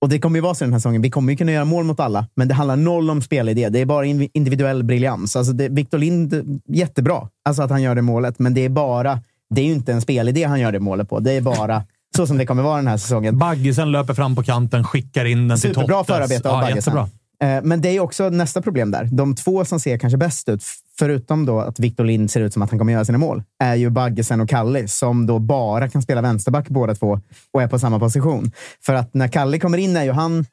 [0.01, 1.03] Och det kommer ju vara så den här säsongen.
[1.03, 3.69] Vi kommer ju kunna göra mål mot alla, men det handlar noll om spelidé.
[3.69, 5.37] Det är bara individuell briljans.
[5.37, 9.21] Alltså det, Victor Lind, jättebra alltså att han gör det målet, men det är bara...
[9.55, 11.21] Det är ju inte en spelidé han gör det målet på.
[11.21, 11.85] Det är bara
[12.17, 13.39] så som det kommer vara den här säsongen.
[13.39, 16.15] Baggesen löper fram på kanten, skickar in den till Superbra Tottes.
[16.15, 16.77] förarbete av ja, Baggesen.
[16.77, 17.09] jättebra.
[17.43, 19.09] Eh, men det är också nästa problem där.
[19.13, 20.63] De två som ser kanske bäst ut,
[20.99, 23.75] förutom då att Victor Lind ser ut som att han kommer göra sina mål, är
[23.75, 27.21] ju Baggesen och Kalli som då bara kan spela vänsterback båda två
[27.53, 28.51] och är på samma position.
[28.81, 30.47] För att när Kalli kommer in är ju han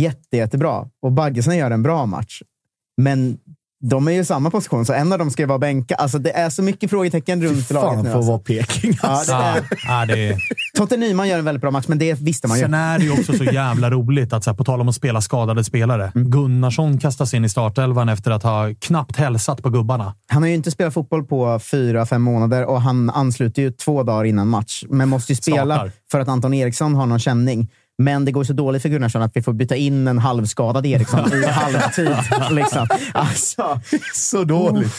[0.00, 2.42] jätte, jättebra och Baggesen gör en bra match.
[2.96, 3.38] Men
[3.82, 5.94] de är ju i samma position, så en av dem ska ju vara bänka.
[5.94, 8.10] Alltså det är så mycket frågetecken runt laget Fan nu.
[8.10, 8.30] får Alltså.
[8.30, 9.32] vara Peking Ja, alltså.
[9.32, 10.36] det är, Ja, det är...
[10.76, 12.62] Totte Nyman gör en väldigt bra match, men det visste man ju.
[12.64, 14.94] Sen är det ju också så jävla roligt att, så här, på tal om att
[14.94, 16.12] spela skadade spelare.
[16.14, 16.30] Mm.
[16.30, 20.14] Gunnarsson kastas in i startelvan efter att ha knappt hälsat på gubbarna.
[20.28, 24.02] Han har ju inte spelat fotboll på fyra, fem månader och han ansluter ju två
[24.02, 24.84] dagar innan match.
[24.88, 25.92] Men måste ju spela Startar.
[26.10, 27.68] för att Anton Eriksson har någon känning.
[28.00, 31.32] Men det går så dåligt för Gunnarsson att vi får byta in en halvskadad Eriksson
[31.32, 32.16] i halvtid.
[32.50, 32.86] Liksom.
[33.14, 33.80] Alltså,
[34.14, 34.92] Så dåligt.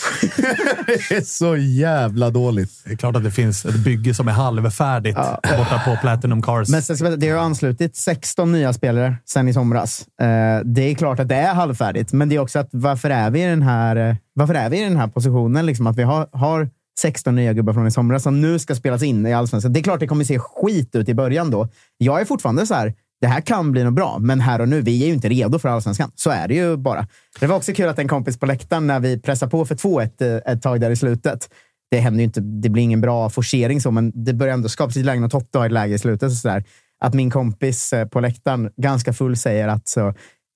[0.87, 2.71] det är så jävla dåligt.
[2.85, 5.17] Det är klart att det finns ett bygge som är halvfärdigt
[5.57, 6.69] borta på Platinum Cars.
[6.69, 10.05] men sen ska vi- det har anslutit 16 nya spelare sen i somras.
[10.21, 10.27] Eh,
[10.65, 13.43] det är klart att det är halvfärdigt, men det är också att varför är vi
[13.43, 15.65] i den här, eh, varför är vi i den här positionen?
[15.65, 16.69] Liksom att vi har, har
[16.99, 19.73] 16 nya gubbar från i somras som nu ska spelas in i Allsvenskan.
[19.73, 21.67] Det är klart det kommer se skit ut i början då.
[21.97, 24.81] Jag är fortfarande så här, det här kan bli något bra, men här och nu,
[24.81, 26.11] vi är ju inte redo för Allsvenskan.
[26.15, 27.07] Så är det ju bara.
[27.39, 30.01] Det var också kul att en kompis på läktaren, när vi pressar på för 2-1
[30.21, 31.49] eh, ett tag där i slutet,
[31.91, 34.95] det händer ju inte, det blir ingen bra forcering så, men det börjar ändå skapas
[34.95, 36.33] lite lägen och Totte har ett läge i slutet.
[36.33, 36.63] Så där.
[37.03, 40.13] Att min kompis eh, på läktaren, ganska full, säger att så,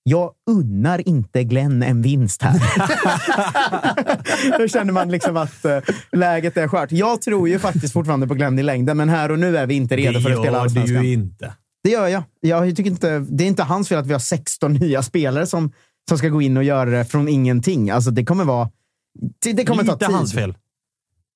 [0.08, 2.60] jag unnar inte Glenn en vinst här.
[4.60, 5.80] Då känner man liksom att eh,
[6.12, 6.92] läget är skört.
[6.92, 9.74] Jag tror ju faktiskt fortfarande på Glenn i längden, men här och nu är vi
[9.74, 11.06] inte redo det för att spela gör du allsvenskan.
[11.06, 11.54] ju inte.
[11.84, 12.24] Det gör jag.
[12.40, 15.72] jag tycker inte, det är inte hans fel att vi har 16 nya spelare som,
[16.10, 17.90] som ska gå in och göra det från ingenting.
[17.90, 18.70] Alltså, det kommer vara...
[19.44, 20.16] Det, det kommer ta Lite tid.
[20.16, 20.56] hans fel.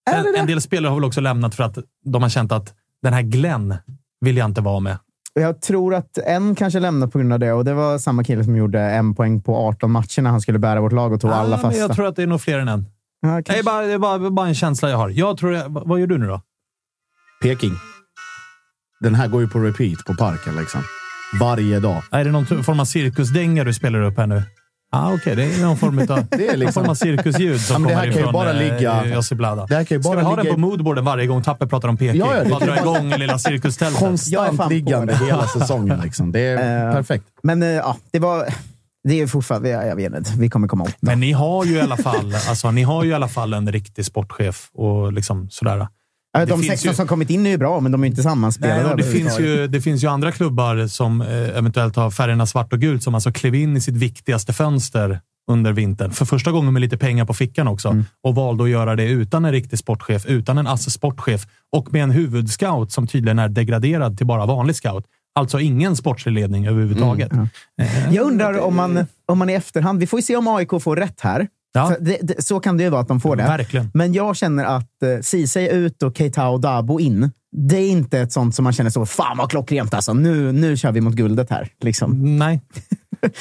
[0.06, 0.40] Det En, det?
[0.40, 3.22] en del spelare har väl också lämnat för att de har känt att den här
[3.22, 3.76] Glenn
[4.22, 4.98] vill jag inte vara med.
[5.34, 8.44] Jag tror att en kanske lämnade på grund av det och det var samma kille
[8.44, 11.32] som gjorde en poäng på 18 matcher när han skulle bära vårt lag och tog
[11.32, 11.80] alla Ja, men fasta.
[11.80, 12.86] jag tror att det är nog fler än en.
[13.22, 15.10] Ja, Det är, bara, det är bara, bara en känsla jag har.
[15.10, 16.42] Jag tror jag, vad gör du nu då?
[17.42, 17.72] Peking.
[19.00, 20.82] Den här går ju på repeat på parken liksom.
[21.40, 22.04] Varje dag.
[22.12, 24.44] Är det någon form av cirkusdänga du spelar upp här nu?
[24.92, 27.84] Ah, Okej, det är någon form av, Det är någon liksom- form av cirkusljud som
[27.84, 29.66] Ja, kommer kan ju ifrån bara ligga- eh, Jussi Blada.
[29.66, 31.66] Det här kan ju Ska bara vi ha ligga den på moodboarden varje gång Tapper
[31.66, 32.20] pratar om Peking?
[32.20, 34.02] Ja, ja, bara dra igång lilla cirkustältet.
[34.28, 35.26] Jag är Konstant liggande det.
[35.26, 36.00] hela säsongen.
[36.04, 36.32] Liksom.
[36.32, 37.26] Det är Eh, perfekt.
[37.44, 38.46] Men eh, ja, det var...
[39.04, 39.70] Det är fortfarande...
[39.70, 40.32] Jag, jag vet inte.
[40.38, 41.08] Vi kommer komma åt det.
[41.08, 43.72] Men ni har ju i alla fall, alltså, ni har ju i alla fall en
[43.72, 45.88] riktig sportchef och liksom sådär.
[46.32, 48.24] Ja, de finns 16 ju- som kommit in är ju bra, men de är inte
[48.24, 48.84] sammanspelade.
[48.88, 51.28] Nej, det, finns ju, det finns ju andra klubbar som eh,
[51.58, 55.20] eventuellt har färgerna svart och gult som alltså klev in i sitt viktigaste fönster
[55.52, 56.12] under vintern.
[56.12, 57.88] För första gången med lite pengar på fickan också.
[57.90, 58.06] Mm.
[58.24, 62.12] Och valde att göra det utan en riktig sportchef, utan en asse-sportchef och med en
[62.12, 65.06] huvudscout som tydligen är degraderad till bara vanlig scout.
[65.40, 67.32] Alltså ingen sportslig ledning överhuvudtaget.
[67.34, 67.48] Mm,
[67.82, 70.00] Eh, Jag undrar om man, om man i efterhand...
[70.00, 71.48] Vi får ju se om AIK får rätt här.
[71.74, 71.96] Ja.
[72.00, 73.44] Det, det, så kan det ju vara att de får det.
[73.44, 73.92] Verkligen.
[73.94, 77.32] Men jag känner att eh, Ceesay ut och Keita och Dabo in.
[77.52, 80.14] Det är inte ett sånt som man känner så, fan vad klockrent alltså.
[80.14, 81.70] Nu, nu kör vi mot guldet här.
[81.82, 82.38] Liksom.
[82.38, 82.62] Nej.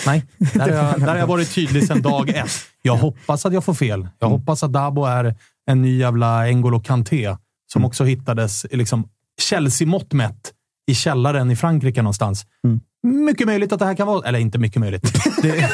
[0.06, 0.24] Nej,
[0.54, 2.50] där har, jag, där har jag varit tydlig sedan dag ett.
[2.82, 4.08] Jag hoppas att jag får fel.
[4.18, 4.40] Jag Mm.
[4.40, 5.34] hoppas att Dabo är
[5.70, 7.36] en ny jävla N'Golo Kanté
[7.72, 7.86] som Mm.
[7.86, 9.08] också hittades liksom
[9.40, 10.52] Chelsea-mått mätt
[10.90, 12.46] i källaren i Frankrike någonstans.
[12.64, 12.80] Mm.
[13.26, 14.28] Mycket möjligt att det här kan vara...
[14.28, 15.12] Eller inte mycket möjligt.
[15.42, 15.70] Det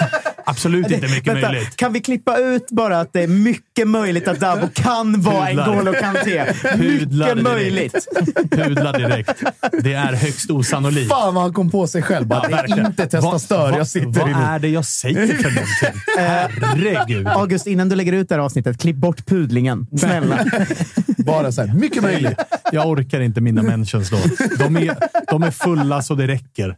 [0.47, 1.77] absolut inte mycket Vänta, möjligt.
[1.77, 5.59] Kan vi klippa ut bara att det är mycket möjligt att Dabo kan vara en.
[5.59, 6.45] N'Golo Kanté?
[6.79, 8.07] Mycket möjligt.
[8.51, 9.43] Pudla direkt.
[9.83, 11.09] Det är högst osannolikt.
[11.11, 12.27] Fan vad han kom på sig själv.
[12.27, 14.85] Bara, Ja, det är inte testa Vad- stör vad- jag sitter Vad är det jag
[14.85, 16.01] säger för någonting?
[16.19, 17.27] Herregud.
[17.29, 19.87] August, innan du lägger ut det här avsnittet, klipp bort pudlingen.
[19.99, 20.45] Snälla.
[21.19, 22.39] Bara så här, mycket möjligt.
[22.73, 24.17] Jag orkar inte mina mentions då.
[24.59, 24.97] De är,
[25.31, 26.77] de är fulla så det räcker.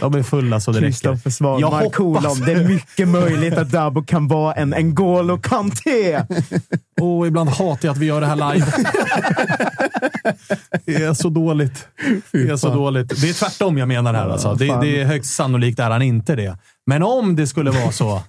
[0.00, 1.18] De är fulla så det räcker.
[1.60, 2.40] Jag hoppas- kolon.
[2.46, 6.22] Det är mycket möjligt att Dabo kan vara en N'Golo Kanté.
[7.00, 8.66] Och ibland hatar jag att vi gör det här live.
[10.84, 11.88] Det är så dåligt.
[12.32, 13.20] Det är så dåligt.
[13.20, 14.28] Det är tvärtom jag menar här.
[14.28, 14.54] Alltså.
[14.54, 16.58] Det, det är högst sannolikt är han inte det.
[16.86, 18.22] Men om det skulle vara så,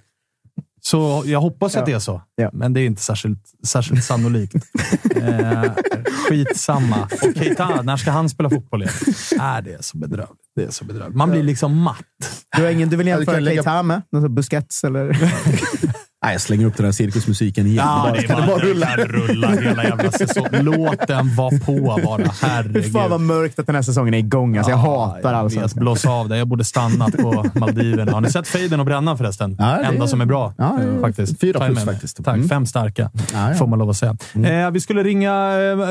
[0.87, 1.85] Så jag hoppas att Ja.
[1.85, 2.49] det är så, Ja.
[2.53, 4.55] men det är inte särskilt, särskilt sannolikt.
[5.15, 5.63] eh,
[6.29, 7.03] skitsamma.
[7.03, 8.93] Och Keita, när ska han spela fotboll igen?
[9.39, 10.39] Äh, det är så bedrövligt.
[10.55, 11.15] Det är så bedrövligt.
[11.17, 11.97] Man blir liksom matt.
[12.57, 14.01] Du, har ingen, du vill Ja, jämföra kan lägga- Keita med?
[14.11, 15.07] Någon Busquets eller?
[16.25, 17.85] Nej, jag slänger upp den där cirkusmusiken igen.
[17.87, 18.95] Ja, Bara- det kan bara, det bara rulla?
[18.97, 20.49] rulla hela jävla säsongen.
[20.65, 22.17] Låt den vara på bara.
[22.33, 22.91] Fy Herregud.
[22.93, 24.57] fan vad mörkt att den här säsongen är igång.
[24.57, 25.79] Alltså, jag hatar allsvenskan.
[25.81, 26.37] Blås av det.
[26.37, 28.11] Jag borde stannat på Maldiverna.
[28.11, 29.55] Har ni sett fejden och bränna förresten?
[29.59, 30.53] Ja, det- Enda som är bra.
[30.57, 31.39] Ja, är faktiskt.
[31.41, 32.23] fyra plus med faktiskt.
[32.25, 32.35] Tack.
[32.35, 32.49] Mm.
[32.49, 33.55] Fem starka, Ja, ja.
[33.55, 34.17] får man lov att säga.
[34.65, 35.33] Eh, vi skulle ringa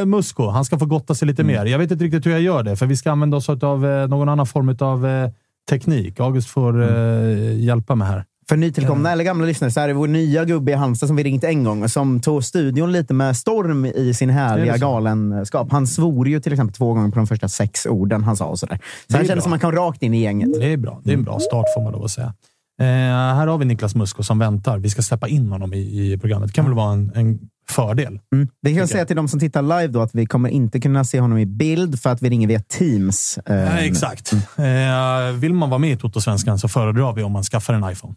[0.01, 0.49] eh, Musko.
[0.49, 1.57] Han ska få gotta sig lite Mm.
[1.57, 1.65] mer.
[1.67, 4.09] Jag vet inte riktigt hur jag gör det, för vi ska använda oss av eh,
[4.09, 5.31] någon annan form av eh,
[5.71, 6.21] teknik.
[6.21, 8.25] August får eh, hjälpa mig här.
[8.49, 11.23] För nytillkomna eller gamla lyssnare så är det vår nya gubbe i Halmstad som vi
[11.23, 15.73] ringt en gång som tog studion lite med storm i sin Är härliga galenskap.
[15.73, 18.45] Han svor ju till exempel två gånger på de första sex orden han sa.
[18.45, 18.79] Och sådär.
[19.11, 19.43] Så han kände bra.
[19.43, 20.61] som att han kom rakt in i gänget.
[20.61, 21.01] Det är bra.
[21.05, 22.35] Det är en bra start får man lov att säga.
[22.81, 24.79] Eh, här har vi Niklas Musko som väntar.
[24.79, 26.49] Vi ska släppa in honom i, i programmet.
[26.49, 27.39] Det kan väl vara en, en
[27.69, 28.21] fördel?
[28.33, 28.49] Mm.
[28.67, 28.89] Kan jag.
[28.89, 31.47] säga till de som tittar live då att vi kommer inte kunna se honom i
[31.47, 33.39] bild för att vi ringer via Teams.
[33.39, 34.33] Eh, Nej, exakt.
[34.33, 38.15] Eh, vill man vara med i Toto-svenskan så föredrar vi om man skaffar en iPhone.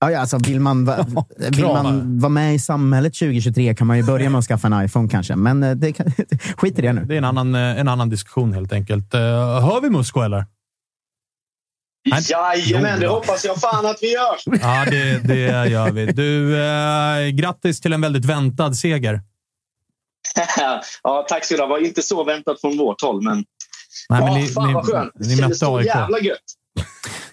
[0.00, 1.06] Ja, ja, alltså, vill man, va,
[1.38, 4.84] vill man vara med i samhället 2023 kan man ju börja med att skaffa en
[4.84, 5.36] iPhone kanske.
[5.36, 6.06] Men eh, det kan,
[6.56, 7.04] skit i det nu.
[7.04, 9.14] Det är en annan, eh, en annan diskussion helt enkelt.
[9.14, 9.20] Eh,
[9.60, 10.46] hör vi Musko eller?
[12.30, 14.36] Jajamän, det hoppas jag fan att vi gör.
[14.62, 16.06] Ja, det, det gör vi.
[16.06, 19.20] Du, eh, grattis till en väldigt väntad seger.
[21.02, 21.66] ja, tack så du ha.
[21.68, 23.44] var inte så väntat från vårt håll, men, Nej,
[24.20, 25.12] ja, men ni- fan ni- vad skönt.
[25.14, 25.86] ni Det kändes mötte så AIK.
[25.86, 26.38] jävla gött.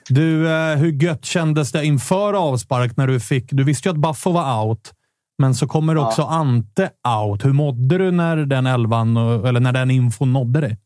[0.09, 3.45] Du, eh, hur gött kändes det inför avspark när du fick...
[3.51, 4.91] Du visste ju att Baffo var out,
[5.37, 6.89] men så kommer också Ante
[7.23, 7.45] out.
[7.45, 10.77] Hur mådde du när den elvan, eller när den infon nådde dig?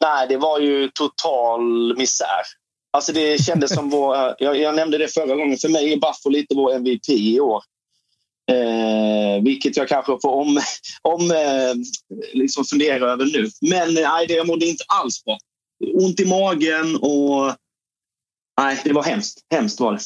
[0.00, 2.42] Nej, det var ju total misär.
[2.92, 4.16] Alltså det kändes som vår...
[4.38, 5.56] Jag, jag nämnde det förra gången.
[5.58, 7.62] För mig är Baffo lite vår MVP i år.
[8.50, 10.60] Eh, vilket jag kanske får om,
[11.02, 11.74] om eh,
[12.32, 13.50] liksom fundera över nu.
[13.70, 15.38] Men eh, nej, det, jag mådde inte alls bra.
[15.94, 17.54] Ont i magen och...
[18.60, 19.38] Nej, det var hemskt.
[19.54, 19.98] Hemskt var det.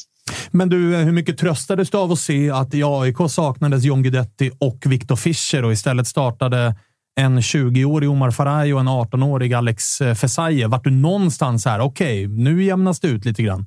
[0.51, 4.03] Men du, eh, hur mycket tröstades du av att se att i AIK saknades John
[4.03, 6.75] Guidetti och Victor Fischer och istället startade
[7.19, 10.67] en 20-årig Omar Faraj och en 18-årig Alex eh, Fesaie?
[10.67, 11.79] Vart du någonstans här?
[11.79, 13.65] Okej, nu jämnas det ut lite grann.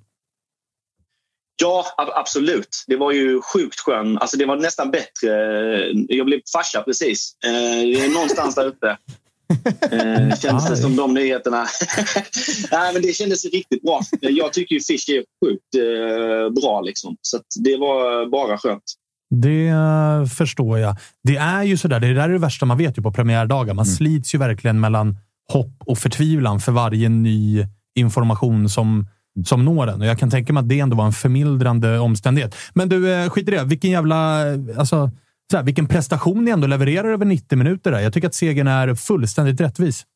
[1.63, 2.85] Ja, ab- absolut.
[2.87, 4.19] Det var ju sjukt skön.
[4.19, 5.29] Alltså det var nästan bättre.
[6.09, 7.33] Jag blev farsa precis.
[7.45, 7.51] Eh,
[7.83, 8.97] Det är någonstans där uppe.
[9.91, 11.57] Eh, kändes det som de nyheterna.
[12.73, 14.01] Nej, men det kändes riktigt bra.
[14.21, 16.81] Jag tycker ju Fish är sjukt eh, bra.
[16.81, 17.17] Liksom.
[17.23, 18.83] Så det var bara skönt.
[19.31, 20.97] Det eh, förstår jag.
[21.23, 23.75] Det är ju sådär, det där är det värsta man vet ju på premiärdagar.
[23.75, 25.17] Man slits ju verkligen mellan
[25.53, 29.07] hopp och förtvivlan för varje ny information som,
[29.47, 30.01] som når en.
[30.01, 32.55] Och jag kan tänka mig att det ändå var en förmildrande omständighet.
[32.75, 33.65] Men du, skit i det.
[33.65, 34.49] Vilken jävla...
[34.53, 35.11] eh,
[35.49, 37.91] Alltså, såhär, vilken prestation ni ändå levererar över 90 minuter.
[37.91, 38.01] Där.
[38.01, 40.07] Jag tycker att segern är fullständigt rättvis.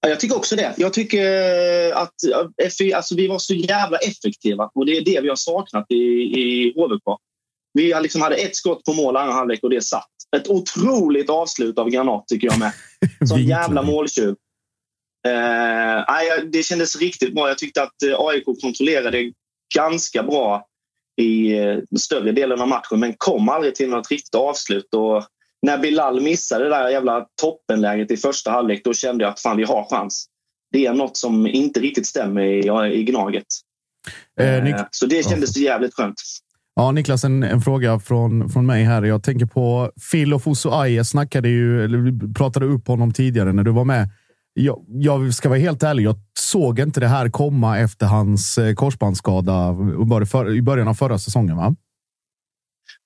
[0.00, 0.74] Ja, Jag tycker också det.
[0.76, 1.24] Jag tycker
[1.90, 2.14] eh, att
[2.78, 5.94] FI, alltså vi var så jävla effektiva och det är det vi har saknat i,
[5.94, 7.20] i HVK.
[7.72, 10.08] Vi har liksom hade ett skott på mål andra halvlek och det satt.
[10.36, 12.72] Ett otroligt avslut av Granat tycker jag med.
[13.28, 14.34] Som jävla måltjuv.
[15.26, 17.48] Eh, det kändes riktigt bra.
[17.48, 19.32] Jag tyckte att eh, AIK kontrollerade
[19.74, 20.66] ganska bra
[21.20, 24.94] i eh, större delen av matchen men kom aldrig till något riktigt avslut.
[24.94, 25.24] Och
[25.66, 29.56] när Bilal missade det där jävla toppenläget i första halvlek då kände jag att fan,
[29.56, 30.26] vi har chans.
[30.72, 33.46] Det är något som inte riktigt stämmer i, i Gnaget.
[34.40, 36.14] Eh, Eh, Nik- så det kändes jävligt skönt.
[36.74, 39.02] Ja, Niklas, en, en fråga från, från mig här.
[39.02, 41.88] Jag tänker på Phil och Fosu Aje snackade ju,
[42.34, 44.08] pratade upp honom tidigare när du var med.
[44.54, 48.74] Jag, jag ska vara helt ärlig, jag såg inte det här komma efter hans eh,
[48.74, 49.70] korsbandsskada
[50.56, 51.56] i början- av förra säsongen.
[51.56, 51.74] Va?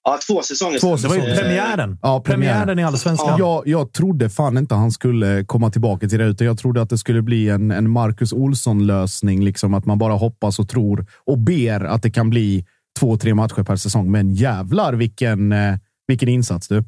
[0.05, 1.11] Ja, två säsonger Två sedan.
[1.11, 1.99] Det var ju premiären.
[2.03, 3.39] Ja, Premiären i Allsvenskan.
[3.39, 6.91] Jag, jag trodde fan inte han skulle komma tillbaka till det, utan jag trodde att
[6.91, 9.45] det skulle bli en, en Marcus Olsson-lösning.
[9.45, 12.67] Liksom att man bara hoppas och tror och ber att det kan bli
[12.99, 14.11] två, tre matcher per säsong.
[14.11, 15.75] Men jävlar vilken, eh,
[16.07, 16.85] vilken insats du.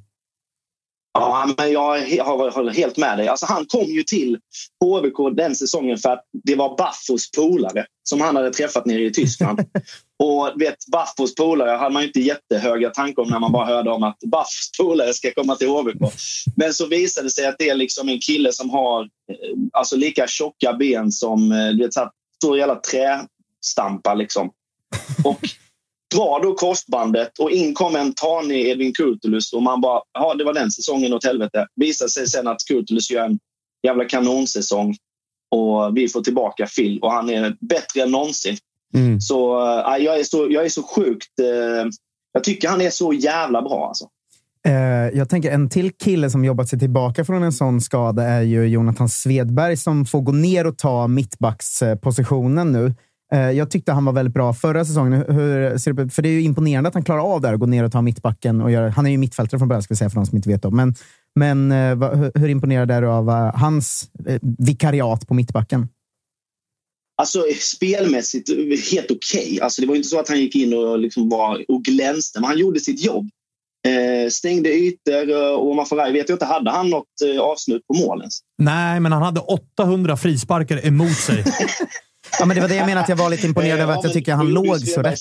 [1.21, 3.29] Ja, men jag håller helt med dig.
[3.29, 4.39] Alltså, han kom ju till
[4.85, 9.13] HVK den säsongen för att det var Baffos polare som han hade träffat nere i
[9.13, 9.61] Tyskland.
[10.19, 13.91] och vet, Baffos polare hade man ju inte jättehöga tankar om när man bara hörde
[13.91, 16.13] om att Baffos polare ska komma till HVK.
[16.57, 19.09] Men så visade det sig att det är liksom en kille som har eh,
[19.73, 24.17] alltså lika tjocka ben som eh, du vet, så här, stor jävla trästampar.
[24.17, 24.51] Liksom.
[25.25, 25.41] Och
[26.15, 30.45] drar då korsbandet och in kom en tanig Edvin Kurtulus och man bara, ja det
[30.45, 31.67] var den säsongen åt helvete.
[31.77, 33.39] Visar sig sen att Kurtulus gör en
[33.83, 34.97] jävla kanonsäsong
[35.51, 38.57] och vi får tillbaka Phil och han är bättre än någonsin.
[38.95, 39.21] Mm.
[39.21, 41.39] Så äh, jag, är så jag är så sjukt...
[41.41, 41.89] Eh,
[42.33, 43.89] jag tycker han är så jävla bra.
[43.89, 44.05] Alltså.
[44.67, 48.43] Eh, jag tänker en till kille som jobbat sig tillbaka från en sån skada är
[48.43, 52.95] ju Jonathan Svedberg som får gå ner och ta mittbackspositionen nu.
[53.33, 55.13] Eh, jag tyckte han var väldigt bra förra säsongen.
[55.29, 57.61] Hur ser det, för det är ju imponerande att han klarar av det här, att
[57.61, 58.61] gå ner och ta mittbacken.
[58.61, 60.49] Och göra, han är ju mittfältare från början, ska vi säga för de som inte
[60.49, 60.63] vet.
[60.63, 60.71] Då.
[60.71, 60.95] Men,
[61.35, 64.11] men eh, hur, imponerad är du av eh, hans
[64.59, 65.89] vikariat på mittbacken?
[67.17, 68.49] Alltså spelmässigt
[68.93, 69.59] helt okej.
[69.63, 72.49] Alltså, det var inte så att han gick in och, liksom var, och glänste, men
[72.49, 73.29] han gjorde sitt jobb.
[73.87, 78.29] Eh, stängde ytor och Mafaraj vet jag inte, hade han något eh, avslut på målen?
[78.59, 81.45] Nej, men han hade 800 frisparkar emot sig.
[82.39, 84.13] Ja, men det var det jag menade, att jag var lite imponerad över att jag
[84.13, 85.21] tycker han nu gjorde låg så rätt.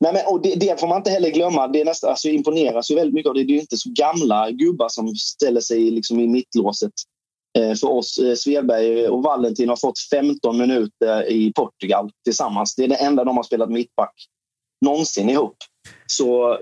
[0.00, 1.68] Nej, men, och det, det får man inte heller glömma.
[1.68, 3.44] Det är nästan, alltså, imponeras ju väldigt mycket av det.
[3.44, 6.92] Det är ju inte så gamla gubbar som ställer sig liksom i mittlåset.
[7.58, 12.74] Eh, för oss, eh, Svedberg och Valentin har fått 15 minuter i Portugal tillsammans.
[12.74, 14.14] Det är det enda de har spelat mittback
[14.84, 15.56] någonsin ihop.
[16.06, 16.58] Så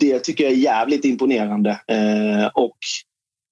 [0.00, 1.70] det tycker jag är jävligt imponerande.
[1.70, 2.78] Eh, och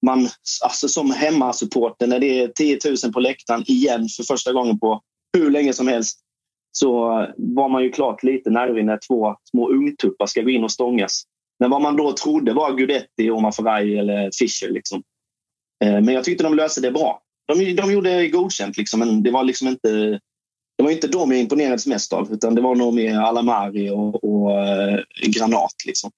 [0.05, 0.29] man,
[0.63, 5.01] alltså som hemmasupporter, när det är 10 000 på läktaren igen för första gången på
[5.37, 6.19] hur länge som helst,
[6.71, 6.99] så
[7.37, 11.23] var man ju klart lite nervig när två små ungtuppar ska gå in och stångas.
[11.59, 14.73] Men vad man då trodde var Gudetti, Omar Faraj eller Fischer.
[14.73, 15.03] Liksom.
[15.83, 17.21] Eh, men jag tyckte de löste det bra.
[17.47, 20.19] De, de gjorde godkänt, liksom, men det var liksom inte
[20.77, 24.23] det var inte de jag imponerades mest av, utan det var nog mer Alamari och,
[24.23, 25.75] och eh, Granat.
[25.85, 26.11] Liksom.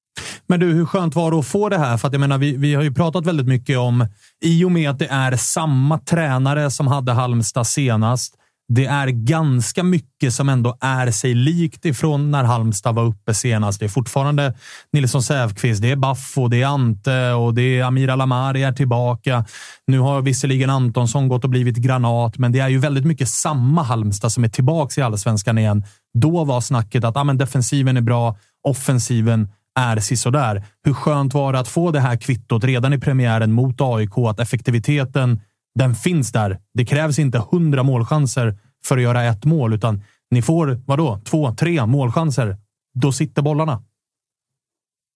[0.49, 1.97] Men du, hur skönt var det att få det här?
[1.97, 4.07] För att jag menar, vi, vi har ju pratat väldigt mycket om,
[4.41, 8.35] i och med att det är samma tränare som hade Halmstad senast.
[8.73, 13.79] Det är ganska mycket som ändå är sig likt ifrån när Halmstad var uppe senast.
[13.79, 14.53] Det är fortfarande
[14.93, 19.45] Nilsson Säfqvist, det är Baffo, det är Ante och det är Amir Alamari är tillbaka.
[19.87, 23.83] Nu har visserligen Antonsson gått och blivit granat, men det är ju väldigt mycket samma
[23.83, 25.83] Halmstad som är tillbaka i allsvenskan igen.
[26.13, 30.63] Då var snacket att ah, men defensiven är bra, offensiven är sisådär.
[30.85, 34.17] Hur skönt var det att få det här kvittot redan i premiären mot AIK?
[34.17, 35.41] Att effektiviteten,
[35.79, 36.59] den finns där.
[36.73, 40.01] Det krävs inte hundra målchanser för att göra ett mål, utan
[40.31, 42.57] ni får, vadå, två, tre målchanser.
[43.01, 43.83] Då sitter bollarna.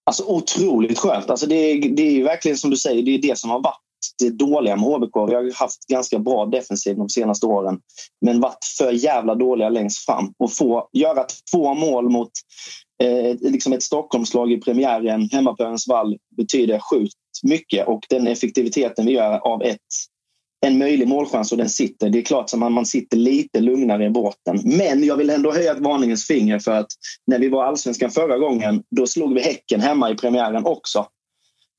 [0.06, 1.30] Alltså otroligt skönt.
[1.30, 3.60] Alltså det, är- det är ju verkligen som du säger, det är det som har
[3.62, 3.80] varit
[4.18, 5.16] det dåliga med HBK.
[5.28, 7.78] Vi har haft ganska bra defensiv de senaste åren,
[8.20, 10.32] men varit för jävla dåliga längst fram.
[10.38, 12.30] Och få göra två mål mot
[13.02, 17.86] eh, liksom ett Stockholmslag i premiären hemma på Örnsvall betyder sjukt mycket.
[17.86, 19.78] Och den effektiviteten vi gör av ett,
[20.66, 24.04] en möjlig målchans och den sitter, det är klart som man, man sitter lite lugnare
[24.04, 24.60] i båten.
[24.64, 26.90] Men jag vill ändå höja ett varningens finger för att
[27.26, 31.06] när vi var allsvenskan förra gången, då slog vi Häcken hemma i premiären också.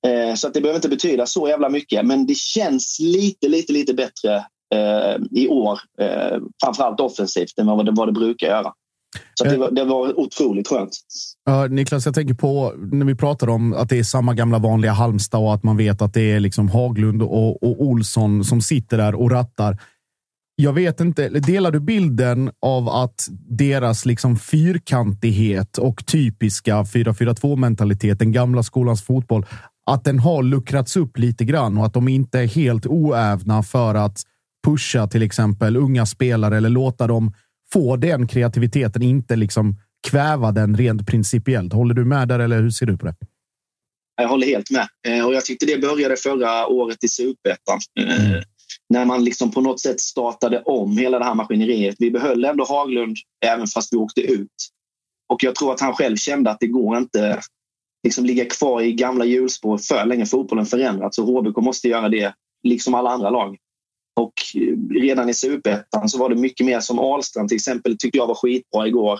[0.07, 3.73] Eh, så att det behöver inte betyda så jävla mycket, men det känns lite, lite,
[3.73, 4.35] lite bättre
[4.75, 5.79] eh, i år.
[5.99, 8.73] Eh, framförallt offensivt än vad det, vad det brukar göra.
[9.33, 10.91] Så det, var, det var otroligt skönt.
[11.45, 14.91] Ja, Niklas, jag tänker på när vi pratar om att det är samma gamla vanliga
[14.91, 18.97] Halmstad och att man vet att det är liksom Haglund och, och Olsson som sitter
[18.97, 19.77] där och rattar.
[20.57, 28.19] Jag vet inte, delar du bilden av att deras liksom fyrkantighet och typiska 4-4-2 mentalitet,
[28.19, 29.45] den gamla skolans fotboll,
[29.91, 33.95] att den har luckrats upp lite grann och att de inte är helt oävna för
[33.95, 34.21] att
[34.65, 37.33] pusha till exempel unga spelare eller låta dem
[37.73, 39.75] få den kreativiteten, inte liksom
[40.07, 41.73] kväva den rent principiellt.
[41.73, 43.15] Håller du med där eller hur ser du på det?
[44.21, 44.87] Jag håller helt med.
[45.07, 47.79] Eh, och jag tyckte det började förra året i Superettan.
[47.99, 48.41] Eh,
[48.89, 51.95] När man liksom på något sätt startade om hela det här maskineriet.
[51.99, 54.71] Vi behöll ändå Haglund även fast vi åkte ut.
[55.33, 57.41] Och jag tror att han själv kände att det går inte
[58.03, 60.25] liksom ligga kvar i gamla hjulspår för länge.
[60.25, 62.33] Fotbollen förändrats och HBK måste göra det
[62.63, 63.57] liksom alla andra lag.
[64.15, 64.33] Och
[65.01, 68.35] redan i Superettan så var det mycket mer som Ahlstrand till exempel tyckte jag var
[68.35, 69.19] skitbra igår.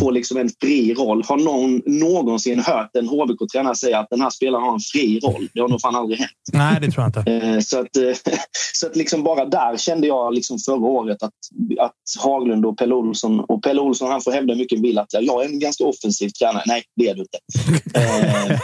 [0.00, 1.22] Får liksom en fri roll.
[1.24, 5.48] Har någon någonsin hört en HBK-tränare säga att den här spelaren har en fri roll?
[5.54, 6.30] Det har nog fan aldrig hänt.
[6.52, 7.46] Nej, det tror jag inte.
[7.46, 8.32] Eh, Så att, eh,
[8.74, 11.32] så att liksom bara där kände jag liksom förra året att,
[11.80, 11.94] att
[12.24, 13.40] Haglund och Pelle Olsson...
[13.40, 16.62] Och Pelle Olsson han får hävda mycket vill att jag är en ganska offensiv tränare.
[16.66, 17.38] Nej, det är du inte.
[17.98, 18.58] Eh,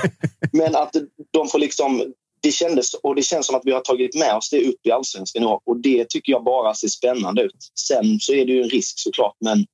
[0.53, 0.95] Men att
[1.32, 2.03] de får liksom...
[2.45, 4.91] Det kändes, och det känns som att vi har tagit med oss det upp i
[4.91, 5.61] allsvenskan i år.
[5.66, 7.57] Och det tycker jag bara ser spännande ut.
[7.89, 9.66] Sen så är det ju en risk såklart, men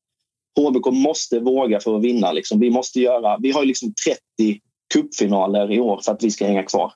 [0.59, 2.33] HBK måste våga för att vinna.
[2.33, 2.61] Liksom.
[2.61, 3.95] Vi, måste göra, vi har ju liksom
[4.39, 4.61] 30
[4.95, 6.93] cupfinaler i år för att vi ska hänga kvar.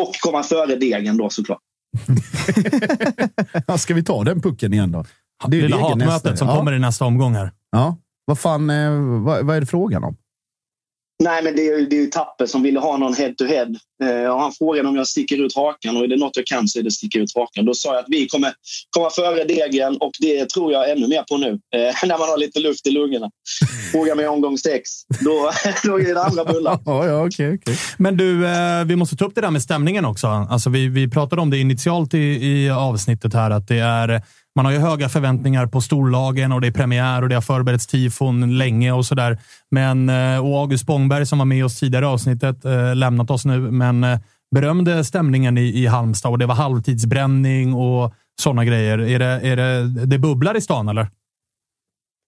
[0.00, 1.60] Och komma före degen då såklart.
[3.66, 5.04] Ja, ska vi ta den pucken igen då?
[5.48, 6.36] Det är ju Lilla hatmötet nästa.
[6.36, 6.56] som ja.
[6.56, 7.52] kommer i nästa omgång här.
[7.70, 8.90] Ja, vad fan, eh,
[9.24, 10.16] vad, vad är det frågan om?
[11.22, 13.76] Nej, men det är, ju- det är ju Tappe som ville ha någon head-to-head.
[14.04, 16.68] Eh, och han frågade om jag sticker ut hakan och är det något jag kan
[16.68, 17.64] så är det sticka ut hakan.
[17.64, 18.52] Då sa jag att vi kommer
[18.90, 21.48] komma före degen och det tror jag ännu mer på nu.
[21.48, 23.30] Eh, när man har lite luft i lungorna.
[23.92, 24.90] Fråga mig omgång sex.
[25.24, 25.50] Då,
[25.84, 26.78] då är det andra bullar.
[26.84, 27.74] Ja, ja, okay, okay.
[27.98, 30.26] Men du, eh, vi måste ta upp det där med stämningen också.
[30.26, 34.22] Alltså, vi, vi pratade om det initialt i, i avsnittet här, att det är,
[34.56, 37.86] man har ju höga förväntningar på storlagen och det är premiär och det har förberetts
[37.86, 39.38] tifon länge och sådär.
[39.70, 43.44] Men, eh, och August Spångberg som var med oss tidigare i avsnittet, eh, lämnat oss
[43.44, 44.18] nu, men eh,
[44.54, 48.98] berömde stämningen i, i Halmstad och det var halvtidsbränning och sådana grejer.
[48.98, 51.08] Är det, är det, det bubblar i stan eller?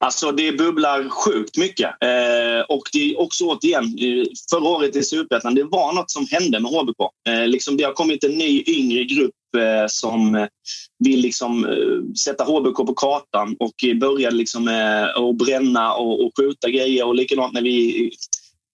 [0.05, 1.90] Alltså det bubblar sjukt mycket.
[1.90, 3.85] Eh, och det är också återigen,
[4.51, 7.01] förra året i Superettan, det var något som hände med HBK.
[7.28, 10.49] Eh, liksom det har kommit en ny yngre grupp eh, som
[11.05, 16.33] vill liksom, eh, sätta HBK på kartan och började liksom, eh, att bränna och, och
[16.39, 17.07] skjuta grejer.
[17.07, 18.11] Och likadant när vi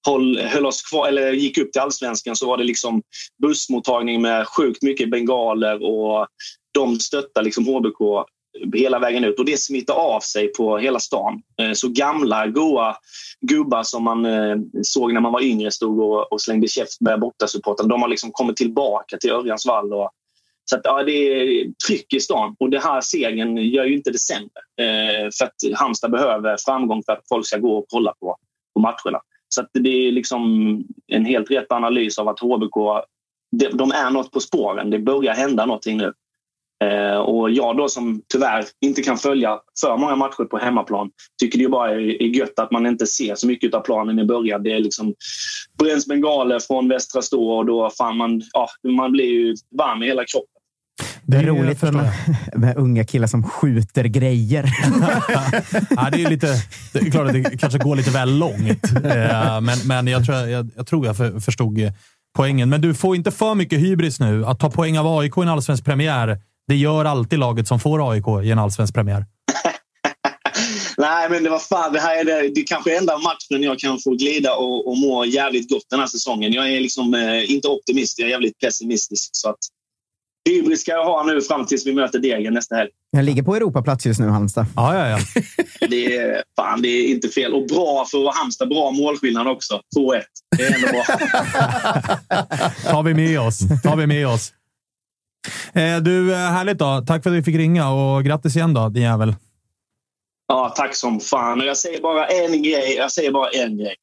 [0.06, 3.02] håll, höll oss kvar, eller gick upp till allsvenskan så var det liksom
[3.42, 6.26] bussmottagning med sjukt mycket bengaler och
[6.74, 8.28] de stöttar liksom HBK
[8.74, 11.42] hela vägen ut och det smittar av sig på hela stan.
[11.62, 12.96] Eh, så gamla, goa
[13.40, 14.26] gubbar som man
[14.82, 17.88] såg när man var yngre stod och, och slängde käft med bortasupportrar.
[17.88, 19.92] De har liksom kommit tillbaka till Örjans vall.
[19.92, 20.10] Och,
[20.70, 24.10] så att, ja, det är tryck i stan och det här segern gör ju inte
[24.10, 24.60] det sämre.
[24.80, 28.36] Eh, för att Halmstad behöver framgång för att folk ska gå och kolla på,
[28.74, 29.20] på matcherna.
[29.48, 30.42] Så att det är liksom
[31.06, 33.04] en helt rätt analys av att HBK
[33.56, 34.90] de, de är något på spåren.
[34.90, 36.12] Det börjar hända någonting nu.
[36.84, 41.58] Eh, och jag då som tyvärr inte kan följa för många matcher på hemmaplan tycker
[41.58, 44.24] det ju bara är, är gött att man inte ser så mycket av planen i
[44.24, 44.62] början.
[44.62, 45.14] Det är liksom
[45.78, 50.06] bränns bengaler från Västra Stå och då fan man, ja, man blir ju varm i
[50.06, 50.57] hela kroppen.
[51.30, 52.12] Det är roligt för med,
[52.54, 54.64] med unga killar som skjuter grejer.
[55.90, 56.46] ja, det är lite,
[56.92, 60.36] det är klart att det kanske går lite väl långt, Eh, men, men jag, tror,
[60.36, 61.92] jag, jag tror jag för, förstod eh,
[62.36, 62.68] poängen.
[62.68, 64.46] Men du får inte för mycket hybris nu.
[64.46, 66.38] Att ta poäng av AIK i en allsvensk premiär,
[66.68, 69.26] det gör alltid laget som får AIK i en allsvensk premiär.
[70.96, 73.78] Nej, men det var fan, det här är det, det är kanske enda matchen jag
[73.78, 76.52] kan få glida och, och må jävligt gott den här säsongen.
[76.52, 79.30] Jag är liksom eh, inte optimist, jag är jävligt pessimistisk.
[79.32, 79.58] Så att
[80.48, 82.90] hybris ska jag ha nu fram tills vi möter Degen nästa helg.
[83.10, 84.66] Jag ligger på Europaplats just nu, Halmstad.
[84.76, 85.18] Ja, ja, ja.
[85.88, 87.54] Det är, fan, det är inte fel.
[87.54, 88.68] Och bra för Halmstad.
[88.68, 89.80] Bra målskillnad också.
[89.96, 90.22] 2-1.
[90.56, 91.02] Det är ändå bra.
[92.90, 93.58] tar vi med oss.
[93.82, 94.52] Tar vi med oss.
[95.72, 97.04] Eh, du, eh, härligt då.
[97.06, 99.34] Tack för att vi fick ringa och grattis igen då, din jävel.
[100.48, 101.60] Ja, tack som fan.
[101.60, 102.94] Och jag säger bara en grej.
[102.96, 103.94] Jag säger bara en grej.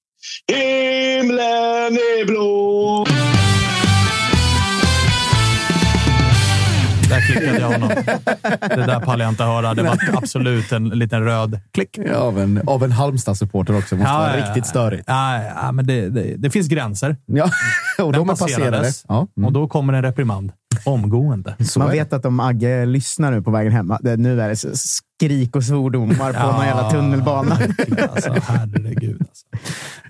[0.48, 3.06] Himlen är blå.
[7.10, 7.90] Där klickade jag honom.
[8.62, 9.74] Det där pallar jag inte höra.
[9.74, 11.98] Det var absolut en liten röd klick.
[11.98, 13.96] Ja, av en, av en Halmstad-supporter också.
[13.96, 15.04] Måste vara riktigt störigt.
[15.08, 17.18] Ja, ja, men det, det, det finns gränser.
[17.26, 17.50] Ja,
[18.04, 18.92] och de är passerade.
[19.08, 19.28] Ja.
[19.46, 20.52] Och då kommer en reprimand.
[20.86, 21.56] Omgående.
[21.78, 24.70] Man vet att om Agge lyssnar nu på vägen hem, det, nu är det så
[24.74, 27.58] skrik och svordomar på någon jävla tunnelbana.
[28.12, 29.22] Alltså, herregud.
[29.22, 29.46] Alltså.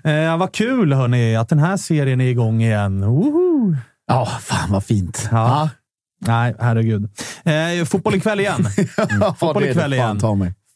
[0.08, 3.06] Eh, vad kul hörni, att den här serien är igång igen.
[3.06, 3.74] Woho!
[4.06, 5.28] Ja, fan vad fint.
[5.30, 5.70] Ja.
[6.18, 7.08] Nej, herregud.
[7.44, 8.66] Eh, fotboll ikväll igen.
[9.10, 9.34] Mm.
[9.34, 10.20] Fotboll ikväll igen.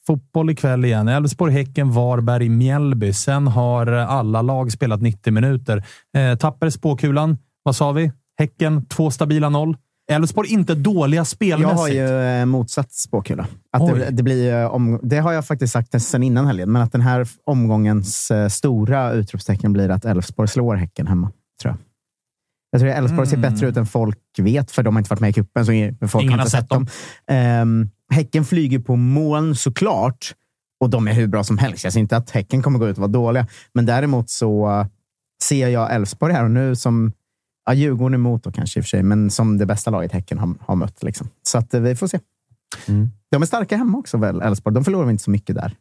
[0.07, 1.09] Fotboll ikväll igen.
[1.09, 3.12] Elfsborg, Häcken, Varberg, Mjällby.
[3.12, 5.85] Sen har alla lag spelat 90 minuter.
[6.17, 7.39] Eh, tapper spåkulan.
[7.62, 8.12] Vad sa vi?
[8.39, 9.77] Häcken, två stabila noll.
[10.11, 11.79] Elfsborg inte dåliga Jag spelmässigt.
[11.81, 13.47] har ju eh, motsatt spåkula.
[13.73, 16.83] Att det, det, blir, eh, om, det har jag faktiskt sagt sen innan helgen, men
[16.83, 21.31] att den här omgångens eh, stora utropstecken blir att Elfsborg slår Häcken hemma.
[21.62, 21.90] Tror jag.
[22.70, 23.52] Jag tror att Elfsborg ser Mm.
[23.52, 25.66] bättre ut än folk vet, för de har inte varit med i cupen.
[25.66, 25.72] Så
[26.09, 26.86] folk Ingen har inte sett dem.
[27.26, 30.34] Ehm, häcken flyger på moln såklart,
[30.80, 31.84] och de är hur bra som helst.
[31.84, 34.86] Jag ser inte att Häcken kommer gå ut och vara dåliga, men däremot så
[35.42, 37.12] ser jag Elfsborg här och nu som
[37.64, 40.38] Ja, Djurgården emot då kanske i och för sig, men som det bästa laget Häcken
[40.38, 41.02] har, har mött.
[41.02, 41.28] Liksom.
[41.42, 42.18] Så att, eh, vi får se.
[43.30, 44.74] De är starka hemma också väl, Elfsborg.
[44.74, 45.74] De förlorar inte så mycket där.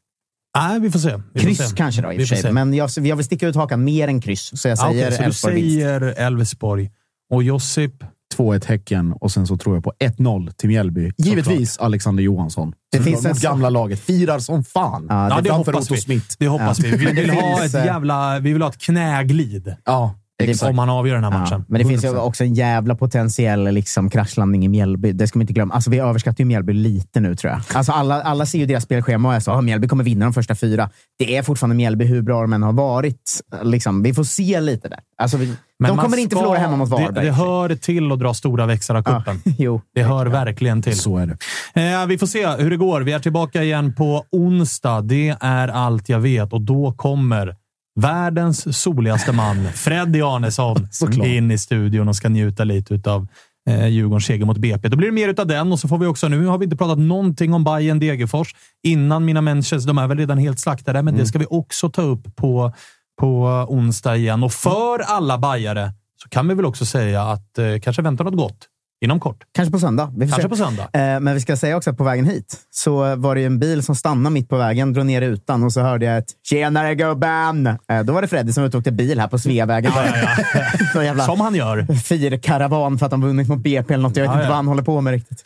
[0.68, 1.16] Nej, vi får se.
[1.34, 1.76] Vi får kryss se.
[1.76, 2.50] kanske då i Vi och får för sig.
[2.50, 2.54] se.
[2.54, 5.26] Men jag, jag vill sticka ut hakan mer än kryss, så jag säger så du
[5.26, 5.74] Elfsborg vinst.
[5.76, 6.90] säger Elfsborg.
[7.34, 7.94] Och Josip?
[8.38, 11.12] 2-1 Häcken och sen så tror jag på 1-0 till Mjällby.
[11.18, 12.74] Givetvis Alexander Johansson.
[12.92, 14.00] Det Det finns en- gamla laget.
[14.00, 15.06] Firar som fan.
[15.10, 15.98] Ja, Ja, det hoppas vi.
[15.98, 16.26] Smith.
[16.40, 16.86] Det hoppas Ja.
[16.92, 16.98] vi.
[16.98, 19.76] Vi det vill, ha ett eh, jävla, vi vill ha ett knäglid.
[19.86, 20.70] Ja, exakt.
[20.70, 21.66] Om man avgör den här Ja, matchen.
[21.68, 22.18] men det finns ju 100%.
[22.20, 25.12] också en jävla potentiell liksom, kraschlandning i Mjällby.
[25.12, 25.74] Det ska man inte glömma.
[25.74, 27.62] Alltså, vi överskattar ju Mjällby lite nu, tror jag.
[27.78, 30.34] Alltså, alla, alla ser ju deras spelschema och är så att Mjällby kommer vinna de
[30.34, 30.90] första fyra.
[31.20, 33.32] Det är fortfarande Mjällby, hur bra de än har varit.
[33.64, 35.00] Liksom, vi får se lite där.
[35.22, 37.14] Alltså, vi, Men de kommer inte ska- förlora hemma mot Varberg.
[37.14, 39.54] Det, det hör till att dra stora växlar av Ja, cupen.
[39.58, 39.82] jo.
[39.96, 40.98] Det hör verkligen till.
[41.00, 41.26] Så är
[41.74, 41.92] det.
[42.02, 43.02] Eh, vi får se hur det går.
[43.02, 45.02] Vi är tillbaka igen på onsdag.
[45.02, 47.56] Det är allt jag vet och då kommer
[47.96, 51.28] världens soligaste man, Freddy Arnesson, Såklart.
[51.28, 53.28] in i studion och ska njuta lite av
[53.70, 54.88] eh, Djurgårdens seger mot BP.
[54.90, 56.78] Då blir det mer av den och så får vi också, nu har vi inte
[56.78, 61.18] pratat någonting om Bayern Degerfors innan mina människor, de är väl redan helt slaktade, men
[61.18, 62.74] det ska vi också ta upp på,
[63.22, 64.44] på onsdag igen.
[64.44, 65.94] Och för alla bajare
[66.24, 68.68] så kan vi väl också säga att eh, kanske väntar något gott
[69.02, 69.38] inom kort.
[69.52, 70.14] Kanske på söndag.
[70.20, 70.50] Kanske se.
[70.50, 70.84] på söndag.
[70.94, 73.60] Eh, Men vi ska säga också att på vägen hit så var det ju en
[73.60, 76.96] bil som stannade mitt på vägen, drog ner rutan och så hörde jag ett “Tjenare
[76.96, 79.92] gubben!” eh, Då var det Freddy som var ute och åkte bil här på Sveavägen.
[80.94, 81.94] Så jävla Som han gör.
[81.96, 84.16] firkaravan för att de vunnit mot BP eller något.
[84.18, 84.50] Jag vet Ja, inte ja.
[84.50, 85.44] vad han håller på med riktigt.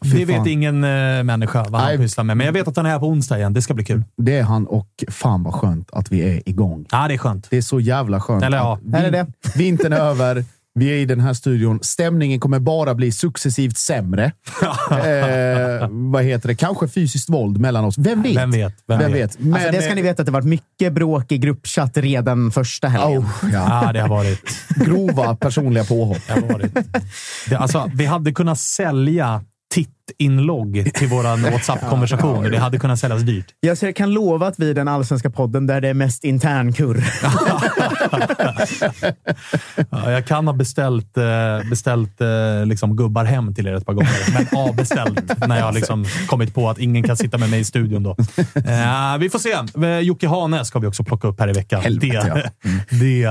[0.00, 1.98] Det vet ingen eh, människa vad han Nej.
[1.98, 3.52] pysslar med, men jag vet att han är här på onsdag igen.
[3.52, 4.04] Det ska bli kul.
[4.16, 6.86] Det är han och fan vad skönt att vi är igång.
[6.90, 7.46] Ja, det är skönt.
[7.50, 8.42] Det är så jävla skönt.
[8.44, 9.26] Eller ja, vin- är det det?
[9.58, 10.44] Vintern är över.
[10.78, 11.78] Vi är i den här studion.
[11.82, 14.24] Stämningen kommer bara bli successivt sämre.
[14.90, 16.54] eh, vad heter det?
[16.54, 17.98] Kanske fysiskt våld mellan oss.
[17.98, 18.36] Vem vet?
[18.36, 18.74] Vem vet?
[18.88, 19.20] Vem Vem vet?
[19.20, 19.38] vet?
[19.38, 22.88] Men, alltså, det ska ni veta att det varit mycket bråk i gruppchatt redan första
[22.88, 23.18] helgen.
[23.18, 23.84] Oh, ja.
[23.84, 24.40] Ja, det har varit.
[24.76, 26.22] Grova personliga påhopp.
[26.26, 26.74] Det har varit.
[27.48, 29.44] Det, alltså, vi hade kunnat sälja
[29.74, 33.46] titt-inlogg till vår WhatsApp-konversation det hade kunnat säljas dyrt.
[33.60, 37.04] Jag ser- kan lova att vi är den allsvenska podden där det är mest internkurr.
[39.90, 41.24] Ja, jag kan ha beställt, eh,
[41.70, 46.04] beställt eh, liksom gubbar hem till er ett par gånger, men avbeställt när jag liksom
[46.26, 48.10] kommit på att ingen kan sitta med mig i studion då.
[48.54, 50.00] Eh, vi får se.
[50.02, 51.80] Jocke Hane ska vi också plocka upp här i veckan.
[51.82, 52.50] Helvete,
[52.90, 53.22] det, det,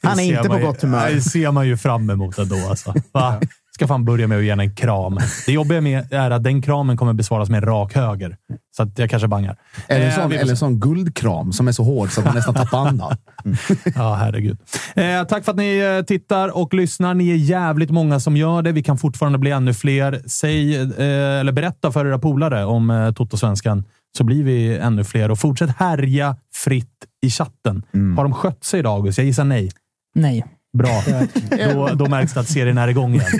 [0.00, 1.10] det Han är inte på ju- gott humör.
[1.10, 2.56] Det ser man ju fram emot ändå.
[2.70, 2.94] Alltså.
[3.12, 3.40] Va?
[3.78, 5.18] Ska fan börja med att ge henne en kram.
[5.46, 8.36] Det jobbiga med är att den kramen kommer besvaras med en rak höger.
[8.76, 9.56] Så att jag kanske bangar.
[9.88, 10.56] Eller en Eh, sån, eller se.
[10.56, 13.16] sån guldkram som är så hård så att man nästan tappar andan.
[13.94, 14.58] Ja, herregud.
[14.94, 17.14] Eh, tack för att ni eh, tittar och lyssnar.
[17.14, 18.72] Ni är jävligt många som gör det.
[18.72, 20.22] Vi kan fortfarande bli ännu fler.
[20.26, 23.84] Säg, eh, eller berätta för era polare om eh, Toto-svenskan,
[24.18, 25.30] så blir vi ännu fler.
[25.30, 26.96] Och fortsätt härja fritt
[27.26, 27.82] i chatten.
[28.16, 29.18] Har de skött sig idag, August?
[29.18, 29.70] Jag gissar nej.
[30.14, 30.44] Nej.
[30.72, 31.02] Bra.
[31.74, 33.26] då, då märks det att serien är igång igen.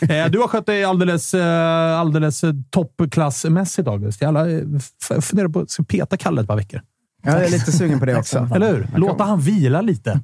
[0.00, 4.20] Eh, du har skött dig alldeles, eh, alldeles eh, toppklassmässigt, August.
[4.20, 4.34] Jag
[5.20, 6.80] funderar på att peta Kalle ett par veckor.
[7.22, 8.48] Jag är lite sugen på det också.
[8.54, 8.88] Eller hur?
[8.96, 10.20] Låta han vila lite.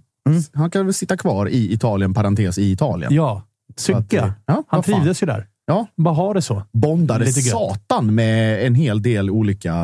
[0.54, 3.14] Han kan väl sitta kvar i Italien, parentes i Italien.
[3.14, 3.42] Ja,
[3.76, 4.34] Tycka.
[4.46, 5.46] ja, Han trivdes ju där.
[5.66, 5.86] Ja.
[5.96, 6.62] Bara ha det så.
[6.72, 7.50] Bondade Lite gött.
[7.50, 9.74] satan med en hel del olika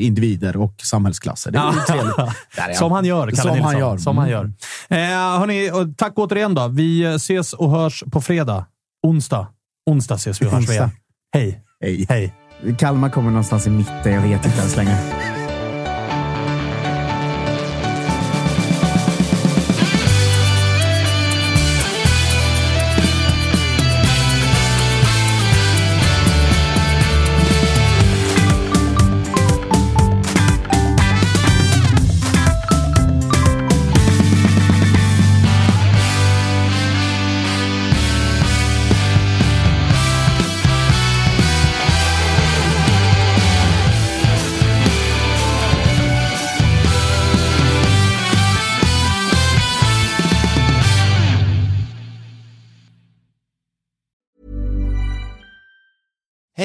[0.00, 1.50] individer och samhällsklasser.
[1.50, 3.64] Det är Som han gör, Kalle Som Nilsson.
[3.72, 3.96] han gör.
[3.98, 4.52] Som han Mm.
[4.88, 4.98] gör.
[4.98, 6.68] Eh, hörni, tack återigen då.
[6.68, 8.66] Vi ses och hörs på fredag.
[9.06, 9.46] Onsdag.
[9.90, 10.90] Onsdag ses vi och hörs igen.
[11.34, 11.60] Hej.
[11.80, 12.06] Hej.
[12.08, 12.34] Hej.
[12.78, 14.12] Kalmar kommer någonstans i mitten.
[14.12, 14.98] Jag vet inte ens längre.